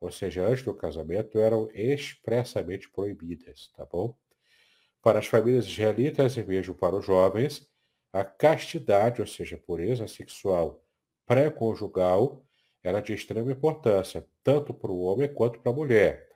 ou 0.00 0.12
seja, 0.12 0.46
antes 0.46 0.64
do 0.64 0.74
casamento, 0.74 1.38
eram 1.38 1.70
expressamente 1.74 2.90
proibidas, 2.90 3.70
tá 3.76 3.86
bom? 3.86 4.16
Para 5.02 5.20
as 5.20 5.26
famílias 5.26 5.66
israelitas 5.66 6.36
e 6.36 6.44
mesmo 6.44 6.74
para 6.74 6.96
os 6.96 7.06
jovens, 7.06 7.68
a 8.12 8.24
castidade, 8.24 9.20
ou 9.22 9.28
seja, 9.28 9.58
pureza 9.58 10.08
sexual 10.08 10.84
pré-conjugal, 11.26 12.44
era 12.84 13.00
de 13.02 13.14
extrema 13.14 13.52
importância, 13.52 14.26
tanto 14.44 14.74
para 14.74 14.92
o 14.92 15.00
homem 15.00 15.32
quanto 15.34 15.60
para 15.60 15.72
a 15.72 15.76
mulher. 15.76 16.29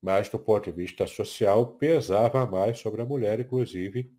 Mas, 0.00 0.28
do 0.28 0.38
ponto 0.38 0.64
de 0.64 0.72
vista 0.72 1.06
social, 1.06 1.74
pesava 1.74 2.46
mais 2.46 2.78
sobre 2.78 3.02
a 3.02 3.04
mulher, 3.04 3.40
inclusive, 3.40 4.12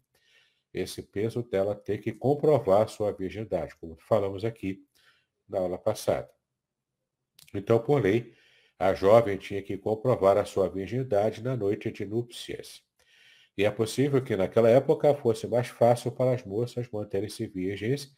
esse 0.73 1.01
peso 1.01 1.41
dela 1.41 1.73
ter 1.73 1.99
que 1.99 2.11
comprovar 2.11 2.89
sua 2.89 3.11
virgindade, 3.11 3.75
como 3.79 3.97
falamos 3.97 4.43
aqui 4.43 4.83
na 5.47 5.59
aula 5.59 5.77
passada. 5.77 6.29
Então, 7.53 7.79
por 7.79 8.01
lei, 8.01 8.33
a 8.77 8.93
jovem 8.93 9.37
tinha 9.37 9.61
que 9.61 9.77
comprovar 9.77 10.37
a 10.37 10.45
sua 10.45 10.69
virgindade 10.69 11.41
na 11.41 11.55
noite 11.55 11.91
de 11.91 12.05
núpcias. 12.05 12.83
E 13.57 13.65
é 13.65 13.71
possível 13.71 14.23
que 14.23 14.35
naquela 14.35 14.69
época 14.69 15.13
fosse 15.15 15.47
mais 15.47 15.67
fácil 15.67 16.11
para 16.11 16.33
as 16.33 16.45
moças 16.45 16.89
manterem-se 16.89 17.47
virgens 17.47 18.13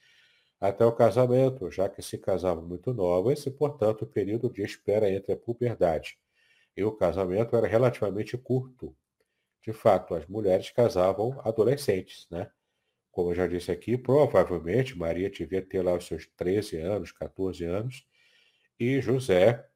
até 0.60 0.86
o 0.86 0.92
casamento, 0.92 1.72
já 1.72 1.90
que 1.90 2.02
se 2.02 2.18
casavam 2.18 2.64
muito 2.64 2.94
novas 2.94 3.46
e, 3.46 3.52
portanto, 3.52 4.04
o 4.04 4.08
período 4.08 4.52
de 4.52 4.62
espera 4.62 5.10
entre 5.10 5.34
a 5.34 5.38
puberdade 5.38 6.20
e 6.76 6.84
o 6.84 6.92
casamento 6.92 7.56
era 7.56 7.68
relativamente 7.68 8.38
curto. 8.38 8.96
De 9.62 9.74
fato, 9.74 10.16
as 10.16 10.26
mulheres 10.28 10.72
casavam 10.72 11.40
adolescentes, 11.44 12.28
né? 12.30 12.50
Como 13.12 13.32
eu 13.32 13.36
já 13.36 13.46
disse 13.46 13.72
aqui, 13.72 13.98
provavelmente 13.98 14.98
Maria 14.98 15.30
devia 15.30 15.62
ter 15.62 15.82
lá 15.82 15.94
os 15.94 16.08
seus 16.08 16.26
13 16.38 16.78
anos, 16.78 17.12
14 17.12 17.66
anos, 17.66 18.08
e 18.80 19.02
José 19.02 19.68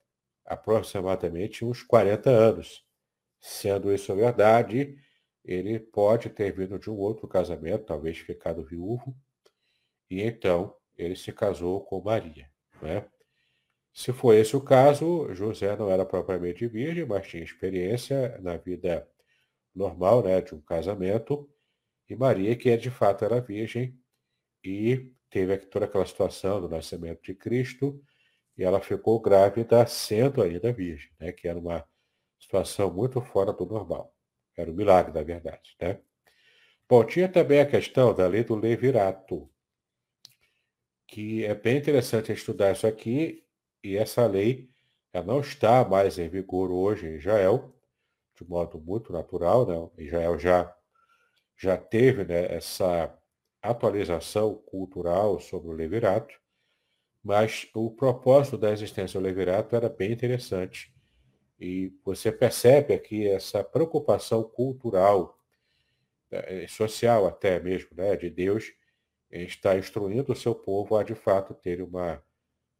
aproximadamente 0.45 1.65
uns 1.65 1.83
40 1.83 2.29
anos. 2.29 2.85
Sendo 3.39 3.93
isso 3.93 4.15
verdade, 4.15 4.97
ele 5.43 5.79
pode 5.79 6.29
ter 6.29 6.51
vindo 6.51 6.79
de 6.79 6.89
um 6.89 6.97
outro 6.97 7.27
casamento, 7.27 7.85
talvez 7.85 8.17
ficado 8.17 8.63
viúvo, 8.63 9.15
e 10.09 10.21
então 10.21 10.75
ele 10.97 11.15
se 11.15 11.31
casou 11.31 11.83
com 11.83 12.01
Maria. 12.01 12.49
Né? 12.81 13.05
Se 13.95 14.11
for 14.11 14.33
esse 14.33 14.57
o 14.57 14.61
caso, 14.61 15.33
José 15.33 15.73
não 15.77 15.89
era 15.89 16.05
propriamente 16.05 16.67
virgem, 16.67 17.05
mas 17.05 17.25
tinha 17.27 17.41
experiência 17.41 18.37
na 18.41 18.57
vida 18.57 19.09
normal 19.73 20.21
né, 20.21 20.41
de 20.41 20.53
um 20.53 20.59
casamento, 20.59 21.49
e 22.09 22.13
Maria, 22.13 22.57
que 22.57 22.75
de 22.75 22.91
fato 22.91 23.23
era 23.23 23.39
virgem, 23.39 23.97
e 24.61 25.13
teve 25.29 25.57
toda 25.59 25.85
aquela 25.85 26.05
situação 26.05 26.59
do 26.59 26.67
nascimento 26.67 27.21
de 27.23 27.33
Cristo, 27.33 28.03
e 28.57 28.65
ela 28.65 28.81
ficou 28.81 29.17
grávida 29.21 29.87
sendo 29.87 30.43
ainda 30.43 30.73
virgem, 30.73 31.11
né, 31.17 31.31
que 31.31 31.47
era 31.47 31.57
uma 31.57 31.87
situação 32.37 32.93
muito 32.93 33.21
fora 33.21 33.53
do 33.53 33.65
normal. 33.65 34.13
Era 34.57 34.69
um 34.69 34.75
milagre, 34.75 35.13
na 35.13 35.23
verdade. 35.23 35.73
Né? 35.79 36.01
Bom, 36.89 37.01
tinha 37.05 37.29
também 37.29 37.61
a 37.61 37.65
questão 37.65 38.13
da 38.13 38.27
lei 38.27 38.43
do 38.43 38.55
levirato, 38.55 39.49
que 41.07 41.45
é 41.45 41.55
bem 41.55 41.77
interessante 41.77 42.33
estudar 42.33 42.73
isso 42.73 42.85
aqui, 42.85 43.44
e 43.85 43.97
essa 43.97 44.25
lei 44.25 44.67
ela 45.13 45.25
não 45.25 45.39
está 45.39 45.85
mais 45.85 46.17
em 46.17 46.27
vigor 46.27 46.71
hoje 46.71 47.07
em 47.07 47.15
Israel, 47.17 47.71
de 48.35 48.43
modo 48.43 48.79
muito 48.79 49.13
natural, 49.13 49.65
né? 49.67 50.03
Israel 50.03 50.39
já 50.39 50.75
já 51.57 51.77
teve 51.77 52.25
né, 52.25 52.53
essa 52.53 53.17
atualização 53.61 54.55
cultural 54.55 55.39
sobre 55.39 55.69
o 55.69 55.71
levirato, 55.71 56.37
mas 57.23 57.69
o 57.73 57.89
propósito 57.91 58.57
da 58.57 58.71
existência 58.71 59.19
do 59.19 59.23
levirato 59.23 59.73
era 59.75 59.87
bem 59.87 60.11
interessante. 60.11 60.93
E 61.57 61.93
você 62.03 62.29
percebe 62.31 62.93
aqui 62.93 63.25
essa 63.25 63.63
preocupação 63.63 64.43
cultural, 64.43 65.39
eh, 66.29 66.67
social 66.67 67.25
até 67.25 67.57
mesmo, 67.59 67.89
né, 67.95 68.17
de 68.17 68.29
Deus, 68.29 68.73
estar 69.31 69.77
instruindo 69.77 70.33
o 70.33 70.35
seu 70.35 70.53
povo 70.53 70.97
a 70.97 71.03
de 71.03 71.15
fato 71.15 71.53
ter 71.53 71.81
uma, 71.81 72.21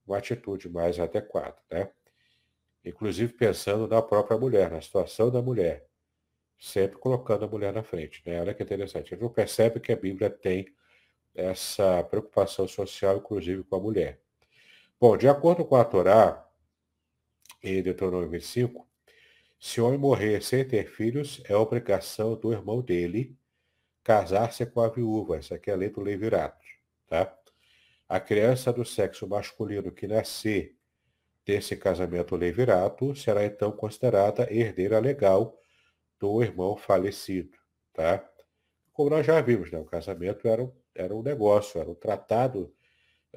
uma 0.06 0.18
atitude 0.18 0.70
mais 0.70 0.99
adequada. 0.99 1.58
Né? 1.72 1.89
Inclusive 2.84 3.34
pensando 3.34 3.88
na 3.88 4.01
própria 4.01 4.38
mulher, 4.38 4.72
na 4.72 4.82
situação 4.82 5.32
da 5.32 5.41
mulher 5.41 5.88
sempre 6.60 6.97
colocando 6.97 7.45
a 7.45 7.47
mulher 7.47 7.74
na 7.74 7.84
frente. 7.84 8.22
Né? 8.26 8.39
Olha 8.39 8.53
que 8.53 8.64
interessante. 8.64 9.14
A 9.14 9.18
gente 9.18 9.34
percebe 9.34 9.80
que 9.80 9.91
a 9.91 9.95
Bíblia 9.95 10.30
tem 10.30 10.68
essa 11.34 12.03
preocupação 12.03 12.68
social, 12.68 13.18
inclusive 13.18 13.64
com 13.64 13.76
a 13.76 13.80
mulher. 13.80 14.20
Bom, 14.99 15.18
de 15.18 15.28
acordo 15.28 15.66
com 15.66 15.76
a 15.76 15.84
Torá, 15.84 16.47
em 17.62 17.82
Deuteronômio 17.82 18.30
25, 18.30 18.88
se 19.60 19.82
o 19.82 19.88
homem 19.88 19.99
morrer 19.99 20.41
sem 20.41 20.66
ter 20.66 20.88
filhos, 20.89 21.41
é 21.45 21.56
obrigação 21.56 22.36
do 22.36 22.53
irmão 22.53 22.82
dele 22.82 23.38
casar-se 24.03 24.66
com 24.66 24.82
a 24.82 24.89
viúva. 24.89 25.38
Essa 25.38 25.56
aqui 25.56 25.70
é 25.70 25.74
a 25.74 25.78
lei 25.78 25.89
do 25.89 26.01
levirato. 26.01 26.64
Tá? 27.08 27.38
A 28.08 28.20
criança 28.20 28.72
do 28.72 28.86
sexo 28.86 29.28
masculino 29.28 29.91
que 29.91 30.08
nascer 30.08 30.76
desse 31.45 31.76
casamento 31.76 32.36
levirato 32.36 33.16
será 33.16 33.45
então 33.45 33.72
considerada 33.72 34.51
herdeira 34.51 34.99
legal 34.99 35.58
do 36.20 36.41
irmão 36.41 36.78
falecido, 36.78 37.58
tá? 37.93 38.28
Como 38.93 39.10
nós 39.10 39.26
já 39.26 39.41
vimos, 39.41 39.72
né? 39.72 39.80
o 39.80 39.86
casamento 39.86 40.47
era 40.47 40.64
um, 40.64 40.72
era 40.93 41.16
um 41.16 41.22
negócio, 41.22 41.80
era 41.80 41.89
um 41.89 41.95
tratado 41.95 42.74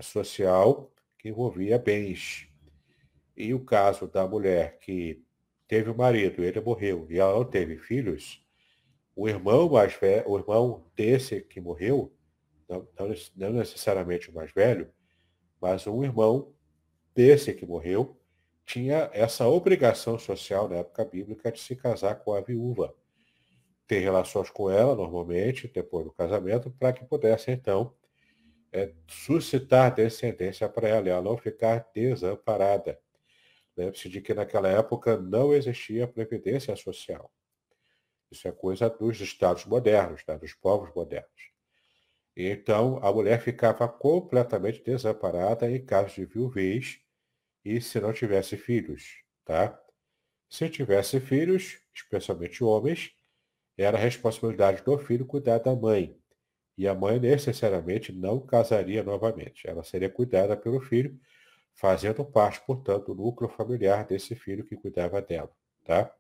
social 0.01 0.93
que 1.19 1.31
envolvia 1.31 1.79
bens. 1.79 2.49
E 3.37 3.53
o 3.53 3.65
caso 3.65 4.07
da 4.07 4.27
mulher 4.27 4.79
que 4.79 5.25
teve 5.67 5.91
o 5.91 5.95
um 5.95 5.97
marido, 5.97 6.45
ele 6.45 6.61
morreu 6.61 7.07
e 7.11 7.19
ela 7.19 7.35
não 7.35 7.45
teve 7.45 7.77
filhos, 7.77 8.45
o 9.17 9.29
irmão 9.29 9.69
mais 9.69 9.95
velho, 9.95 10.31
o 10.31 10.39
irmão 10.39 10.87
desse 10.95 11.41
que 11.41 11.61
morreu, 11.61 12.17
não, 12.69 12.87
não 13.37 13.53
necessariamente 13.53 14.31
o 14.31 14.35
mais 14.35 14.53
velho, 14.53 14.93
mas 15.61 15.87
um 15.87 16.05
irmão 16.05 16.53
desse 17.15 17.53
que 17.53 17.67
morreu, 17.67 18.17
tinha 18.65 19.11
essa 19.13 19.49
obrigação 19.49 20.19
social 20.19 20.69
na 20.69 20.77
época 20.77 21.05
bíblica 21.05 21.51
de 21.51 21.59
se 21.59 21.75
casar 21.75 22.17
com 22.17 22.35
a 22.35 22.41
viúva, 22.41 22.95
ter 23.87 24.01
relações 24.01 24.51
com 24.51 24.71
ela 24.71 24.95
normalmente, 24.95 25.67
depois 25.67 26.05
do 26.05 26.13
casamento, 26.13 26.71
para 26.71 26.93
que 26.93 27.05
pudesse 27.05 27.51
então 27.51 27.95
é, 28.71 28.93
suscitar 29.09 29.95
descendência 29.95 30.69
para 30.69 30.89
ela, 30.89 31.09
ela 31.09 31.23
não 31.23 31.37
ficar 31.37 31.89
desamparada. 31.95 33.01
Lembre-se 33.75 34.09
de 34.09 34.21
que 34.21 34.35
naquela 34.35 34.69
época 34.69 35.17
não 35.17 35.55
existia 35.55 36.07
previdência 36.07 36.77
social. 36.77 37.33
Isso 38.31 38.47
é 38.47 38.53
coisa 38.53 38.91
dos 38.91 39.21
estados 39.21 39.65
modernos, 39.65 40.23
né, 40.29 40.37
dos 40.37 40.53
povos 40.53 40.95
modernos. 40.95 41.58
Então, 42.41 43.01
a 43.03 43.13
mulher 43.13 43.41
ficava 43.41 43.89
completamente 43.89 44.81
desamparada 44.81 45.69
em 45.69 45.85
caso 45.85 46.15
de 46.15 46.25
viuvez 46.25 47.01
e 47.65 47.81
se 47.81 48.01
não 48.01 48.13
tivesse 48.13 48.57
filhos, 48.57 49.25
tá? 49.45 49.77
Se 50.49 50.71
tivesse 50.71 51.19
filhos, 51.19 51.81
especialmente 51.93 52.63
homens, 52.63 53.11
era 53.77 53.99
responsabilidade 53.99 54.85
do 54.85 54.97
filho 54.99 55.27
cuidar 55.27 55.59
da 55.59 55.75
mãe. 55.75 56.17
E 56.77 56.87
a 56.87 56.95
mãe 56.95 57.19
necessariamente 57.19 58.13
não 58.13 58.39
casaria 58.39 59.03
novamente. 59.03 59.69
Ela 59.69 59.83
seria 59.83 60.09
cuidada 60.09 60.57
pelo 60.57 60.81
filho, 60.81 61.19
fazendo 61.75 62.25
parte, 62.25 62.61
portanto, 62.65 63.13
do 63.13 63.21
núcleo 63.21 63.51
familiar 63.51 64.07
desse 64.07 64.37
filho 64.37 64.65
que 64.65 64.77
cuidava 64.77 65.21
dela, 65.21 65.51
tá? 65.85 66.15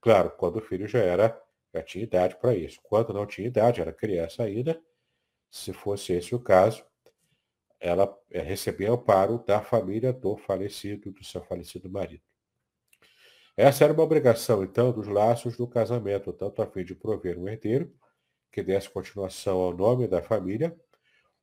Claro, 0.00 0.30
quando 0.32 0.56
o 0.56 0.60
filho 0.60 0.88
já 0.88 0.98
era, 0.98 1.40
já 1.72 1.82
tinha 1.84 2.02
idade 2.02 2.34
para 2.34 2.52
isso. 2.52 2.80
Quando 2.82 3.12
não 3.14 3.26
tinha 3.26 3.46
idade, 3.46 3.80
era 3.80 3.92
criança 3.92 4.42
ainda, 4.42 4.82
se 5.52 5.70
fosse 5.74 6.14
esse 6.14 6.34
o 6.34 6.40
caso, 6.40 6.82
ela 7.78 8.18
é, 8.30 8.40
recebia 8.40 8.90
amparo 8.90 9.38
da 9.46 9.60
família 9.60 10.10
do 10.10 10.34
falecido, 10.34 11.12
do 11.12 11.22
seu 11.22 11.44
falecido 11.44 11.90
marido. 11.90 12.22
Essa 13.54 13.84
era 13.84 13.92
uma 13.92 14.02
obrigação, 14.02 14.64
então, 14.64 14.90
dos 14.90 15.06
laços 15.06 15.58
do 15.58 15.68
casamento, 15.68 16.32
tanto 16.32 16.62
a 16.62 16.66
fim 16.66 16.82
de 16.82 16.94
prover 16.94 17.38
um 17.38 17.46
herdeiro, 17.46 17.94
que 18.50 18.62
desse 18.62 18.88
continuação 18.88 19.58
ao 19.58 19.76
nome 19.76 20.08
da 20.08 20.22
família, 20.22 20.74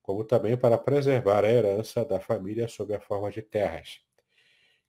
como 0.02 0.24
também 0.24 0.58
para 0.58 0.78
preservar 0.78 1.46
a 1.46 1.52
herança 1.52 2.04
da 2.04 2.20
família 2.20 2.68
sob 2.68 2.96
a 2.96 3.00
forma 3.00 3.30
de 3.30 3.44
terras, 3.44 4.02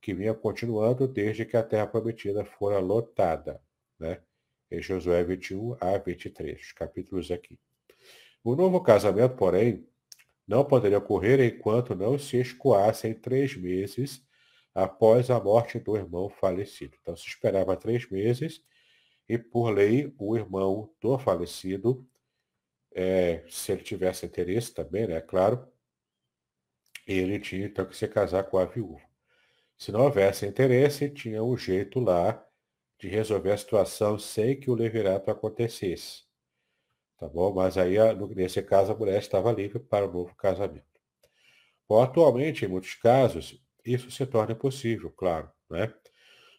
que 0.00 0.14
vinha 0.14 0.32
continuando 0.32 1.06
desde 1.06 1.44
que 1.44 1.58
a 1.58 1.62
terra 1.62 1.86
prometida 1.86 2.42
fora 2.42 2.78
lotada, 2.78 3.62
né? 3.98 4.22
Em 4.70 4.80
Josué 4.80 5.22
21 5.22 5.76
a 5.78 5.98
23, 5.98 6.58
os 6.58 6.72
capítulos 6.72 7.30
aqui. 7.30 7.58
O 8.42 8.56
novo 8.56 8.80
casamento, 8.80 9.36
porém, 9.36 9.86
não 10.46 10.64
poderia 10.64 10.98
ocorrer 10.98 11.40
enquanto 11.40 11.94
não 11.94 12.18
se 12.18 12.38
escoassem 12.38 13.14
três 13.14 13.56
meses 13.56 14.26
após 14.74 15.30
a 15.30 15.38
morte 15.38 15.78
do 15.78 15.96
irmão 15.96 16.28
falecido. 16.28 16.96
Então 17.00 17.16
se 17.16 17.28
esperava 17.28 17.76
três 17.76 18.08
meses 18.10 18.62
e, 19.28 19.38
por 19.38 19.70
lei, 19.70 20.12
o 20.18 20.36
irmão 20.36 20.90
do 21.00 21.18
falecido, 21.18 22.06
é, 22.92 23.44
se 23.48 23.72
ele 23.72 23.82
tivesse 23.82 24.26
interesse 24.26 24.74
também, 24.74 25.06
né, 25.06 25.20
claro, 25.20 25.68
ele 27.06 27.38
tinha 27.38 27.66
então 27.66 27.86
que 27.86 27.96
se 27.96 28.08
casar 28.08 28.44
com 28.44 28.58
a 28.58 28.64
viúva. 28.64 29.02
Se 29.78 29.92
não 29.92 30.02
houvesse 30.02 30.46
interesse, 30.46 31.08
tinha 31.10 31.42
um 31.42 31.56
jeito 31.56 32.00
lá 32.00 32.44
de 32.98 33.08
resolver 33.08 33.52
a 33.52 33.56
situação 33.56 34.18
sem 34.18 34.58
que 34.58 34.70
o 34.70 34.74
levirato 34.74 35.30
acontecesse. 35.30 36.29
Tá 37.20 37.28
bom? 37.28 37.52
Mas 37.52 37.76
aí, 37.76 37.96
nesse 38.34 38.62
caso, 38.62 38.92
a 38.92 38.96
mulher 38.96 39.18
estava 39.18 39.52
livre 39.52 39.78
para 39.78 40.08
o 40.08 40.12
novo 40.12 40.34
casamento. 40.34 40.86
Bom, 41.86 42.02
atualmente, 42.02 42.64
em 42.64 42.68
muitos 42.68 42.94
casos, 42.94 43.62
isso 43.84 44.10
se 44.10 44.24
torna 44.24 44.54
possível, 44.54 45.10
claro, 45.10 45.50
né? 45.68 45.92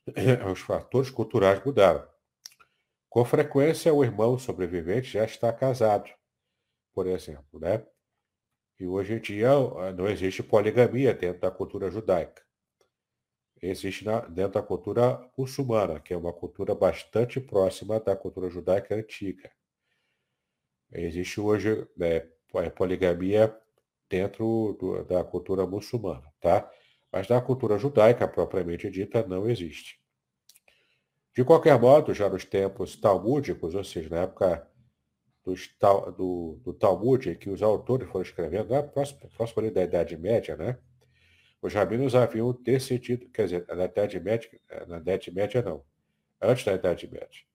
Os 0.51 0.59
fatores 0.59 1.09
culturais 1.09 1.63
mudaram. 1.65 2.07
Com 3.09 3.25
frequência, 3.25 3.91
o 3.91 4.03
irmão 4.03 4.37
sobrevivente 4.37 5.11
já 5.11 5.25
está 5.25 5.51
casado, 5.51 6.09
por 6.93 7.07
exemplo, 7.07 7.59
né? 7.59 7.83
E 8.79 8.85
hoje 8.85 9.13
em 9.13 9.19
dia 9.19 9.49
não 9.97 10.07
existe 10.07 10.43
poligamia 10.43 11.13
dentro 11.13 11.41
da 11.41 11.51
cultura 11.51 11.89
judaica. 11.89 12.43
Existe 13.61 14.05
na, 14.05 14.21
dentro 14.21 14.53
da 14.53 14.63
cultura 14.63 15.27
muçulmana, 15.37 15.99
que 15.99 16.13
é 16.13 16.17
uma 16.17 16.33
cultura 16.33 16.75
bastante 16.75 17.39
próxima 17.39 17.99
da 17.99 18.15
cultura 18.15 18.49
judaica 18.49 18.95
antiga. 18.95 19.51
Existe 20.91 21.39
hoje 21.39 21.87
né, 21.95 22.21
poligamia 22.75 23.55
dentro 24.09 24.77
do, 24.79 25.03
da 25.05 25.23
cultura 25.23 25.65
muçulmana, 25.65 26.23
tá? 26.41 26.69
Mas 27.11 27.27
na 27.27 27.41
cultura 27.41 27.77
judaica, 27.77 28.27
propriamente 28.27 28.89
dita, 28.89 29.25
não 29.25 29.49
existe. 29.49 29.99
De 31.33 31.43
qualquer 31.45 31.79
modo, 31.79 32.13
já 32.13 32.29
nos 32.29 32.43
tempos 32.43 32.95
talmúdicos, 32.95 33.73
ou 33.73 33.83
seja, 33.83 34.09
na 34.09 34.23
época 34.23 34.67
dos, 35.45 35.69
do, 36.17 36.59
do 36.63 36.73
Talmud, 36.73 37.29
em 37.29 37.35
que 37.35 37.49
os 37.49 37.61
autores 37.61 38.07
foram 38.09 38.23
escrevendo, 38.23 38.69
na 38.69 38.83
próxima, 38.83 39.29
próxima 39.35 39.71
da 39.71 39.83
Idade 39.83 40.17
Média, 40.17 40.55
né? 40.55 40.77
Os 41.61 41.73
rabinos 41.73 42.15
haviam 42.15 42.51
decidido, 42.53 43.29
quer 43.29 43.43
dizer, 43.45 43.65
na 43.67 43.85
Idade 43.85 44.19
Média, 44.19 44.49
na 44.87 44.97
Idade 44.97 45.31
Média 45.31 45.61
não, 45.61 45.83
antes 46.41 46.65
da 46.65 46.73
Idade 46.73 47.07
Média. 47.07 47.50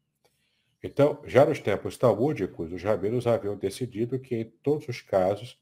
Então, 0.87 1.21
já 1.25 1.45
nos 1.45 1.59
tempos 1.59 1.99
talmúdicos, 1.99 2.73
os 2.73 2.81
rabinos 2.81 3.27
haviam 3.27 3.57
decidido 3.57 4.21
que 4.21 4.37
em 4.37 4.45
todos 4.63 4.87
os 4.87 5.03
casos 5.03 5.61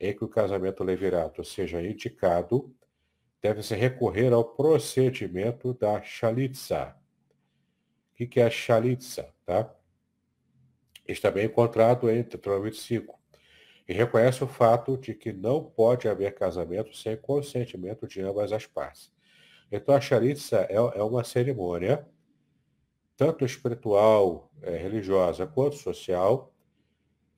em 0.00 0.12
que 0.12 0.24
o 0.24 0.28
casamento 0.28 0.82
levirato 0.82 1.44
seja 1.44 1.80
indicado, 1.80 2.74
deve-se 3.40 3.76
recorrer 3.76 4.32
ao 4.32 4.44
procedimento 4.44 5.72
da 5.74 6.02
chalitza. 6.02 6.92
O 8.20 8.26
que 8.26 8.40
é 8.40 8.46
a 8.46 8.50
chalitza? 8.50 9.32
Tá? 9.46 9.72
Está 11.06 11.30
bem 11.30 11.46
encontrado 11.46 12.10
em 12.10 12.24
Deuteronômio 12.24 12.74
5 12.74 13.16
e 13.86 13.92
reconhece 13.92 14.42
o 14.42 14.48
fato 14.48 14.98
de 14.98 15.14
que 15.14 15.32
não 15.32 15.62
pode 15.62 16.08
haver 16.08 16.34
casamento 16.34 16.96
sem 16.96 17.16
consentimento 17.16 18.08
de 18.08 18.20
ambas 18.20 18.50
as 18.50 18.66
partes. 18.66 19.12
Então, 19.70 19.94
a 19.94 20.00
chalitza 20.00 20.66
é, 20.68 20.74
é 20.74 21.02
uma 21.04 21.22
cerimônia 21.22 22.04
tanto 23.16 23.44
espiritual, 23.44 24.50
é, 24.62 24.76
religiosa, 24.76 25.46
quanto 25.46 25.76
social, 25.76 26.52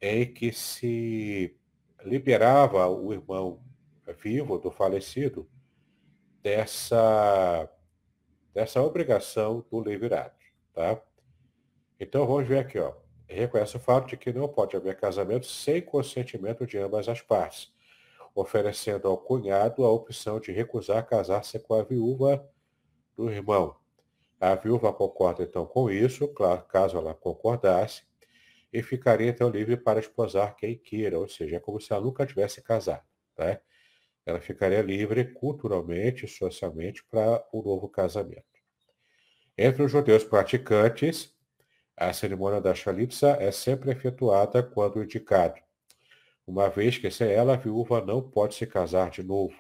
em 0.01 0.33
que 0.33 0.53
se 0.53 1.57
liberava 2.05 2.87
o 2.89 3.13
irmão 3.13 3.61
vivo 4.23 4.59
do 4.59 4.71
falecido 4.71 5.49
dessa, 6.43 7.69
dessa 8.55 8.81
obrigação 8.83 9.65
do 9.71 9.81
levirato. 9.81 10.45
Tá? 10.73 11.01
Então 11.99 12.27
vamos 12.27 12.47
ver 12.47 12.59
aqui, 12.59 12.79
ó. 12.79 12.93
Reconhece 13.29 13.77
o 13.77 13.81
fato 13.81 14.07
de 14.07 14.17
que 14.17 14.33
não 14.33 14.47
pode 14.47 14.77
haver 14.77 14.97
casamento 14.97 15.47
sem 15.47 15.83
consentimento 15.83 16.65
de 16.65 16.79
ambas 16.79 17.09
as 17.09 17.21
partes, 17.21 17.73
oferecendo 18.35 19.09
ao 19.09 19.19
cunhado 19.19 19.85
a 19.85 19.91
opção 19.91 20.39
de 20.39 20.53
recusar 20.53 21.05
casar-se 21.05 21.59
com 21.59 21.75
a 21.75 21.83
viúva 21.83 22.49
do 23.17 23.29
irmão, 23.29 23.75
a 24.41 24.55
viúva 24.55 24.93
concorda 24.93 25.43
então 25.43 25.67
com 25.67 25.91
isso, 25.91 26.29
claro, 26.29 26.63
caso 26.65 26.97
ela 26.97 27.15
concordasse, 27.15 28.03
e 28.73 28.83
ficaria 28.83 29.31
então 29.31 29.49
livre 29.49 29.77
para 29.77 30.01
esposar 30.01 30.55
quem 30.57 30.77
queira, 30.77 31.19
ou 31.19 31.29
seja, 31.29 31.57
é 31.57 31.61
como 31.61 31.81
se 31.81 31.93
ela 31.93 32.03
nunca 32.03 32.27
tivesse 32.27 32.61
casado. 32.63 33.05
Né? 33.39 33.59
Ela 34.27 34.41
ficaria 34.41 34.83
livre 34.83 35.25
culturalmente, 35.25 36.27
socialmente, 36.27 37.05
para 37.05 37.43
o 37.53 37.61
um 37.61 37.63
novo 37.63 37.89
casamento. 37.89 38.45
Entre 39.57 39.83
os 39.83 39.91
judeus 39.91 40.25
praticantes, 40.25 41.35
a 41.97 42.13
cerimônia 42.13 42.61
da 42.61 42.75
chalitza 42.75 43.39
é 43.41 43.51
sempre 43.51 43.91
efetuada 43.91 44.63
quando 44.63 45.03
indicado, 45.03 45.59
uma 46.47 46.69
vez 46.69 46.99
que 46.99 47.11
sem 47.11 47.31
ela 47.31 47.55
a 47.55 47.57
viúva 47.57 48.05
não 48.05 48.21
pode 48.21 48.55
se 48.55 48.67
casar 48.67 49.11
de 49.11 49.23
novo. 49.23 49.57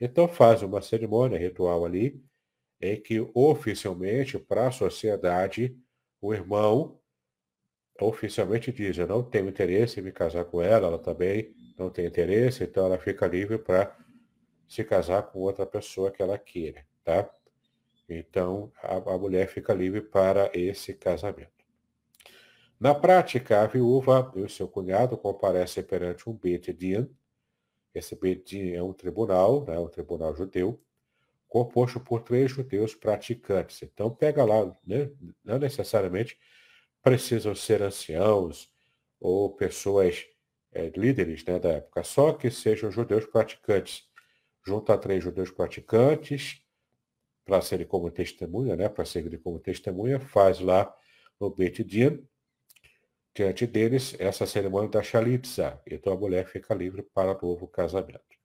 Então 0.00 0.28
faz 0.28 0.62
uma 0.62 0.80
cerimônia 0.80 1.36
ritual 1.36 1.84
ali, 1.84 2.22
é 2.80 2.96
que 2.96 3.20
oficialmente, 3.34 4.38
para 4.38 4.68
a 4.68 4.72
sociedade, 4.72 5.76
o 6.20 6.32
irmão 6.32 6.98
oficialmente 8.00 8.70
diz, 8.70 8.96
eu 8.96 9.06
não 9.06 9.22
tenho 9.22 9.48
interesse 9.48 9.98
em 9.98 10.02
me 10.02 10.12
casar 10.12 10.44
com 10.44 10.62
ela, 10.62 10.86
ela 10.86 10.98
também 10.98 11.52
não 11.76 11.90
tem 11.90 12.06
interesse, 12.06 12.64
então 12.64 12.86
ela 12.86 12.98
fica 12.98 13.26
livre 13.26 13.58
para 13.58 13.96
se 14.68 14.84
casar 14.84 15.22
com 15.22 15.40
outra 15.40 15.66
pessoa 15.66 16.10
que 16.10 16.22
ela 16.22 16.38
queira, 16.38 16.86
tá? 17.02 17.28
Então, 18.08 18.72
a, 18.82 18.96
a 18.96 19.18
mulher 19.18 19.48
fica 19.48 19.74
livre 19.74 20.00
para 20.00 20.50
esse 20.54 20.94
casamento. 20.94 21.58
Na 22.78 22.94
prática, 22.94 23.62
a 23.62 23.66
viúva 23.66 24.32
e 24.36 24.40
o 24.40 24.48
seu 24.48 24.68
cunhado 24.68 25.16
comparecem 25.18 25.82
perante 25.82 26.28
um 26.30 26.32
Bet 26.32 26.72
Din. 26.72 27.10
Esse 27.92 28.14
Bet 28.14 28.44
Din 28.44 28.70
é 28.72 28.82
um 28.82 28.92
tribunal, 28.92 29.64
né, 29.64 29.78
um 29.78 29.88
tribunal 29.88 30.34
judeu, 30.34 30.80
composto 31.48 31.98
por 31.98 32.22
três 32.22 32.50
judeus 32.50 32.94
praticantes. 32.94 33.82
Então, 33.82 34.10
pega 34.10 34.44
lá, 34.44 34.66
né? 34.86 35.10
não 35.44 35.58
necessariamente 35.58 36.38
precisam 37.02 37.54
ser 37.54 37.82
anciãos 37.82 38.70
ou 39.20 39.54
pessoas 39.54 40.26
é, 40.72 40.90
líderes 40.90 41.44
né, 41.44 41.58
da 41.58 41.70
época, 41.70 42.04
só 42.04 42.32
que 42.32 42.50
sejam 42.50 42.90
judeus 42.90 43.24
praticantes. 43.26 44.06
Junta 44.66 44.98
três 44.98 45.24
judeus 45.24 45.50
praticantes 45.50 46.62
para 47.44 47.62
serem 47.62 47.86
como 47.86 48.10
testemunha, 48.10 48.76
né, 48.76 48.88
para 48.88 49.06
serem 49.06 49.38
como 49.38 49.58
testemunha, 49.58 50.20
faz 50.20 50.60
lá 50.60 50.94
no 51.40 51.48
Bet 51.48 51.82
Din, 51.82 52.22
diante 53.34 53.66
deles, 53.66 54.14
essa 54.18 54.46
cerimônia 54.46 54.90
da 54.90 55.02
Shalitza. 55.02 55.80
Então 55.86 56.12
a 56.12 56.16
mulher 56.16 56.46
fica 56.46 56.74
livre 56.74 57.02
para 57.02 57.38
novo 57.40 57.66
casamento. 57.66 58.37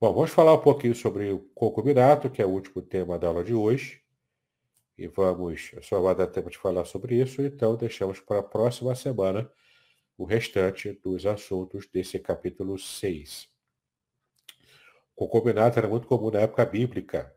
Bom, 0.00 0.12
vamos 0.12 0.32
falar 0.32 0.52
um 0.54 0.60
pouquinho 0.60 0.94
sobre 0.94 1.32
o 1.32 1.38
concubinato, 1.54 2.28
que 2.28 2.42
é 2.42 2.44
o 2.44 2.50
último 2.50 2.82
tema 2.82 3.16
da 3.16 3.28
aula 3.28 3.44
de 3.44 3.54
hoje. 3.54 4.02
E 4.98 5.06
vamos, 5.06 5.72
só 5.82 6.00
vai 6.00 6.14
dar 6.14 6.26
tempo 6.26 6.50
de 6.50 6.58
falar 6.58 6.84
sobre 6.84 7.14
isso, 7.14 7.40
então 7.42 7.76
deixamos 7.76 8.20
para 8.20 8.40
a 8.40 8.42
próxima 8.42 8.94
semana 8.94 9.50
o 10.18 10.24
restante 10.24 10.92
dos 10.92 11.24
assuntos 11.24 11.86
desse 11.86 12.18
capítulo 12.18 12.76
6. 12.76 13.48
O 15.16 15.28
concubinato 15.28 15.78
era 15.78 15.88
muito 15.88 16.08
comum 16.08 16.30
na 16.30 16.40
época 16.40 16.66
bíblica. 16.66 17.34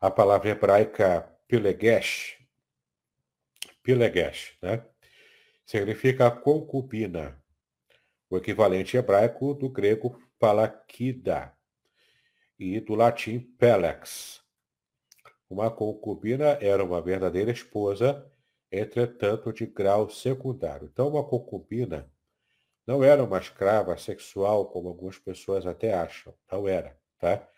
A 0.00 0.10
palavra 0.10 0.50
hebraica 0.50 1.22
pilegesh, 1.48 2.38
pilegesh, 3.82 4.56
né? 4.62 4.86
Significa 5.66 6.30
concubina, 6.30 7.42
o 8.30 8.36
equivalente 8.36 8.96
hebraico 8.96 9.54
do 9.54 9.68
grego 9.68 10.20
palakida, 10.38 11.52
e 12.58 12.80
do 12.80 12.94
latim 12.94 13.40
pelex. 13.58 14.42
Uma 15.48 15.70
concubina 15.70 16.58
era 16.60 16.84
uma 16.84 17.00
verdadeira 17.00 17.50
esposa, 17.50 18.30
entretanto 18.70 19.52
de 19.52 19.66
grau 19.66 20.08
secundário. 20.08 20.88
Então, 20.92 21.08
uma 21.08 21.24
concubina 21.24 22.10
não 22.86 23.02
era 23.02 23.22
uma 23.22 23.38
escrava 23.38 23.96
sexual, 23.96 24.66
como 24.66 24.88
algumas 24.88 25.18
pessoas 25.18 25.66
até 25.66 25.94
acham. 25.94 26.34
Não 26.50 26.68
era, 26.68 26.98
tá? 27.18 27.48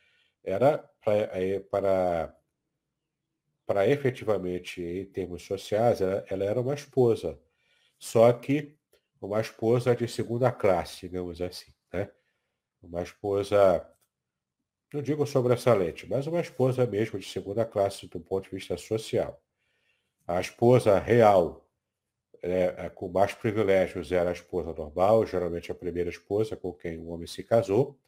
Era 0.44 0.88
é, 1.07 1.61
para, 1.61 2.36
para 3.66 3.88
efetivamente, 3.88 4.82
em 4.82 5.07
termos 5.07 5.42
sociais, 5.42 6.01
ela, 6.01 6.24
ela 6.28 6.44
era 6.44 6.61
uma 6.61 6.74
esposa. 6.74 7.40
Só 7.99 8.32
que 8.32 8.76
uma 9.20 9.40
esposa 9.40 9.97
de 9.97 10.07
segunda 10.07 10.53
classe, 10.53 11.09
digamos 11.09 11.40
assim, 11.40 11.72
né? 11.92 12.11
Uma 12.82 13.03
esposa 13.03 13.84
não 14.97 15.03
digo 15.03 15.26
sobressalente, 15.26 16.09
mas 16.09 16.26
uma 16.26 16.40
esposa 16.40 16.86
mesmo 16.86 17.18
de 17.18 17.28
segunda 17.28 17.66
classe 17.66 18.07
do 18.07 18.18
ponto 18.18 18.44
de 18.44 18.57
vista 18.57 18.76
social. 18.78 19.42
A 20.26 20.40
esposa 20.40 20.99
real, 20.99 21.68
é, 22.42 22.74
é, 22.78 22.88
com 22.88 23.09
mais 23.09 23.34
privilégios, 23.34 24.11
era 24.11 24.30
a 24.30 24.32
esposa 24.32 24.72
normal, 24.72 25.26
geralmente 25.26 25.70
a 25.70 25.74
primeira 25.74 26.09
esposa 26.09 26.57
com 26.57 26.72
quem 26.72 26.99
o 26.99 27.09
homem 27.09 27.26
se 27.26 27.44
casou. 27.44 27.99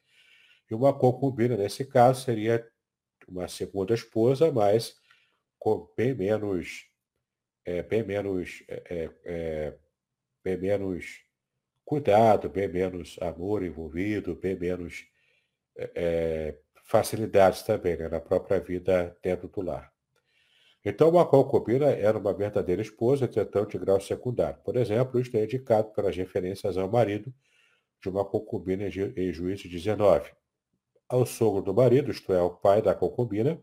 E 0.69 0.73
uma 0.73 0.91
concubina, 0.91 1.55
nesse 1.55 1.85
caso, 1.85 2.23
seria 2.23 2.67
uma 3.27 3.47
segunda 3.47 3.93
esposa, 3.93 4.51
mas 4.51 4.95
com 5.59 5.87
bem 5.95 6.15
menos, 6.15 6.87
é, 7.65 7.83
bem 7.83 8.03
menos, 8.03 8.63
é, 8.67 8.83
é, 8.89 9.09
é 9.25 9.77
bem 10.43 10.57
menos 10.57 11.23
cuidado, 11.85 12.49
bem 12.49 12.67
menos 12.67 13.15
amor 13.21 13.63
envolvido, 13.63 14.35
bem 14.35 14.55
menos 14.55 15.05
é, 15.95 16.55
facilidades 16.89 17.61
também 17.61 17.95
né, 17.95 18.09
na 18.09 18.19
própria 18.19 18.59
vida 18.59 19.15
dentro 19.21 19.47
do 19.47 19.61
lar. 19.61 19.93
Então, 20.83 21.09
uma 21.09 21.25
concubina 21.25 21.85
era 21.85 22.17
uma 22.17 22.33
verdadeira 22.33 22.81
esposa, 22.81 23.25
entretanto, 23.25 23.71
de 23.71 23.77
grau 23.77 23.99
secundário. 23.99 24.59
Por 24.63 24.75
exemplo, 24.75 25.19
isto 25.19 25.37
é 25.37 25.43
indicado 25.43 25.91
pelas 25.91 26.15
referências 26.15 26.77
ao 26.77 26.89
marido 26.89 27.31
de 28.01 28.09
uma 28.09 28.25
concubina 28.25 28.85
em 28.87 29.31
Juízo 29.31 29.69
19. 29.69 30.31
Ao 31.07 31.25
sogro 31.27 31.61
do 31.61 31.73
marido, 31.73 32.09
isto 32.11 32.33
é, 32.33 32.39
ao 32.39 32.55
pai 32.55 32.81
da 32.81 32.95
concubina, 32.95 33.61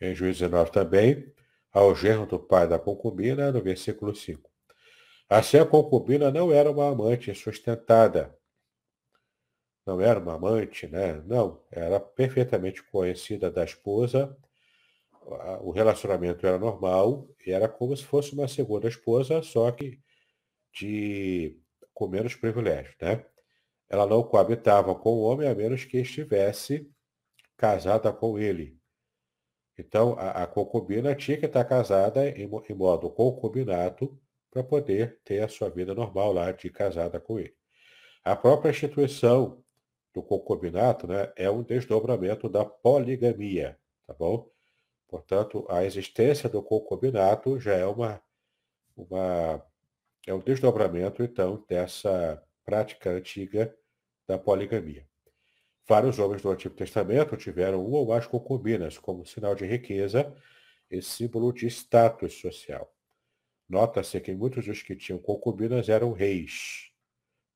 em 0.00 0.14
Juízo 0.14 0.38
19 0.38 0.70
também, 0.70 1.34
ao 1.70 1.94
genro 1.94 2.24
do 2.24 2.38
pai 2.38 2.66
da 2.66 2.78
concubina, 2.78 3.52
no 3.52 3.60
versículo 3.60 4.14
5. 4.14 4.48
Assim, 5.28 5.58
a 5.58 5.66
concubina 5.66 6.30
não 6.30 6.50
era 6.50 6.70
uma 6.70 6.88
amante 6.88 7.34
sustentada, 7.34 8.37
não 9.88 10.02
era 10.02 10.20
uma 10.20 10.34
amante, 10.34 10.86
né? 10.86 11.14
Não, 11.24 11.62
era 11.70 11.98
perfeitamente 11.98 12.82
conhecida 12.82 13.50
da 13.50 13.64
esposa, 13.64 14.36
o 15.62 15.70
relacionamento 15.70 16.46
era 16.46 16.58
normal, 16.58 17.26
era 17.46 17.66
como 17.66 17.96
se 17.96 18.04
fosse 18.04 18.34
uma 18.34 18.46
segunda 18.46 18.86
esposa, 18.86 19.42
só 19.42 19.70
que 19.70 19.98
de 20.74 21.58
com 21.94 22.06
menos 22.06 22.34
privilégios, 22.34 22.94
né? 23.00 23.24
Ela 23.88 24.06
não 24.06 24.22
coabitava 24.22 24.94
com 24.94 25.10
o 25.10 25.22
homem 25.22 25.48
a 25.48 25.54
menos 25.54 25.86
que 25.86 25.98
estivesse 25.98 26.90
casada 27.56 28.12
com 28.12 28.38
ele. 28.38 28.78
Então, 29.78 30.14
a, 30.18 30.42
a 30.42 30.46
concubina 30.46 31.14
tinha 31.14 31.38
que 31.38 31.46
estar 31.46 31.64
casada 31.64 32.28
em, 32.28 32.42
em 32.42 32.74
modo 32.74 33.08
concubinato 33.10 34.20
para 34.50 34.62
poder 34.62 35.18
ter 35.24 35.42
a 35.42 35.48
sua 35.48 35.70
vida 35.70 35.94
normal 35.94 36.32
lá 36.32 36.52
de 36.52 36.68
casada 36.68 37.18
com 37.18 37.38
ele. 37.38 37.54
A 38.22 38.36
própria 38.36 38.70
instituição 38.70 39.64
do 40.18 40.22
concubinato, 40.22 41.06
né, 41.06 41.32
é 41.36 41.48
um 41.48 41.62
desdobramento 41.62 42.48
da 42.48 42.64
poligamia, 42.64 43.78
tá 44.06 44.12
bom? 44.12 44.50
Portanto, 45.06 45.64
a 45.70 45.84
existência 45.84 46.48
do 46.48 46.60
concubinato 46.60 47.58
já 47.58 47.74
é 47.74 47.86
uma, 47.86 48.20
uma 48.96 49.64
é 50.26 50.34
um 50.34 50.40
desdobramento, 50.40 51.22
então, 51.22 51.64
dessa 51.68 52.42
prática 52.64 53.10
antiga 53.10 53.74
da 54.26 54.36
poligamia. 54.36 55.06
Vários 55.86 56.18
homens 56.18 56.42
do 56.42 56.50
Antigo 56.50 56.74
Testamento 56.74 57.36
tiveram 57.36 57.86
uma 57.86 57.98
ou 57.98 58.08
mais 58.08 58.26
concubinas 58.26 58.98
como 58.98 59.24
sinal 59.24 59.54
de 59.54 59.64
riqueza 59.64 60.34
e 60.90 61.00
símbolo 61.00 61.52
de 61.52 61.66
status 61.68 62.34
social. 62.38 62.92
Nota-se 63.68 64.20
que 64.20 64.34
muitos 64.34 64.66
dos 64.66 64.82
que 64.82 64.96
tinham 64.96 65.18
concubinas 65.18 65.88
eram 65.88 66.12
reis, 66.12 66.90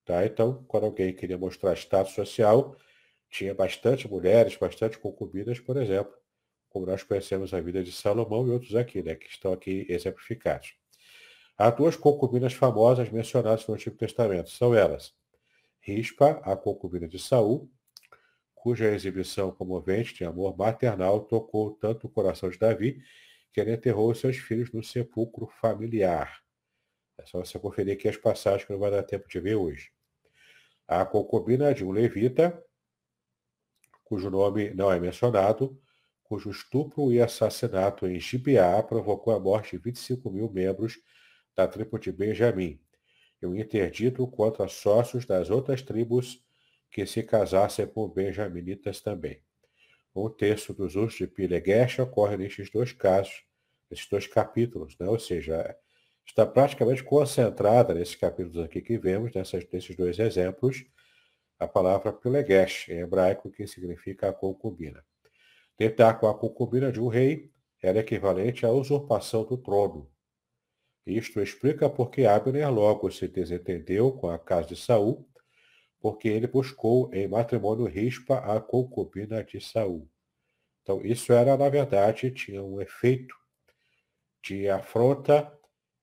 Tá? 0.04 0.24
Então, 0.24 0.64
quando 0.66 0.84
alguém 0.84 1.14
queria 1.14 1.38
mostrar 1.38 1.74
status 1.74 2.12
social, 2.12 2.76
tinha 3.30 3.54
bastante 3.54 4.08
mulheres, 4.08 4.56
bastante 4.56 4.98
concubinas, 4.98 5.60
por 5.60 5.76
exemplo, 5.76 6.12
como 6.68 6.86
nós 6.86 7.02
conhecemos 7.02 7.54
a 7.54 7.60
vida 7.60 7.82
de 7.82 7.92
Salomão 7.92 8.46
e 8.46 8.50
outros 8.50 8.74
aqui, 8.74 9.02
né, 9.02 9.14
que 9.14 9.28
estão 9.28 9.52
aqui 9.52 9.86
exemplificados. 9.88 10.74
Há 11.56 11.70
duas 11.70 11.96
concubinas 11.96 12.54
famosas 12.54 13.10
mencionadas 13.10 13.66
no 13.66 13.74
Antigo 13.74 13.96
Testamento. 13.96 14.50
São 14.50 14.74
elas, 14.74 15.14
Rispa, 15.80 16.40
a 16.44 16.56
concubina 16.56 17.06
de 17.06 17.18
Saul, 17.18 17.70
cuja 18.54 18.92
exibição 18.92 19.50
comovente 19.50 20.14
de 20.14 20.24
amor 20.24 20.56
maternal 20.56 21.20
tocou 21.20 21.72
tanto 21.72 22.06
o 22.06 22.10
coração 22.10 22.48
de 22.48 22.58
Davi, 22.58 23.02
que 23.52 23.60
ele 23.60 23.72
enterrou 23.72 24.14
seus 24.14 24.36
filhos 24.36 24.72
no 24.72 24.82
sepulcro 24.82 25.46
familiar. 25.46 26.41
É 27.22 27.26
só 27.26 27.38
você 27.38 27.58
conferir 27.58 27.94
aqui 27.94 28.08
as 28.08 28.16
passagens 28.16 28.64
que 28.64 28.72
não 28.72 28.80
vai 28.80 28.90
dar 28.90 29.02
tempo 29.02 29.28
de 29.28 29.38
ver 29.38 29.54
hoje. 29.54 29.90
A 30.88 31.06
concubina 31.06 31.72
de 31.72 31.84
um 31.84 31.92
levita, 31.92 32.62
cujo 34.02 34.28
nome 34.28 34.74
não 34.74 34.90
é 34.90 34.98
mencionado, 34.98 35.80
cujo 36.24 36.50
estupro 36.50 37.12
e 37.12 37.20
assassinato 37.20 38.06
em 38.06 38.18
Gibeá 38.18 38.82
provocou 38.82 39.34
a 39.34 39.40
morte 39.40 39.76
de 39.76 39.82
25 39.82 40.30
mil 40.30 40.50
membros 40.50 40.98
da 41.54 41.68
tribo 41.68 41.98
de 41.98 42.10
Benjamim, 42.10 42.80
e 43.40 43.46
um 43.46 43.54
interdito 43.54 44.26
contra 44.26 44.66
sócios 44.66 45.24
das 45.24 45.50
outras 45.50 45.82
tribos 45.82 46.44
que 46.90 47.06
se 47.06 47.22
casassem 47.22 47.86
com 47.86 48.08
benjaminitas 48.08 49.00
também. 49.00 49.42
Um 50.14 50.28
terço 50.28 50.74
dos 50.74 50.96
usos 50.96 51.14
de 51.14 51.26
Pilegesh 51.26 52.00
ocorre 52.00 52.36
nestes 52.36 52.70
dois 52.70 52.92
casos, 52.92 53.44
nesses 53.90 54.08
dois 54.08 54.26
capítulos, 54.26 54.96
né? 54.98 55.08
ou 55.08 55.18
seja, 55.18 55.76
está 56.26 56.46
praticamente 56.46 57.02
concentrada 57.02 57.94
nesses 57.94 58.14
capítulos 58.14 58.64
aqui 58.64 58.80
que 58.80 58.98
vemos, 58.98 59.32
nessas, 59.34 59.64
nesses 59.70 59.94
dois 59.96 60.18
exemplos, 60.18 60.84
a 61.58 61.68
palavra 61.68 62.12
pilegesh, 62.12 62.88
em 62.88 63.00
hebraico, 63.00 63.50
que 63.50 63.66
significa 63.66 64.28
a 64.28 64.32
concubina. 64.32 65.04
Deitar 65.78 66.18
com 66.18 66.26
a 66.26 66.36
concubina 66.36 66.90
de 66.90 67.00
um 67.00 67.08
rei 67.08 67.50
era 67.82 67.98
equivalente 67.98 68.64
à 68.64 68.70
usurpação 68.70 69.44
do 69.44 69.56
trono. 69.56 70.10
Isto 71.06 71.40
explica 71.40 71.90
por 71.90 72.10
que 72.10 72.26
Abner 72.26 72.72
logo 72.72 73.10
se 73.10 73.26
desentendeu 73.26 74.12
com 74.12 74.28
a 74.30 74.38
casa 74.38 74.68
de 74.68 74.76
Saul, 74.76 75.28
porque 76.00 76.28
ele 76.28 76.46
buscou 76.46 77.12
em 77.12 77.26
matrimônio 77.28 77.86
rispa 77.86 78.38
a 78.38 78.60
concubina 78.60 79.42
de 79.42 79.60
Saul. 79.60 80.08
Então, 80.82 81.00
isso 81.04 81.32
era, 81.32 81.56
na 81.56 81.68
verdade, 81.68 82.30
tinha 82.30 82.62
um 82.62 82.80
efeito 82.80 83.34
de 84.42 84.68
afronta 84.68 85.52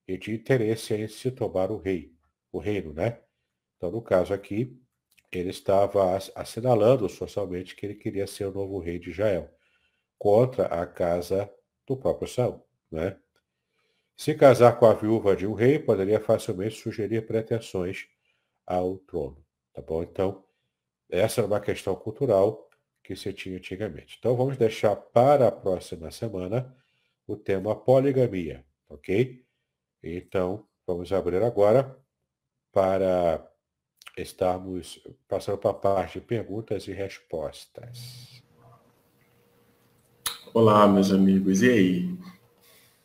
e 0.09 0.17
de 0.17 0.33
interesse 0.33 0.95
em 0.95 1.07
se 1.07 1.29
tomar 1.29 1.69
o 1.69 1.77
rei, 1.77 2.11
o 2.51 2.57
reino, 2.57 2.91
né? 2.91 3.21
Então, 3.77 3.91
no 3.91 4.01
caso 4.01 4.33
aqui, 4.33 4.75
ele 5.31 5.51
estava 5.51 6.17
assinalando 6.35 7.07
socialmente 7.07 7.75
que 7.75 7.85
ele 7.85 7.93
queria 7.93 8.25
ser 8.25 8.45
o 8.45 8.51
novo 8.51 8.79
rei 8.79 8.97
de 8.97 9.11
Israel, 9.11 9.53
contra 10.17 10.65
a 10.65 10.87
casa 10.87 11.47
do 11.85 11.95
próprio 11.95 12.27
Saul, 12.27 12.65
né? 12.91 13.19
Se 14.17 14.33
casar 14.33 14.79
com 14.79 14.87
a 14.87 14.93
viúva 14.95 15.35
de 15.35 15.45
um 15.45 15.53
rei, 15.53 15.77
poderia 15.77 16.19
facilmente 16.19 16.75
sugerir 16.75 17.27
pretensões 17.27 18.07
ao 18.65 18.97
trono, 18.97 19.45
tá 19.71 19.81
bom? 19.81 20.01
Então, 20.01 20.43
essa 21.07 21.41
era 21.41 21.47
uma 21.47 21.61
questão 21.61 21.95
cultural 21.95 22.67
que 23.03 23.15
se 23.15 23.31
tinha 23.31 23.57
antigamente. 23.57 24.17
Então, 24.17 24.35
vamos 24.35 24.57
deixar 24.57 24.95
para 24.95 25.47
a 25.47 25.51
próxima 25.51 26.09
semana 26.09 26.75
o 27.27 27.37
tema 27.37 27.75
poligamia, 27.75 28.65
ok? 28.89 29.47
Então, 30.01 30.65
vamos 30.87 31.11
abrir 31.11 31.43
agora 31.43 31.97
para 32.71 33.45
estarmos 34.17 35.01
passando 35.27 35.57
para 35.57 35.71
a 35.71 35.73
parte 35.73 36.19
de 36.19 36.25
perguntas 36.25 36.87
e 36.87 36.93
respostas. 36.93 38.41
Olá, 40.53 40.87
meus 40.87 41.11
amigos. 41.11 41.61
E 41.61 41.69
aí? 41.69 42.19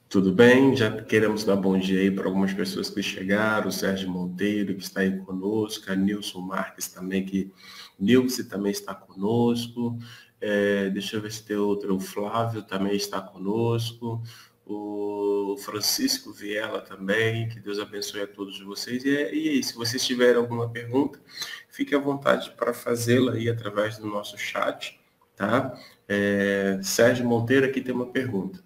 Tudo 0.09 0.33
bem? 0.33 0.77
Já 0.77 1.03
queremos 1.03 1.43
dar 1.43 1.57
bom 1.57 1.77
dia 1.77 1.99
aí 1.99 2.13
para 2.13 2.27
algumas 2.27 2.53
pessoas 2.53 2.89
que 2.89 3.03
chegaram, 3.03 3.69
o 3.69 3.73
Sérgio 3.73 4.09
Monteiro, 4.09 4.77
que 4.77 4.83
está 4.85 5.01
aí 5.01 5.19
conosco, 5.19 5.91
a 5.91 5.97
Nilson 5.97 6.43
Marques 6.43 6.87
também, 6.87 7.25
que 7.25 7.53
Nilce 7.99 8.49
também 8.49 8.71
está 8.71 8.95
conosco. 8.95 9.99
É, 10.41 10.91
deixa 10.91 11.17
eu 11.17 11.21
ver 11.21 11.33
se 11.33 11.45
tem 11.45 11.57
outro, 11.57 11.97
o 11.97 12.01
Flávio 12.01 12.63
também 12.63 12.95
está 12.95 13.21
conosco 13.21 14.23
o 14.67 15.57
Francisco 15.59 16.33
Viela 16.33 16.81
também, 16.81 17.49
que 17.49 17.61
Deus 17.61 17.79
abençoe 17.79 18.23
a 18.23 18.27
todos 18.27 18.59
vocês. 18.61 19.05
E, 19.05 19.17
é, 19.17 19.35
e 19.35 19.49
aí, 19.51 19.63
se 19.63 19.75
vocês 19.75 20.05
tiverem 20.05 20.37
alguma 20.37 20.69
pergunta, 20.71 21.21
fique 21.69 21.95
à 21.95 21.99
vontade 21.99 22.51
para 22.53 22.73
fazê-la 22.73 23.33
aí 23.33 23.49
através 23.49 23.99
do 23.99 24.07
nosso 24.07 24.39
chat, 24.39 24.99
tá? 25.37 25.79
É, 26.09 26.79
Sérgio 26.83 27.27
Monteiro 27.27 27.67
aqui 27.67 27.81
tem 27.81 27.95
uma 27.95 28.07
pergunta. 28.07 28.63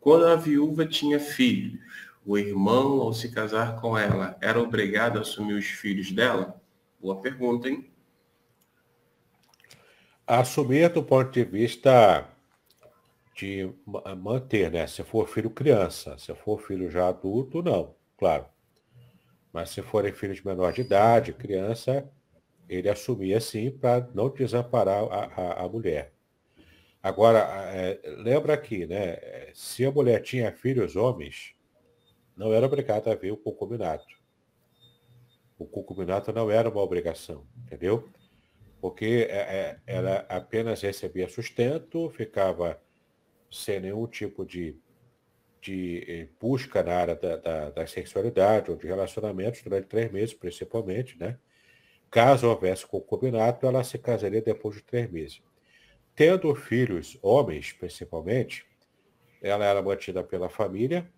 Quando 0.00 0.26
a 0.26 0.36
viúva 0.36 0.86
tinha 0.86 1.20
filhos, 1.20 1.78
o 2.24 2.36
irmão, 2.36 3.00
ao 3.00 3.12
se 3.12 3.30
casar 3.30 3.80
com 3.80 3.96
ela, 3.96 4.36
era 4.40 4.60
obrigado 4.60 5.18
a 5.18 5.22
assumir 5.22 5.54
os 5.54 5.66
filhos 5.66 6.10
dela? 6.10 6.60
Boa 7.00 7.20
pergunta, 7.20 7.68
hein? 7.68 7.90
Assumir 10.26 10.88
do 10.90 11.02
ponto 11.02 11.30
de 11.30 11.44
vista 11.44 12.29
de 13.40 13.72
manter, 14.18 14.70
né? 14.70 14.86
Se 14.86 15.02
for 15.02 15.26
filho 15.26 15.48
criança, 15.48 16.16
se 16.18 16.34
for 16.34 16.60
filho 16.60 16.90
já 16.90 17.08
adulto, 17.08 17.62
não, 17.62 17.94
claro. 18.18 18.46
Mas 19.50 19.70
se 19.70 19.80
forem 19.80 20.12
filhos 20.12 20.36
de 20.36 20.46
menor 20.46 20.72
de 20.72 20.82
idade, 20.82 21.32
criança, 21.32 22.08
ele 22.68 22.88
assumia 22.88 23.38
assim 23.38 23.70
para 23.70 24.06
não 24.14 24.28
desamparar 24.28 25.04
a, 25.04 25.24
a, 25.24 25.64
a 25.64 25.68
mulher. 25.68 26.12
Agora, 27.02 27.38
é, 27.72 27.98
lembra 28.18 28.52
aqui, 28.52 28.86
né? 28.86 29.16
Se 29.54 29.86
a 29.86 29.90
mulher 29.90 30.20
tinha 30.20 30.52
filhos 30.52 30.94
homens, 30.94 31.54
não 32.36 32.52
era 32.52 32.66
obrigada 32.66 33.10
a 33.10 33.14
ver 33.14 33.32
o 33.32 33.38
concubinato. 33.38 34.20
O 35.58 35.66
concubinato 35.66 36.30
não 36.30 36.50
era 36.50 36.68
uma 36.68 36.82
obrigação, 36.82 37.46
entendeu? 37.64 38.08
Porque 38.82 39.26
é, 39.30 39.78
ela 39.86 40.26
apenas 40.28 40.82
recebia 40.82 41.28
sustento, 41.28 42.10
ficava 42.10 42.78
sem 43.50 43.80
nenhum 43.80 44.06
tipo 44.06 44.44
de, 44.44 44.76
de 45.60 46.04
eh, 46.08 46.28
busca 46.40 46.82
na 46.82 46.94
área 46.94 47.14
da, 47.14 47.36
da, 47.36 47.70
da 47.70 47.86
sexualidade 47.86 48.70
ou 48.70 48.76
de 48.76 48.86
relacionamentos 48.86 49.62
durante 49.62 49.88
três 49.88 50.10
meses, 50.12 50.34
principalmente, 50.34 51.18
né? 51.18 51.38
Caso 52.10 52.48
houvesse 52.48 52.86
concubinato, 52.86 53.66
ela 53.66 53.84
se 53.84 53.96
casaria 53.98 54.42
depois 54.42 54.76
de 54.76 54.82
três 54.82 55.10
meses. 55.10 55.42
Tendo 56.14 56.54
filhos 56.54 57.18
homens, 57.22 57.72
principalmente, 57.72 58.66
ela 59.40 59.64
era 59.64 59.80
mantida 59.80 60.22
pela 60.22 60.48
família 60.48 61.08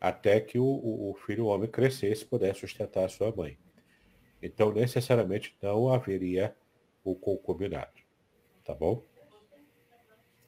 até 0.00 0.40
que 0.40 0.58
o, 0.58 0.64
o 0.64 1.14
filho 1.26 1.46
homem 1.46 1.68
crescesse 1.68 2.22
e 2.22 2.26
pudesse 2.26 2.60
sustentar 2.60 3.04
a 3.04 3.08
sua 3.08 3.34
mãe. 3.34 3.58
Então, 4.40 4.72
necessariamente, 4.72 5.56
não 5.60 5.92
haveria 5.92 6.56
o 7.04 7.14
concubinato. 7.14 8.02
Tá 8.64 8.74
bom? 8.74 9.04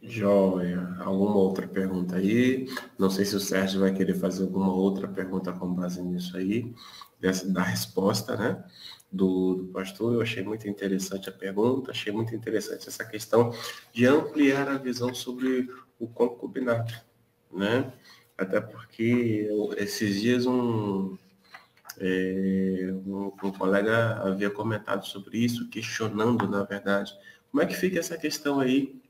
Joia. 0.02 0.96
Alguma 1.00 1.36
outra 1.36 1.68
pergunta 1.68 2.16
aí? 2.16 2.66
Não 2.98 3.10
sei 3.10 3.24
se 3.24 3.36
o 3.36 3.40
Sérgio 3.40 3.80
vai 3.80 3.92
querer 3.92 4.14
fazer 4.14 4.42
alguma 4.44 4.72
outra 4.72 5.06
pergunta 5.06 5.52
com 5.52 5.72
base 5.74 6.02
nisso 6.02 6.36
aí, 6.36 6.74
dessa, 7.20 7.48
da 7.50 7.62
resposta, 7.62 8.36
né? 8.36 8.64
Do, 9.12 9.54
do, 9.56 9.64
pastor. 9.66 10.14
Eu 10.14 10.22
achei 10.22 10.42
muito 10.42 10.68
interessante 10.68 11.28
a 11.28 11.32
pergunta, 11.32 11.90
achei 11.90 12.12
muito 12.12 12.34
interessante 12.34 12.88
essa 12.88 13.04
questão 13.04 13.52
de 13.92 14.06
ampliar 14.06 14.68
a 14.68 14.78
visão 14.78 15.14
sobre 15.14 15.68
o 15.98 16.06
concubinato, 16.08 16.94
né? 17.52 17.92
Até 18.38 18.60
porque 18.60 19.46
eu, 19.50 19.74
esses 19.76 20.18
dias 20.18 20.46
um, 20.46 21.18
é, 21.98 22.90
um, 23.06 23.32
um 23.42 23.52
colega 23.52 24.22
havia 24.22 24.48
comentado 24.48 25.04
sobre 25.06 25.38
isso, 25.38 25.68
questionando, 25.68 26.48
na 26.48 26.62
verdade, 26.64 27.12
como 27.50 27.62
é 27.62 27.66
que 27.66 27.76
fica 27.76 27.98
essa 27.98 28.16
questão 28.16 28.60
aí 28.60 29.00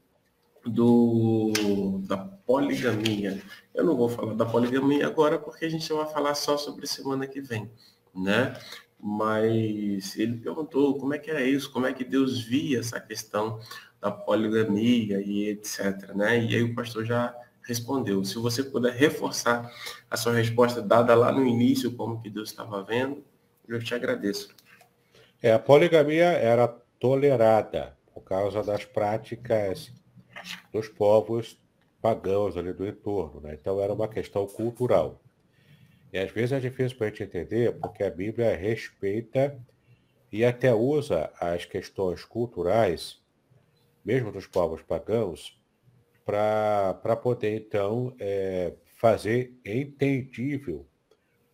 do, 0.64 2.00
da 2.06 2.16
poligamia. 2.16 3.40
Eu 3.74 3.84
não 3.84 3.96
vou 3.96 4.08
falar 4.08 4.34
da 4.34 4.44
poligamia 4.44 5.06
agora 5.06 5.38
porque 5.38 5.64
a 5.64 5.68
gente 5.68 5.90
vai 5.92 6.06
falar 6.06 6.34
só 6.34 6.56
sobre 6.56 6.86
semana 6.86 7.26
que 7.26 7.40
vem, 7.40 7.70
né? 8.14 8.56
Mas 8.98 10.16
ele 10.18 10.36
perguntou 10.36 10.98
como 10.98 11.14
é 11.14 11.18
que 11.18 11.30
era 11.30 11.42
isso, 11.42 11.72
como 11.72 11.86
é 11.86 11.92
que 11.92 12.04
Deus 12.04 12.42
via 12.42 12.80
essa 12.80 13.00
questão 13.00 13.58
da 14.00 14.10
poligamia 14.10 15.20
e 15.20 15.48
etc, 15.48 16.14
né? 16.14 16.42
E 16.42 16.54
aí 16.54 16.62
o 16.62 16.74
pastor 16.74 17.04
já 17.04 17.34
respondeu. 17.62 18.24
Se 18.24 18.36
você 18.36 18.62
puder 18.62 18.92
reforçar 18.92 19.70
a 20.10 20.16
sua 20.16 20.32
resposta 20.32 20.82
dada 20.82 21.14
lá 21.14 21.30
no 21.32 21.46
início, 21.46 21.92
como 21.92 22.20
que 22.20 22.28
Deus 22.28 22.50
estava 22.50 22.82
vendo, 22.82 23.24
eu 23.68 23.78
te 23.78 23.94
agradeço. 23.94 24.54
É, 25.42 25.52
a 25.52 25.58
poligamia 25.58 26.32
era 26.32 26.68
tolerada 26.98 27.96
por 28.12 28.22
causa 28.22 28.62
das 28.62 28.84
práticas 28.84 29.92
dos 30.72 30.88
povos 30.88 31.58
pagãos 32.00 32.56
ali 32.56 32.72
do 32.72 32.86
entorno. 32.86 33.40
Né? 33.40 33.54
Então 33.54 33.80
era 33.80 33.92
uma 33.92 34.08
questão 34.08 34.46
cultural. 34.46 35.20
E 36.12 36.18
às 36.18 36.30
vezes 36.30 36.52
é 36.52 36.60
difícil 36.60 36.96
para 36.98 37.06
a 37.06 37.10
gente 37.10 37.22
entender 37.22 37.78
porque 37.78 38.02
a 38.02 38.10
Bíblia 38.10 38.56
respeita 38.56 39.56
e 40.32 40.44
até 40.44 40.72
usa 40.74 41.30
as 41.40 41.64
questões 41.64 42.24
culturais, 42.24 43.20
mesmo 44.04 44.32
dos 44.32 44.46
povos 44.46 44.82
pagãos, 44.82 45.60
para 46.24 47.16
poder 47.22 47.56
então 47.56 48.14
é, 48.18 48.72
fazer 48.96 49.58
entendível 49.64 50.86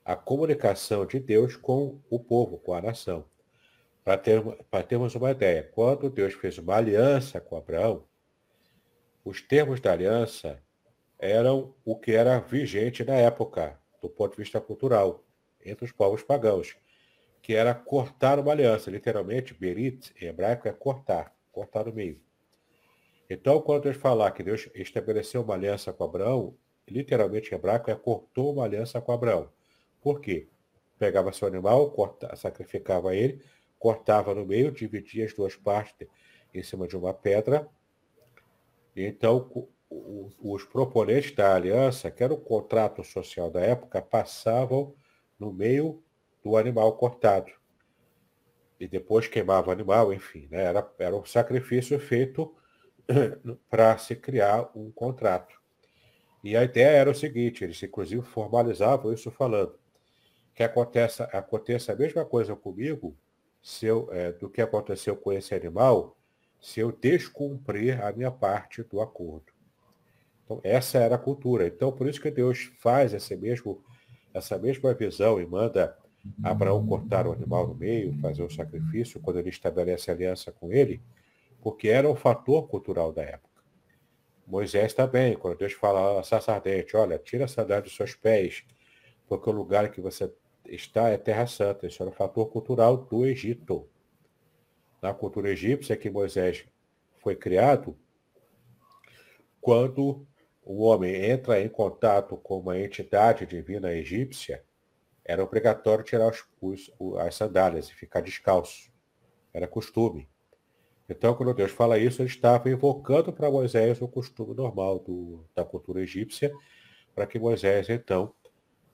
a 0.04 0.14
comunicação 0.14 1.04
de 1.04 1.18
Deus 1.18 1.56
com 1.56 2.00
o 2.08 2.18
povo, 2.18 2.58
com 2.58 2.74
a 2.74 2.82
nação. 2.82 3.24
Para 4.04 4.16
ter, 4.16 4.40
termos 4.88 5.14
uma 5.16 5.32
ideia, 5.32 5.68
quando 5.74 6.08
Deus 6.08 6.34
fez 6.34 6.58
uma 6.58 6.76
aliança 6.76 7.40
com 7.40 7.56
Abraão, 7.56 8.04
os 9.26 9.42
termos 9.42 9.80
da 9.80 9.90
aliança 9.90 10.62
eram 11.18 11.74
o 11.84 11.96
que 11.96 12.12
era 12.12 12.38
vigente 12.38 13.04
na 13.04 13.14
época, 13.14 13.76
do 14.00 14.08
ponto 14.08 14.30
de 14.30 14.36
vista 14.36 14.60
cultural, 14.60 15.24
entre 15.64 15.84
os 15.84 15.90
povos 15.90 16.22
pagãos, 16.22 16.76
que 17.42 17.52
era 17.52 17.74
cortar 17.74 18.38
uma 18.38 18.52
aliança. 18.52 18.88
Literalmente, 18.88 19.52
berit, 19.52 20.14
em 20.20 20.26
hebraico, 20.26 20.68
é 20.68 20.72
cortar, 20.72 21.34
cortar 21.50 21.86
no 21.86 21.92
meio. 21.92 22.20
Então, 23.28 23.60
quando 23.60 23.82
Deus 23.82 23.96
falar 23.96 24.30
que 24.30 24.44
Deus 24.44 24.68
estabeleceu 24.76 25.42
uma 25.42 25.54
aliança 25.54 25.92
com 25.92 26.04
Abraão, 26.04 26.56
literalmente 26.86 27.50
em 27.50 27.56
hebraico 27.56 27.90
é 27.90 27.96
cortou 27.96 28.52
uma 28.52 28.62
aliança 28.62 29.00
com 29.00 29.10
Abraão. 29.10 29.50
Por 30.00 30.20
quê? 30.20 30.46
Pegava 31.00 31.32
seu 31.32 31.48
animal, 31.48 31.90
corta, 31.90 32.36
sacrificava 32.36 33.12
ele, 33.16 33.42
cortava 33.76 34.32
no 34.36 34.46
meio, 34.46 34.70
dividia 34.70 35.24
as 35.24 35.34
duas 35.34 35.56
partes 35.56 36.06
em 36.54 36.62
cima 36.62 36.86
de 36.86 36.96
uma 36.96 37.12
pedra, 37.12 37.68
então, 39.04 39.68
os 39.90 40.64
proponentes 40.64 41.32
da 41.32 41.54
aliança, 41.54 42.10
que 42.10 42.22
era 42.22 42.32
o 42.32 42.40
contrato 42.40 43.04
social 43.04 43.50
da 43.50 43.60
época, 43.60 44.00
passavam 44.00 44.94
no 45.38 45.52
meio 45.52 46.02
do 46.42 46.56
animal 46.56 46.96
cortado. 46.96 47.52
E 48.78 48.86
depois 48.86 49.26
queimava 49.26 49.68
o 49.68 49.72
animal, 49.72 50.12
enfim, 50.12 50.48
né? 50.50 50.62
era, 50.64 50.90
era 50.98 51.16
um 51.16 51.24
sacrifício 51.24 51.98
feito 51.98 52.54
para 53.70 53.96
se 53.98 54.14
criar 54.14 54.70
um 54.74 54.90
contrato. 54.90 55.60
E 56.44 56.56
a 56.56 56.62
ideia 56.62 56.96
era 56.96 57.10
o 57.10 57.14
seguinte, 57.14 57.64
eles 57.64 57.82
inclusive 57.82 58.22
formalizavam 58.22 59.12
isso 59.12 59.30
falando, 59.30 59.78
que 60.54 60.62
aconteça, 60.62 61.24
aconteça 61.24 61.92
a 61.92 61.96
mesma 61.96 62.24
coisa 62.24 62.54
comigo 62.54 63.16
é, 64.12 64.32
do 64.32 64.48
que 64.48 64.60
aconteceu 64.60 65.16
com 65.16 65.32
esse 65.32 65.54
animal, 65.54 66.16
se 66.60 66.80
eu 66.80 66.92
descumprir 66.92 68.04
a 68.04 68.12
minha 68.12 68.30
parte 68.30 68.82
do 68.82 69.00
acordo. 69.00 69.52
Então, 70.44 70.60
essa 70.62 70.98
era 70.98 71.16
a 71.16 71.18
cultura. 71.18 71.66
Então, 71.66 71.92
por 71.92 72.06
isso 72.06 72.20
que 72.20 72.30
Deus 72.30 72.70
faz 72.78 73.12
esse 73.12 73.36
mesmo, 73.36 73.82
essa 74.32 74.58
mesma 74.58 74.94
visão 74.94 75.40
e 75.40 75.46
manda 75.46 75.96
Abraão 76.42 76.86
cortar 76.86 77.26
o 77.26 77.32
animal 77.32 77.68
no 77.68 77.74
meio, 77.74 78.18
fazer 78.20 78.42
o 78.42 78.50
sacrifício, 78.50 79.20
quando 79.20 79.38
ele 79.38 79.48
estabelece 79.48 80.10
aliança 80.10 80.52
com 80.52 80.72
ele, 80.72 81.00
porque 81.60 81.88
era 81.88 82.08
um 82.08 82.16
fator 82.16 82.68
cultural 82.68 83.12
da 83.12 83.22
época. 83.22 83.62
Moisés 84.46 84.94
também, 84.94 85.36
quando 85.36 85.58
Deus 85.58 85.72
fala 85.72 86.20
a 86.20 86.22
sacerdente, 86.22 86.96
olha, 86.96 87.18
tira 87.18 87.46
a 87.46 87.48
sandália 87.48 87.82
dos 87.82 87.96
seus 87.96 88.14
pés, 88.14 88.64
porque 89.28 89.50
o 89.50 89.52
lugar 89.52 89.90
que 89.90 90.00
você 90.00 90.32
está 90.68 91.08
é 91.08 91.16
terra 91.16 91.46
santa. 91.46 91.86
Isso 91.86 92.02
era 92.02 92.10
um 92.10 92.14
fator 92.14 92.46
cultural 92.46 92.96
do 92.96 93.26
Egito 93.26 93.88
na 95.06 95.14
cultura 95.14 95.50
egípcia 95.50 95.96
que 95.96 96.10
Moisés 96.10 96.66
foi 97.18 97.36
criado, 97.36 97.96
quando 99.60 100.26
o 100.64 100.82
homem 100.82 101.14
entra 101.30 101.60
em 101.60 101.68
contato 101.68 102.36
com 102.36 102.58
uma 102.58 102.76
entidade 102.76 103.46
divina 103.46 103.92
egípcia, 103.92 104.64
era 105.24 105.44
obrigatório 105.44 106.04
tirar 106.04 106.28
os, 106.28 106.44
os, 106.60 106.92
as 107.18 107.36
sandálias 107.36 107.88
e 107.88 107.94
ficar 107.94 108.20
descalço. 108.20 108.90
Era 109.54 109.68
costume. 109.68 110.28
Então, 111.08 111.34
quando 111.36 111.54
Deus 111.54 111.70
fala 111.70 111.98
isso, 111.98 112.20
ele 112.20 112.28
estava 112.28 112.68
invocando 112.68 113.32
para 113.32 113.50
Moisés 113.50 114.02
o 114.02 114.08
costume 114.08 114.54
normal 114.54 114.98
do, 114.98 115.44
da 115.54 115.64
cultura 115.64 116.02
egípcia, 116.02 116.52
para 117.14 117.28
que 117.28 117.38
Moisés, 117.38 117.88
então, 117.88 118.34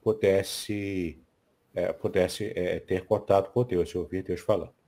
pudesse, 0.03 1.19
é, 1.75 1.91
pudesse 1.91 2.53
é, 2.55 2.81
ter 2.81 3.07
contato 3.07 3.51
com 3.51 3.65
Deus 3.65 3.89
e 3.91 3.99
ouvir 3.99 4.23
Deus 4.23 4.41
falando. 4.41 4.82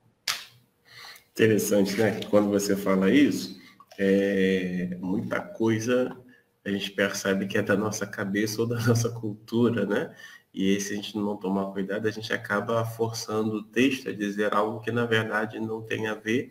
Interessante, 1.35 1.97
né? 1.97 2.21
Quando 2.31 2.49
você 2.49 2.77
fala 2.77 3.11
isso, 3.11 3.61
é, 3.99 4.97
muita 5.01 5.41
coisa 5.41 6.17
a 6.65 6.71
gente 6.71 6.93
percebe 6.93 7.47
que 7.47 7.59
é 7.59 7.63
da 7.63 7.77
nossa 7.77 8.07
cabeça 8.07 8.63
ou 8.63 8.69
da 8.69 8.79
nossa 8.87 9.11
cultura, 9.11 9.85
né? 9.85 10.15
E 10.55 10.71
aí, 10.71 10.81
se 10.81 10.93
a 10.93 10.97
gente 10.97 11.19
não 11.19 11.37
tomar 11.37 11.73
cuidado, 11.73 12.07
a 12.07 12.11
gente 12.13 12.33
acaba 12.33 12.85
forçando 12.85 13.57
o 13.57 13.65
texto 13.65 14.09
a 14.09 14.13
dizer 14.13 14.55
algo 14.55 14.81
que, 14.81 14.93
na 14.93 15.05
verdade, 15.05 15.59
não 15.59 15.83
tem 15.83 16.07
a 16.07 16.15
ver 16.15 16.51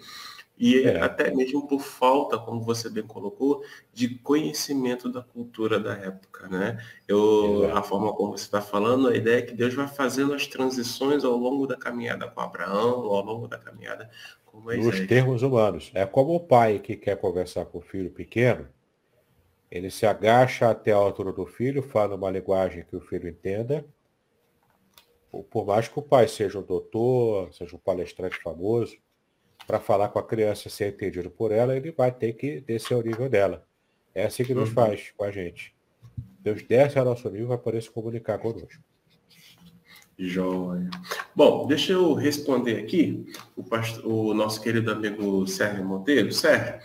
e 0.57 0.83
é. 0.83 1.01
até 1.01 1.33
mesmo 1.33 1.67
por 1.67 1.81
falta, 1.81 2.37
como 2.37 2.61
você 2.61 2.89
bem 2.89 3.03
colocou, 3.03 3.63
de 3.91 4.15
conhecimento 4.19 5.09
da 5.09 5.21
cultura 5.21 5.79
da 5.79 5.93
época, 5.93 6.47
né? 6.47 6.77
Eu, 7.07 7.75
a 7.75 7.81
forma 7.81 8.13
como 8.13 8.37
você 8.37 8.45
está 8.45 8.61
falando, 8.61 9.07
a 9.07 9.15
ideia 9.15 9.39
é 9.39 9.41
que 9.41 9.53
Deus 9.53 9.73
vai 9.73 9.87
fazendo 9.87 10.33
as 10.33 10.45
transições 10.45 11.23
ao 11.23 11.35
longo 11.35 11.65
da 11.65 11.75
caminhada 11.75 12.27
com 12.27 12.39
Abraão, 12.39 13.05
ao 13.05 13.25
longo 13.25 13.47
da 13.47 13.57
caminhada. 13.57 14.09
Nos 14.53 15.07
termos 15.07 15.41
humanos. 15.41 15.91
É 15.95 16.05
como 16.05 16.35
o 16.35 16.39
pai 16.39 16.79
que 16.79 16.95
quer 16.95 17.17
conversar 17.17 17.65
com 17.65 17.79
o 17.79 17.81
filho 17.81 18.11
pequeno, 18.11 18.67
ele 19.71 19.89
se 19.89 20.05
agacha 20.05 20.69
até 20.69 20.91
a 20.91 20.97
altura 20.97 21.33
do 21.33 21.47
filho, 21.47 21.81
fala 21.81 22.15
uma 22.15 22.29
linguagem 22.29 22.83
que 22.83 22.95
o 22.95 23.01
filho 23.01 23.27
entenda, 23.27 23.83
por 25.49 25.65
mais 25.65 25.87
que 25.87 25.97
o 25.97 26.01
pai 26.01 26.27
seja 26.27 26.59
um 26.59 26.63
doutor, 26.63 27.51
seja 27.51 27.75
um 27.75 27.79
palestrante 27.79 28.37
famoso, 28.37 28.95
para 29.65 29.79
falar 29.79 30.09
com 30.09 30.19
a 30.19 30.23
criança 30.23 30.69
ser 30.69 30.93
entendido 30.93 31.31
por 31.31 31.51
ela, 31.51 31.75
ele 31.75 31.91
vai 31.91 32.11
ter 32.11 32.33
que 32.33 32.61
descer 32.61 32.95
o 32.95 33.01
nível 33.01 33.27
dela. 33.27 33.65
É 34.13 34.25
assim 34.25 34.43
que 34.43 34.53
Deus 34.53 34.69
uhum. 34.69 34.75
faz 34.75 35.11
com 35.17 35.23
a 35.23 35.31
gente. 35.31 35.73
Deus 36.39 36.61
desce 36.61 36.99
ao 36.99 37.05
nosso 37.05 37.29
nível 37.29 37.47
para 37.47 37.57
poder 37.57 37.81
se 37.81 37.89
comunicar 37.89 38.37
conosco. 38.37 38.83
Joia. 40.17 40.89
Bom, 41.35 41.65
deixa 41.67 41.93
eu 41.93 42.13
responder 42.13 42.77
aqui 42.77 43.25
o, 43.55 43.63
pastor, 43.63 44.05
o 44.05 44.33
nosso 44.33 44.61
querido 44.61 44.91
amigo 44.91 45.45
Sérgio 45.47 45.83
Monteiro. 45.83 46.31
Sérgio, 46.31 46.79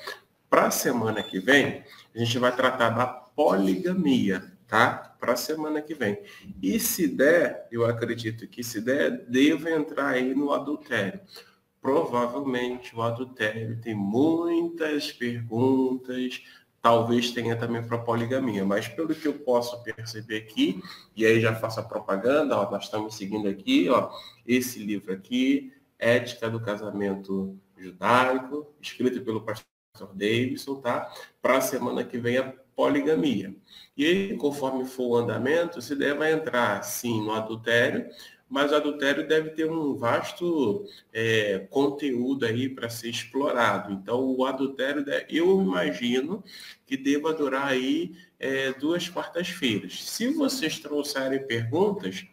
para 0.49 0.67
a 0.67 0.71
semana 0.71 1.23
que 1.23 1.39
vem, 1.39 1.85
a 2.15 2.19
gente 2.19 2.39
vai 2.39 2.55
tratar 2.55 2.91
da 2.91 3.07
poligamia, 3.07 4.53
tá? 4.67 5.15
Para 5.21 5.35
a 5.35 5.37
semana 5.37 5.83
que 5.83 5.95
vem. 5.95 6.19
E 6.63 6.81
se 6.81 7.07
der, 7.07 7.69
eu 7.71 7.85
acredito 7.85 8.47
que 8.47 8.65
se 8.65 8.81
der, 8.81 9.27
devo 9.29 9.69
entrar 9.69 10.09
aí 10.09 10.35
no 10.35 10.53
adultério. 10.53 11.21
Provavelmente 11.81 12.95
o 12.97 13.03
adultério 13.03 13.79
tem 13.81 13.95
muitas 13.95 15.13
perguntas, 15.13 16.43
talvez 16.89 17.33
tenha 17.33 17.55
também 17.55 17.83
para 17.83 17.99
poligamia, 17.99 18.65
mas 18.65 18.89
pelo 18.89 19.15
que 19.15 19.29
eu 19.29 19.35
posso 19.35 19.83
perceber 19.83 20.39
aqui, 20.39 20.83
e 21.15 21.27
aí 21.27 21.39
já 21.39 21.55
faço 21.55 21.81
a 21.81 21.83
propaganda, 21.83 22.57
ó, 22.57 22.71
nós 22.71 22.85
estamos 22.85 23.15
seguindo 23.15 23.47
aqui, 23.47 23.91
ó, 23.91 24.11
esse 24.47 24.79
livro 24.79 25.13
aqui, 25.13 25.71
Ética 25.99 26.49
do 26.49 26.59
Casamento 26.59 27.59
Judaico, 27.77 28.75
escrito 28.81 29.21
pelo 29.21 29.43
pastor 29.43 29.69
Davidson, 30.15 30.77
tá? 30.77 31.13
Para 31.43 31.59
a 31.59 31.61
semana 31.61 32.03
que 32.03 32.17
vem 32.17 32.39
a 32.39 32.55
poligamia. 32.75 33.55
E 33.95 34.07
aí, 34.07 34.37
conforme 34.39 34.87
for 34.87 35.09
o 35.09 35.17
andamento, 35.17 35.83
se 35.83 35.95
deve 35.95 36.31
entrar, 36.33 36.83
sim, 36.83 37.23
no 37.23 37.33
adultério, 37.33 38.09
mas 38.49 38.73
o 38.73 38.77
adultério 38.77 39.27
deve 39.27 39.51
ter 39.51 39.71
um 39.71 39.95
vasto 39.95 40.85
é, 41.13 41.67
conteúdo 41.71 42.47
aí 42.47 42.69
para 42.69 42.89
ser 42.89 43.11
explorado. 43.11 43.93
Então, 43.93 44.25
o 44.25 44.45
adultério, 44.45 45.05
eu 45.29 45.61
imagino 45.61 46.43
que 46.87 46.97
deva 46.97 47.35
durar 47.35 47.69
aí 47.69 48.17
é, 48.39 48.73
duas 48.73 49.09
quartas-feiras. 49.09 50.03
Se 50.05 50.29
vocês 50.29 50.79
trouxerem 50.79 51.47
perguntas, 51.47 52.25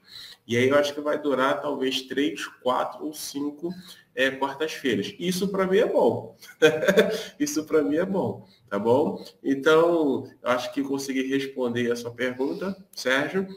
e 0.48 0.56
aí 0.56 0.70
eu 0.70 0.78
acho 0.78 0.94
que 0.94 1.02
vai 1.02 1.20
durar 1.20 1.62
talvez 1.62 2.04
três, 2.04 2.46
quatro 2.62 3.06
ou 3.06 3.14
cinco 3.14 3.70
é, 4.14 4.32
quartas-feiras. 4.32 5.14
Isso 5.20 5.50
para 5.50 5.68
mim 5.68 5.78
é 5.78 5.86
bom. 5.88 6.38
Isso 7.40 7.66
para 7.66 7.82
mim 7.82 7.98
é 7.98 8.06
bom, 8.06 8.48
tá 8.70 8.80
bom? 8.80 9.24
Então, 9.44 10.30
acho 10.44 10.72
que 10.72 10.84
consegui 10.84 11.24
responder 11.24 11.92
a 11.92 11.96
sua 11.96 12.12
pergunta, 12.12 12.78
Sérgio. 12.94 13.48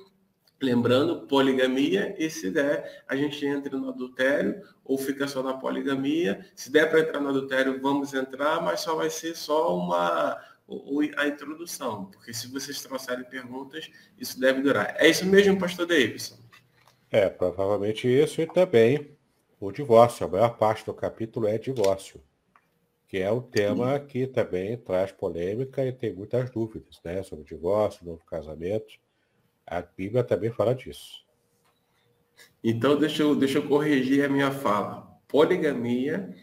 Lembrando, 0.61 1.27
poligamia, 1.27 2.17
e 2.19 2.29
se 2.29 2.51
der, 2.51 3.05
a 3.07 3.15
gente 3.15 3.47
entra 3.47 3.77
no 3.79 3.89
adultério 3.89 4.61
ou 4.85 4.99
fica 4.99 5.29
só 5.29 5.43
na 5.43 5.55
poligamia. 5.55 6.45
Se 6.57 6.71
der 6.73 6.91
para 6.91 7.01
entrar 7.01 7.21
no 7.21 7.29
adultério, 7.29 7.81
vamos 7.81 8.13
entrar, 8.13 8.61
mas 8.61 8.81
só 8.81 8.97
vai 8.97 9.09
ser 9.09 9.37
só 9.37 9.77
uma 9.77 10.37
a 11.17 11.27
introdução, 11.27 12.07
porque 12.07 12.35
se 12.35 12.47
vocês 12.49 12.83
trouxerem 12.83 13.25
perguntas, 13.25 13.91
isso 14.19 14.39
deve 14.39 14.61
durar. 14.61 14.95
É 14.99 15.09
isso 15.09 15.25
mesmo, 15.25 15.59
pastor 15.59 15.87
Davidson? 15.87 16.37
É, 17.11 17.29
provavelmente 17.31 18.07
isso 18.07 18.43
e 18.43 18.47
também 18.47 19.17
o 19.59 19.73
divórcio. 19.73 20.27
A 20.27 20.29
maior 20.29 20.59
parte 20.59 20.85
do 20.85 20.93
capítulo 20.93 21.47
é 21.47 21.57
divórcio, 21.57 22.23
que 23.07 23.17
é 23.19 23.33
um 23.33 23.41
tema 23.41 23.99
que 23.99 24.27
também 24.27 24.77
traz 24.77 25.11
polêmica 25.11 25.85
e 25.87 25.93
tem 25.93 26.13
muitas 26.13 26.51
dúvidas, 26.51 27.01
né? 27.03 27.23
Sobre 27.23 27.47
divórcio, 27.47 28.05
novo 28.05 28.23
casamento. 28.27 28.93
A 29.71 29.83
Bíblia 29.83 30.25
também 30.25 30.51
fala 30.51 30.75
disso. 30.75 31.25
Então, 32.63 32.97
deixa 32.97 33.23
eu, 33.23 33.35
deixa 33.37 33.59
eu 33.59 33.69
corrigir 33.69 34.25
a 34.25 34.29
minha 34.29 34.51
fala. 34.51 35.07
Poligamia, 35.29 36.35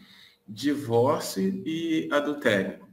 divórcio 0.46 1.42
e 1.66 2.08
adultério. 2.12 2.86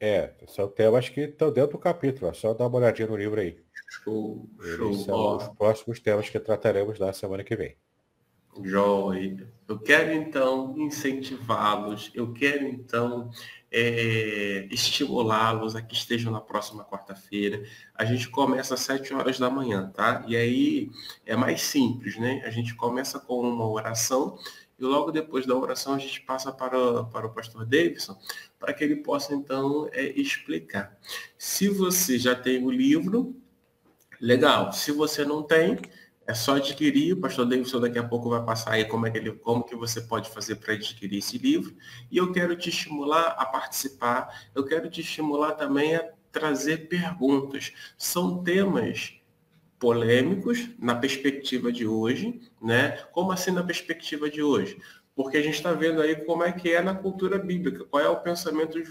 É, 0.00 0.34
são 0.48 0.66
temas 0.66 1.08
que 1.08 1.20
estão 1.20 1.52
dentro 1.52 1.72
do 1.72 1.78
capítulo. 1.78 2.30
É 2.30 2.34
só 2.34 2.52
dar 2.52 2.66
uma 2.66 2.78
olhadinha 2.78 3.06
no 3.06 3.16
livro 3.16 3.40
aí. 3.40 3.56
Show, 3.88 4.48
Eles 4.58 4.76
show. 4.76 4.94
são 4.94 5.36
os 5.36 5.48
próximos 5.50 6.00
temas 6.00 6.28
que 6.28 6.40
trataremos 6.40 6.98
na 6.98 7.12
semana 7.12 7.44
que 7.44 7.54
vem. 7.54 7.76
Joia. 8.64 9.52
Eu 9.68 9.78
quero 9.78 10.12
então 10.12 10.74
incentivá-los, 10.76 12.10
eu 12.14 12.32
quero 12.32 12.66
então 12.66 13.30
é, 13.72 14.68
estimulá-los 14.70 15.74
a 15.74 15.80
que 15.80 15.94
estejam 15.94 16.30
na 16.30 16.40
próxima 16.40 16.84
quarta-feira. 16.84 17.64
A 17.94 18.04
gente 18.04 18.28
começa 18.28 18.74
às 18.74 18.80
7 18.80 19.14
horas 19.14 19.38
da 19.38 19.48
manhã, 19.48 19.90
tá? 19.94 20.22
E 20.28 20.36
aí 20.36 20.90
é 21.24 21.34
mais 21.34 21.62
simples, 21.62 22.18
né? 22.18 22.42
A 22.44 22.50
gente 22.50 22.74
começa 22.74 23.18
com 23.18 23.40
uma 23.40 23.66
oração 23.66 24.38
e 24.78 24.84
logo 24.84 25.10
depois 25.10 25.46
da 25.46 25.56
oração 25.56 25.94
a 25.94 25.98
gente 25.98 26.20
passa 26.20 26.52
para, 26.52 27.04
para 27.04 27.26
o 27.26 27.30
pastor 27.30 27.64
Davidson 27.64 28.18
para 28.58 28.74
que 28.74 28.84
ele 28.84 28.96
possa 28.96 29.34
então 29.34 29.88
é, 29.92 30.04
explicar. 30.20 30.96
Se 31.38 31.68
você 31.68 32.18
já 32.18 32.34
tem 32.34 32.62
o 32.62 32.70
livro, 32.70 33.34
legal. 34.20 34.72
Se 34.72 34.92
você 34.92 35.24
não 35.24 35.42
tem, 35.42 35.78
é 36.26 36.34
só 36.34 36.56
adquirir, 36.56 37.14
o 37.14 37.20
pastor 37.20 37.46
Davidson 37.46 37.80
daqui 37.80 37.98
a 37.98 38.04
pouco 38.04 38.30
vai 38.30 38.44
passar 38.44 38.72
aí 38.72 38.84
como, 38.84 39.06
é 39.06 39.10
que, 39.10 39.18
ele, 39.18 39.32
como 39.32 39.64
que 39.64 39.74
você 39.74 40.00
pode 40.00 40.30
fazer 40.30 40.56
para 40.56 40.74
adquirir 40.74 41.18
esse 41.18 41.36
livro. 41.36 41.76
E 42.10 42.16
eu 42.16 42.32
quero 42.32 42.56
te 42.56 42.68
estimular 42.68 43.34
a 43.38 43.44
participar, 43.44 44.48
eu 44.54 44.64
quero 44.64 44.88
te 44.88 45.00
estimular 45.00 45.52
também 45.52 45.96
a 45.96 46.08
trazer 46.30 46.88
perguntas. 46.88 47.72
São 47.98 48.42
temas 48.42 49.14
polêmicos 49.78 50.70
na 50.78 50.94
perspectiva 50.94 51.72
de 51.72 51.86
hoje, 51.86 52.40
né? 52.60 52.92
Como 53.10 53.32
assim 53.32 53.50
na 53.50 53.64
perspectiva 53.64 54.30
de 54.30 54.40
hoje? 54.40 54.78
Porque 55.14 55.36
a 55.36 55.42
gente 55.42 55.54
está 55.54 55.72
vendo 55.72 56.00
aí 56.00 56.16
como 56.24 56.42
é 56.42 56.52
que 56.52 56.70
é 56.70 56.80
na 56.80 56.94
cultura 56.94 57.38
bíblica, 57.38 57.84
qual 57.84 58.02
é 58.02 58.08
o 58.08 58.20
pensamento 58.20 58.82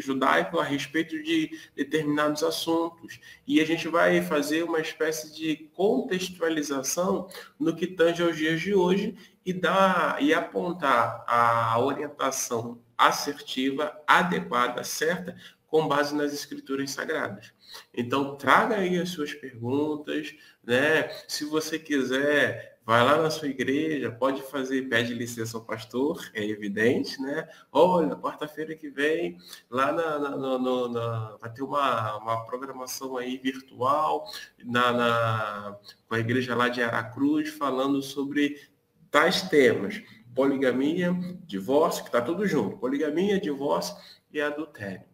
judaico 0.00 0.58
a 0.58 0.64
respeito 0.64 1.22
de 1.22 1.50
determinados 1.74 2.42
assuntos. 2.42 3.18
E 3.46 3.60
a 3.60 3.66
gente 3.66 3.88
vai 3.88 4.20
fazer 4.20 4.62
uma 4.62 4.80
espécie 4.80 5.34
de 5.34 5.70
contextualização 5.74 7.28
no 7.58 7.74
que 7.74 7.86
tange 7.86 8.22
aos 8.22 8.36
dias 8.36 8.60
de 8.60 8.74
hoje 8.74 9.16
e, 9.44 9.52
dar, 9.52 10.22
e 10.22 10.34
apontar 10.34 11.24
a 11.26 11.78
orientação 11.80 12.80
assertiva, 12.96 13.98
adequada, 14.06 14.84
certa, 14.84 15.34
com 15.66 15.88
base 15.88 16.14
nas 16.14 16.34
escrituras 16.34 16.90
sagradas. 16.90 17.54
Então, 17.94 18.36
traga 18.36 18.76
aí 18.76 18.98
as 18.98 19.10
suas 19.10 19.32
perguntas, 19.32 20.34
né? 20.62 21.08
Se 21.26 21.44
você 21.44 21.78
quiser 21.78 22.69
vai 22.90 23.04
lá 23.04 23.22
na 23.22 23.30
sua 23.30 23.46
igreja, 23.46 24.10
pode 24.10 24.42
fazer, 24.42 24.88
pede 24.88 25.14
licença 25.14 25.56
ao 25.56 25.64
pastor, 25.64 26.28
é 26.34 26.44
evidente, 26.44 27.22
né? 27.22 27.48
Olha, 27.70 28.16
quarta-feira 28.16 28.74
que 28.74 28.90
vem, 28.90 29.38
lá 29.70 29.92
na, 29.92 30.18
na, 30.18 30.36
na, 30.36 30.88
na, 30.88 31.36
vai 31.40 31.52
ter 31.52 31.62
uma, 31.62 32.16
uma 32.16 32.44
programação 32.46 33.16
aí 33.16 33.38
virtual 33.38 34.28
na, 34.64 34.92
na, 34.92 35.78
com 36.08 36.16
a 36.16 36.18
igreja 36.18 36.52
lá 36.56 36.68
de 36.68 36.82
Aracruz, 36.82 37.50
falando 37.50 38.02
sobre 38.02 38.60
tais 39.08 39.42
temas. 39.42 40.02
Poligamia, 40.34 41.12
divórcio, 41.46 42.02
que 42.02 42.08
está 42.08 42.20
tudo 42.20 42.44
junto. 42.44 42.76
Poligamia, 42.78 43.40
divórcio 43.40 43.94
e 44.32 44.40
adultério. 44.40 45.04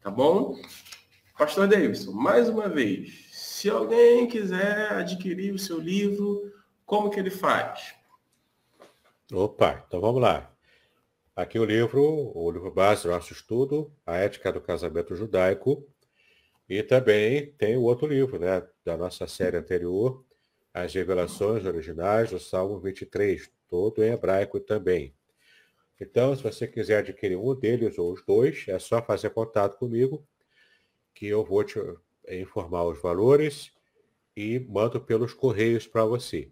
Tá 0.00 0.10
bom? 0.10 0.58
Pastor 1.36 1.68
Davidson, 1.68 2.12
mais 2.12 2.48
uma 2.48 2.70
vez, 2.70 3.26
se 3.30 3.68
alguém 3.68 4.26
quiser 4.26 4.92
adquirir 4.92 5.52
o 5.52 5.58
seu 5.58 5.78
livro, 5.78 6.56
como 6.88 7.10
que 7.10 7.20
ele 7.20 7.30
faz? 7.30 7.94
Opa, 9.30 9.84
então 9.86 10.00
vamos 10.00 10.22
lá. 10.22 10.50
Aqui 11.36 11.58
o 11.58 11.64
livro, 11.64 12.32
o 12.34 12.50
livro 12.50 12.72
base 12.72 13.02
do 13.02 13.10
nosso 13.10 13.30
estudo, 13.34 13.92
A 14.06 14.16
Ética 14.16 14.50
do 14.50 14.58
Casamento 14.58 15.14
Judaico, 15.14 15.86
e 16.66 16.82
também 16.82 17.52
tem 17.52 17.76
o 17.76 17.82
outro 17.82 18.06
livro, 18.06 18.38
né, 18.38 18.66
da 18.82 18.96
nossa 18.96 19.26
série 19.26 19.58
anterior, 19.58 20.24
As 20.72 20.94
Revelações 20.94 21.66
Originais 21.66 22.30
do 22.30 22.40
Salmo 22.40 22.80
23, 22.80 23.52
todo 23.68 24.02
em 24.02 24.10
hebraico 24.10 24.58
também. 24.58 25.14
Então, 26.00 26.34
se 26.34 26.42
você 26.42 26.66
quiser 26.66 27.00
adquirir 27.00 27.36
um 27.36 27.54
deles 27.54 27.98
ou 27.98 28.14
os 28.14 28.24
dois, 28.24 28.64
é 28.66 28.78
só 28.78 29.02
fazer 29.02 29.28
contato 29.28 29.76
comigo, 29.76 30.26
que 31.14 31.26
eu 31.26 31.44
vou 31.44 31.62
te 31.62 31.78
informar 32.30 32.84
os 32.84 32.98
valores 32.98 33.72
e 34.34 34.58
mando 34.58 34.98
pelos 34.98 35.34
correios 35.34 35.86
para 35.86 36.06
você. 36.06 36.50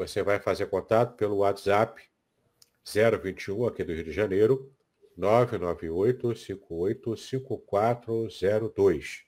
Você 0.00 0.22
vai 0.22 0.40
fazer 0.40 0.64
contato 0.64 1.14
pelo 1.14 1.36
WhatsApp 1.36 2.02
021 3.22 3.66
aqui 3.66 3.84
do 3.84 3.92
Rio 3.92 4.02
de 4.02 4.12
Janeiro, 4.12 4.72
998 5.14 6.34
58 6.34 7.16
5402. 7.18 9.24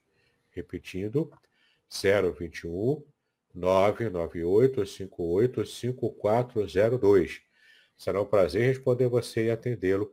Repetindo, 0.48 1.30
021 1.90 3.04
998 3.54 4.86
58 4.86 5.66
5402. 5.66 7.42
Será 7.98 8.22
um 8.22 8.26
prazer 8.26 8.62
responder 8.62 9.08
você 9.08 9.48
e 9.48 9.50
atendê-lo 9.50 10.10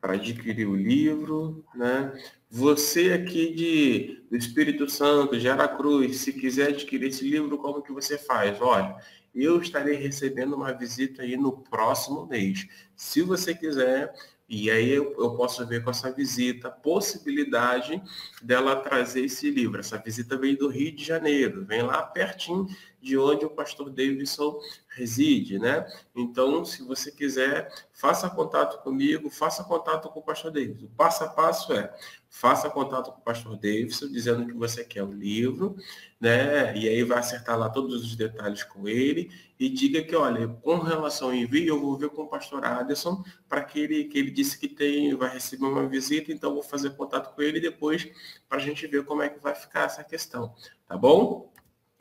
para 0.00 0.14
adquirir 0.14 0.66
o 0.66 0.76
livro, 0.76 1.64
né? 1.74 2.12
Você 2.52 3.12
aqui 3.12 3.54
de, 3.54 4.24
do 4.28 4.36
Espírito 4.36 4.90
Santo, 4.90 5.38
de 5.38 5.48
Aracruz, 5.48 6.16
se 6.16 6.32
quiser 6.32 6.70
adquirir 6.70 7.08
esse 7.08 7.24
livro, 7.24 7.56
como 7.56 7.80
que 7.80 7.92
você 7.92 8.18
faz? 8.18 8.60
Olha, 8.60 8.96
eu 9.32 9.60
estarei 9.60 9.94
recebendo 9.94 10.56
uma 10.56 10.72
visita 10.72 11.22
aí 11.22 11.36
no 11.36 11.52
próximo 11.52 12.26
mês. 12.26 12.66
Se 12.96 13.22
você 13.22 13.54
quiser, 13.54 14.12
e 14.48 14.68
aí 14.68 14.90
eu, 14.90 15.14
eu, 15.16 15.36
posso 15.36 15.64
ver 15.64 15.84
com 15.84 15.90
essa 15.90 16.10
visita 16.10 16.66
a 16.66 16.72
possibilidade 16.72 18.02
dela 18.42 18.74
trazer 18.74 19.26
esse 19.26 19.48
livro. 19.48 19.78
Essa 19.78 19.96
visita 19.96 20.36
veio 20.36 20.58
do 20.58 20.66
Rio 20.66 20.90
de 20.90 21.04
Janeiro, 21.04 21.64
vem 21.64 21.82
lá 21.82 22.02
pertinho 22.02 22.66
de 23.00 23.16
onde 23.16 23.44
o 23.44 23.50
pastor 23.50 23.90
Davidson 23.90 24.58
reside, 24.88 25.58
né? 25.58 25.86
Então, 26.14 26.64
se 26.64 26.82
você 26.82 27.10
quiser, 27.10 27.72
faça 27.92 28.28
contato 28.28 28.82
comigo, 28.82 29.30
faça 29.30 29.64
contato 29.64 30.08
com 30.08 30.20
o 30.20 30.22
pastor 30.22 30.50
Davidson. 30.50 30.86
O 30.86 30.90
passo 30.90 31.24
a 31.24 31.28
passo 31.28 31.72
é, 31.72 31.92
faça 32.28 32.68
contato 32.68 33.12
com 33.12 33.20
o 33.20 33.24
pastor 33.24 33.56
Davidson, 33.56 34.08
dizendo 34.08 34.46
que 34.46 34.52
você 34.52 34.84
quer 34.84 35.02
o 35.02 35.12
livro, 35.12 35.76
né? 36.20 36.76
E 36.76 36.88
aí 36.88 37.02
vai 37.04 37.18
acertar 37.18 37.58
lá 37.58 37.70
todos 37.70 38.04
os 38.04 38.16
detalhes 38.16 38.62
com 38.64 38.88
ele 38.88 39.30
e 39.58 39.68
diga 39.68 40.02
que, 40.02 40.14
olha, 40.16 40.48
com 40.48 40.78
relação 40.78 41.28
ao 41.28 41.34
envio, 41.34 41.68
eu 41.68 41.80
vou 41.80 41.96
ver 41.96 42.10
com 42.10 42.22
o 42.22 42.28
pastor 42.28 42.64
Aderson, 42.64 43.22
para 43.48 43.62
que 43.62 43.78
ele, 43.80 44.04
que 44.04 44.18
ele 44.18 44.30
disse 44.30 44.58
que 44.58 44.68
tem, 44.68 45.14
vai 45.14 45.30
receber 45.30 45.66
uma 45.66 45.86
visita, 45.86 46.32
então 46.32 46.54
vou 46.54 46.62
fazer 46.62 46.90
contato 46.90 47.34
com 47.34 47.42
ele 47.42 47.60
depois 47.60 48.08
para 48.48 48.58
a 48.58 48.60
gente 48.60 48.86
ver 48.86 49.04
como 49.04 49.22
é 49.22 49.28
que 49.28 49.38
vai 49.38 49.54
ficar 49.54 49.84
essa 49.84 50.02
questão, 50.02 50.54
tá 50.86 50.96
bom? 50.96 51.52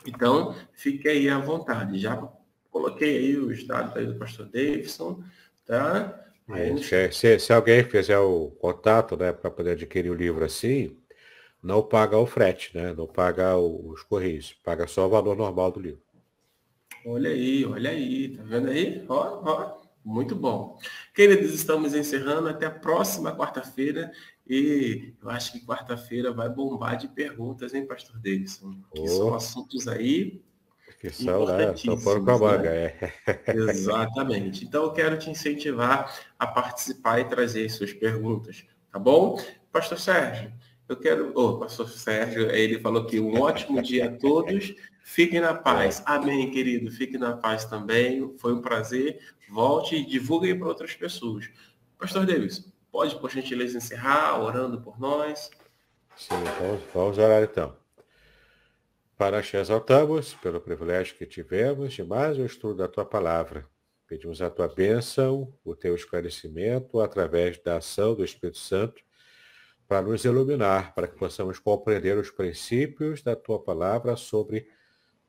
Então, 0.06 0.56
fique 0.74 1.08
aí 1.08 1.30
à 1.30 1.38
vontade. 1.38 2.00
Já 2.00 2.16
coloquei 2.72 3.18
aí 3.18 3.38
os 3.38 3.66
dados 3.66 3.96
aí 3.96 4.06
do 4.06 4.16
pastor 4.16 4.46
Davidson, 4.46 5.24
tá? 5.66 6.26
É, 6.50 7.12
se, 7.12 7.40
se, 7.40 7.54
alguém 7.54 7.84
fizer 7.84 8.18
o 8.18 8.50
contato, 8.60 9.16
né, 9.16 9.32
para 9.32 9.52
poder 9.52 9.72
adquirir 9.72 10.10
o 10.10 10.16
livro 10.16 10.44
assim, 10.44 10.98
não 11.62 11.84
paga 11.84 12.18
o 12.18 12.26
frete, 12.26 12.76
né? 12.76 12.94
Não 12.94 13.06
paga 13.06 13.56
os 13.56 14.02
correios, 14.04 14.54
paga 14.64 14.88
só 14.88 15.06
o 15.06 15.10
valor 15.10 15.36
normal 15.36 15.72
do 15.72 15.80
livro. 15.80 16.02
Olha 17.06 17.30
aí, 17.30 17.66
olha 17.66 17.92
aí, 17.92 18.36
tá 18.36 18.44
vendo 18.44 18.70
aí? 18.70 19.06
Ó, 19.08 19.42
ó, 19.44 19.82
muito 20.04 20.36
bom. 20.36 20.78
Queridos, 21.14 21.54
estamos 21.54 21.94
encerrando 21.94 22.50
até 22.50 22.66
a 22.66 22.72
próxima 22.72 23.36
quarta-feira 23.36 24.12
e 24.50 25.14
eu 25.22 25.30
acho 25.30 25.52
que 25.52 25.66
quarta-feira 25.66 26.34
vai 26.34 26.50
bombar 26.50 26.98
de 26.98 27.08
perguntas, 27.08 27.74
hein, 27.74 27.86
Pastor 27.86 28.18
Davidson? 28.18 28.82
Que 28.94 29.02
oh. 29.02 29.08
são 29.08 29.36
assuntos 29.36 29.88
aí 29.88 30.42
que 31.00 31.10
são, 31.12 31.46
né? 31.46 31.76
São 31.78 31.98
por 31.98 32.24
com 32.24 32.32
a 32.32 32.38
manga, 32.38 32.70
né? 32.70 32.94
é. 33.26 33.44
Exatamente. 33.56 34.66
Então 34.66 34.84
eu 34.84 34.92
quero 34.92 35.18
te 35.18 35.30
incentivar 35.30 36.14
a 36.38 36.46
participar 36.46 37.20
e 37.20 37.26
trazer 37.26 37.70
suas 37.70 37.94
perguntas, 37.94 38.66
tá 38.92 39.00
bom? 39.00 39.40
Pastor 39.72 39.98
Sérgio, 39.98 40.52
eu 40.90 40.98
quero. 40.98 41.32
Ô, 41.36 41.42
oh, 41.42 41.60
Pastor 41.60 41.88
Sérgio, 41.88 42.52
ele 42.52 42.80
falou 42.80 43.06
que 43.06 43.20
um 43.20 43.40
ótimo 43.40 43.82
dia 43.82 44.08
a 44.08 44.12
todos. 44.12 44.76
Fiquem 45.04 45.40
na 45.40 45.54
paz. 45.54 46.04
Amém, 46.06 46.52
querido. 46.52 46.92
Fiquem 46.92 47.20
na 47.20 47.36
paz 47.36 47.66
também. 47.66 48.36
Foi 48.38 48.54
um 48.54 48.62
prazer. 48.62 49.20
Volte 49.50 49.96
e 49.96 50.06
divulgue 50.06 50.54
para 50.54 50.68
outras 50.68 50.94
pessoas. 50.94 51.50
Pastor 51.98 52.26
Davis, 52.26 52.72
Pode, 52.92 53.16
por 53.18 53.30
gentileza, 53.30 53.78
encerrar 53.78 54.42
orando 54.42 54.82
por 54.82 55.00
nós? 55.00 55.50
Sim, 56.16 56.36
vamos, 56.60 56.84
vamos 56.94 57.18
orar 57.18 57.44
então. 57.44 57.76
Para 59.16 59.42
te 59.42 59.58
exaltamos 59.58 60.34
pelo 60.36 60.60
privilégio 60.60 61.16
que 61.16 61.26
tivemos 61.26 61.94
de 61.94 62.04
mais 62.04 62.38
um 62.38 62.46
estudo 62.46 62.76
da 62.76 62.88
tua 62.88 63.06
palavra. 63.06 63.68
Pedimos 64.08 64.42
a 64.42 64.50
tua 64.50 64.68
bênção, 64.68 65.54
o 65.64 65.76
teu 65.76 65.94
esclarecimento 65.94 67.00
através 67.00 67.62
da 67.62 67.78
ação 67.78 68.16
do 68.16 68.24
Espírito 68.24 68.58
Santo 68.58 69.04
para 69.88 70.02
nos 70.02 70.24
iluminar, 70.24 70.94
para 70.94 71.08
que 71.08 71.18
possamos 71.18 71.60
compreender 71.60 72.18
os 72.18 72.32
princípios 72.32 73.22
da 73.22 73.36
tua 73.36 73.62
palavra 73.62 74.16
sobre 74.16 74.68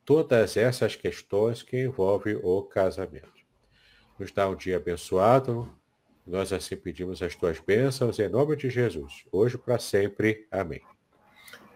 todas 0.05 0.57
essas 0.57 0.95
questões 0.95 1.63
que 1.63 1.83
envolvem 1.83 2.39
o 2.41 2.63
casamento. 2.63 3.41
Nos 4.19 4.31
dá 4.31 4.47
um 4.49 4.55
dia 4.55 4.77
abençoado, 4.77 5.71
nós 6.25 6.53
assim 6.53 6.75
pedimos 6.75 7.21
as 7.21 7.35
tuas 7.35 7.59
bênçãos 7.59 8.19
em 8.19 8.29
nome 8.29 8.55
de 8.55 8.69
Jesus, 8.69 9.23
hoje 9.31 9.57
para 9.57 9.79
sempre. 9.79 10.47
Amém. 10.51 10.81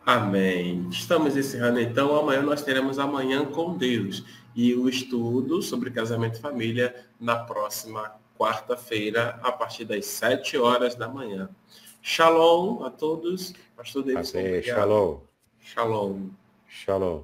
Amém. 0.05 0.87
Estamos 0.89 1.35
encerrando 1.35 1.79
então. 1.79 2.15
Amanhã 2.15 2.41
nós 2.41 2.61
teremos 2.61 2.99
amanhã 2.99 3.43
com 3.43 3.75
Deus 3.75 4.23
e 4.55 4.75
o 4.75 4.87
estudo 4.87 5.61
sobre 5.61 5.89
casamento 5.89 6.37
e 6.37 6.41
família 6.41 6.95
na 7.19 7.37
próxima 7.37 8.15
quarta-feira, 8.37 9.39
a 9.41 9.51
partir 9.51 9.85
das 9.85 10.05
sete 10.05 10.57
horas 10.57 10.93
da 10.95 11.07
manhã. 11.07 11.49
Shalom 12.01 12.83
a 12.83 12.91
todos. 12.91 13.53
Pastor 13.75 14.03
Davidson. 14.03 14.37
Amém. 14.37 14.61
Shalom. 14.61 15.19
Shalom. 15.59 16.29
Shalom. 16.67 17.23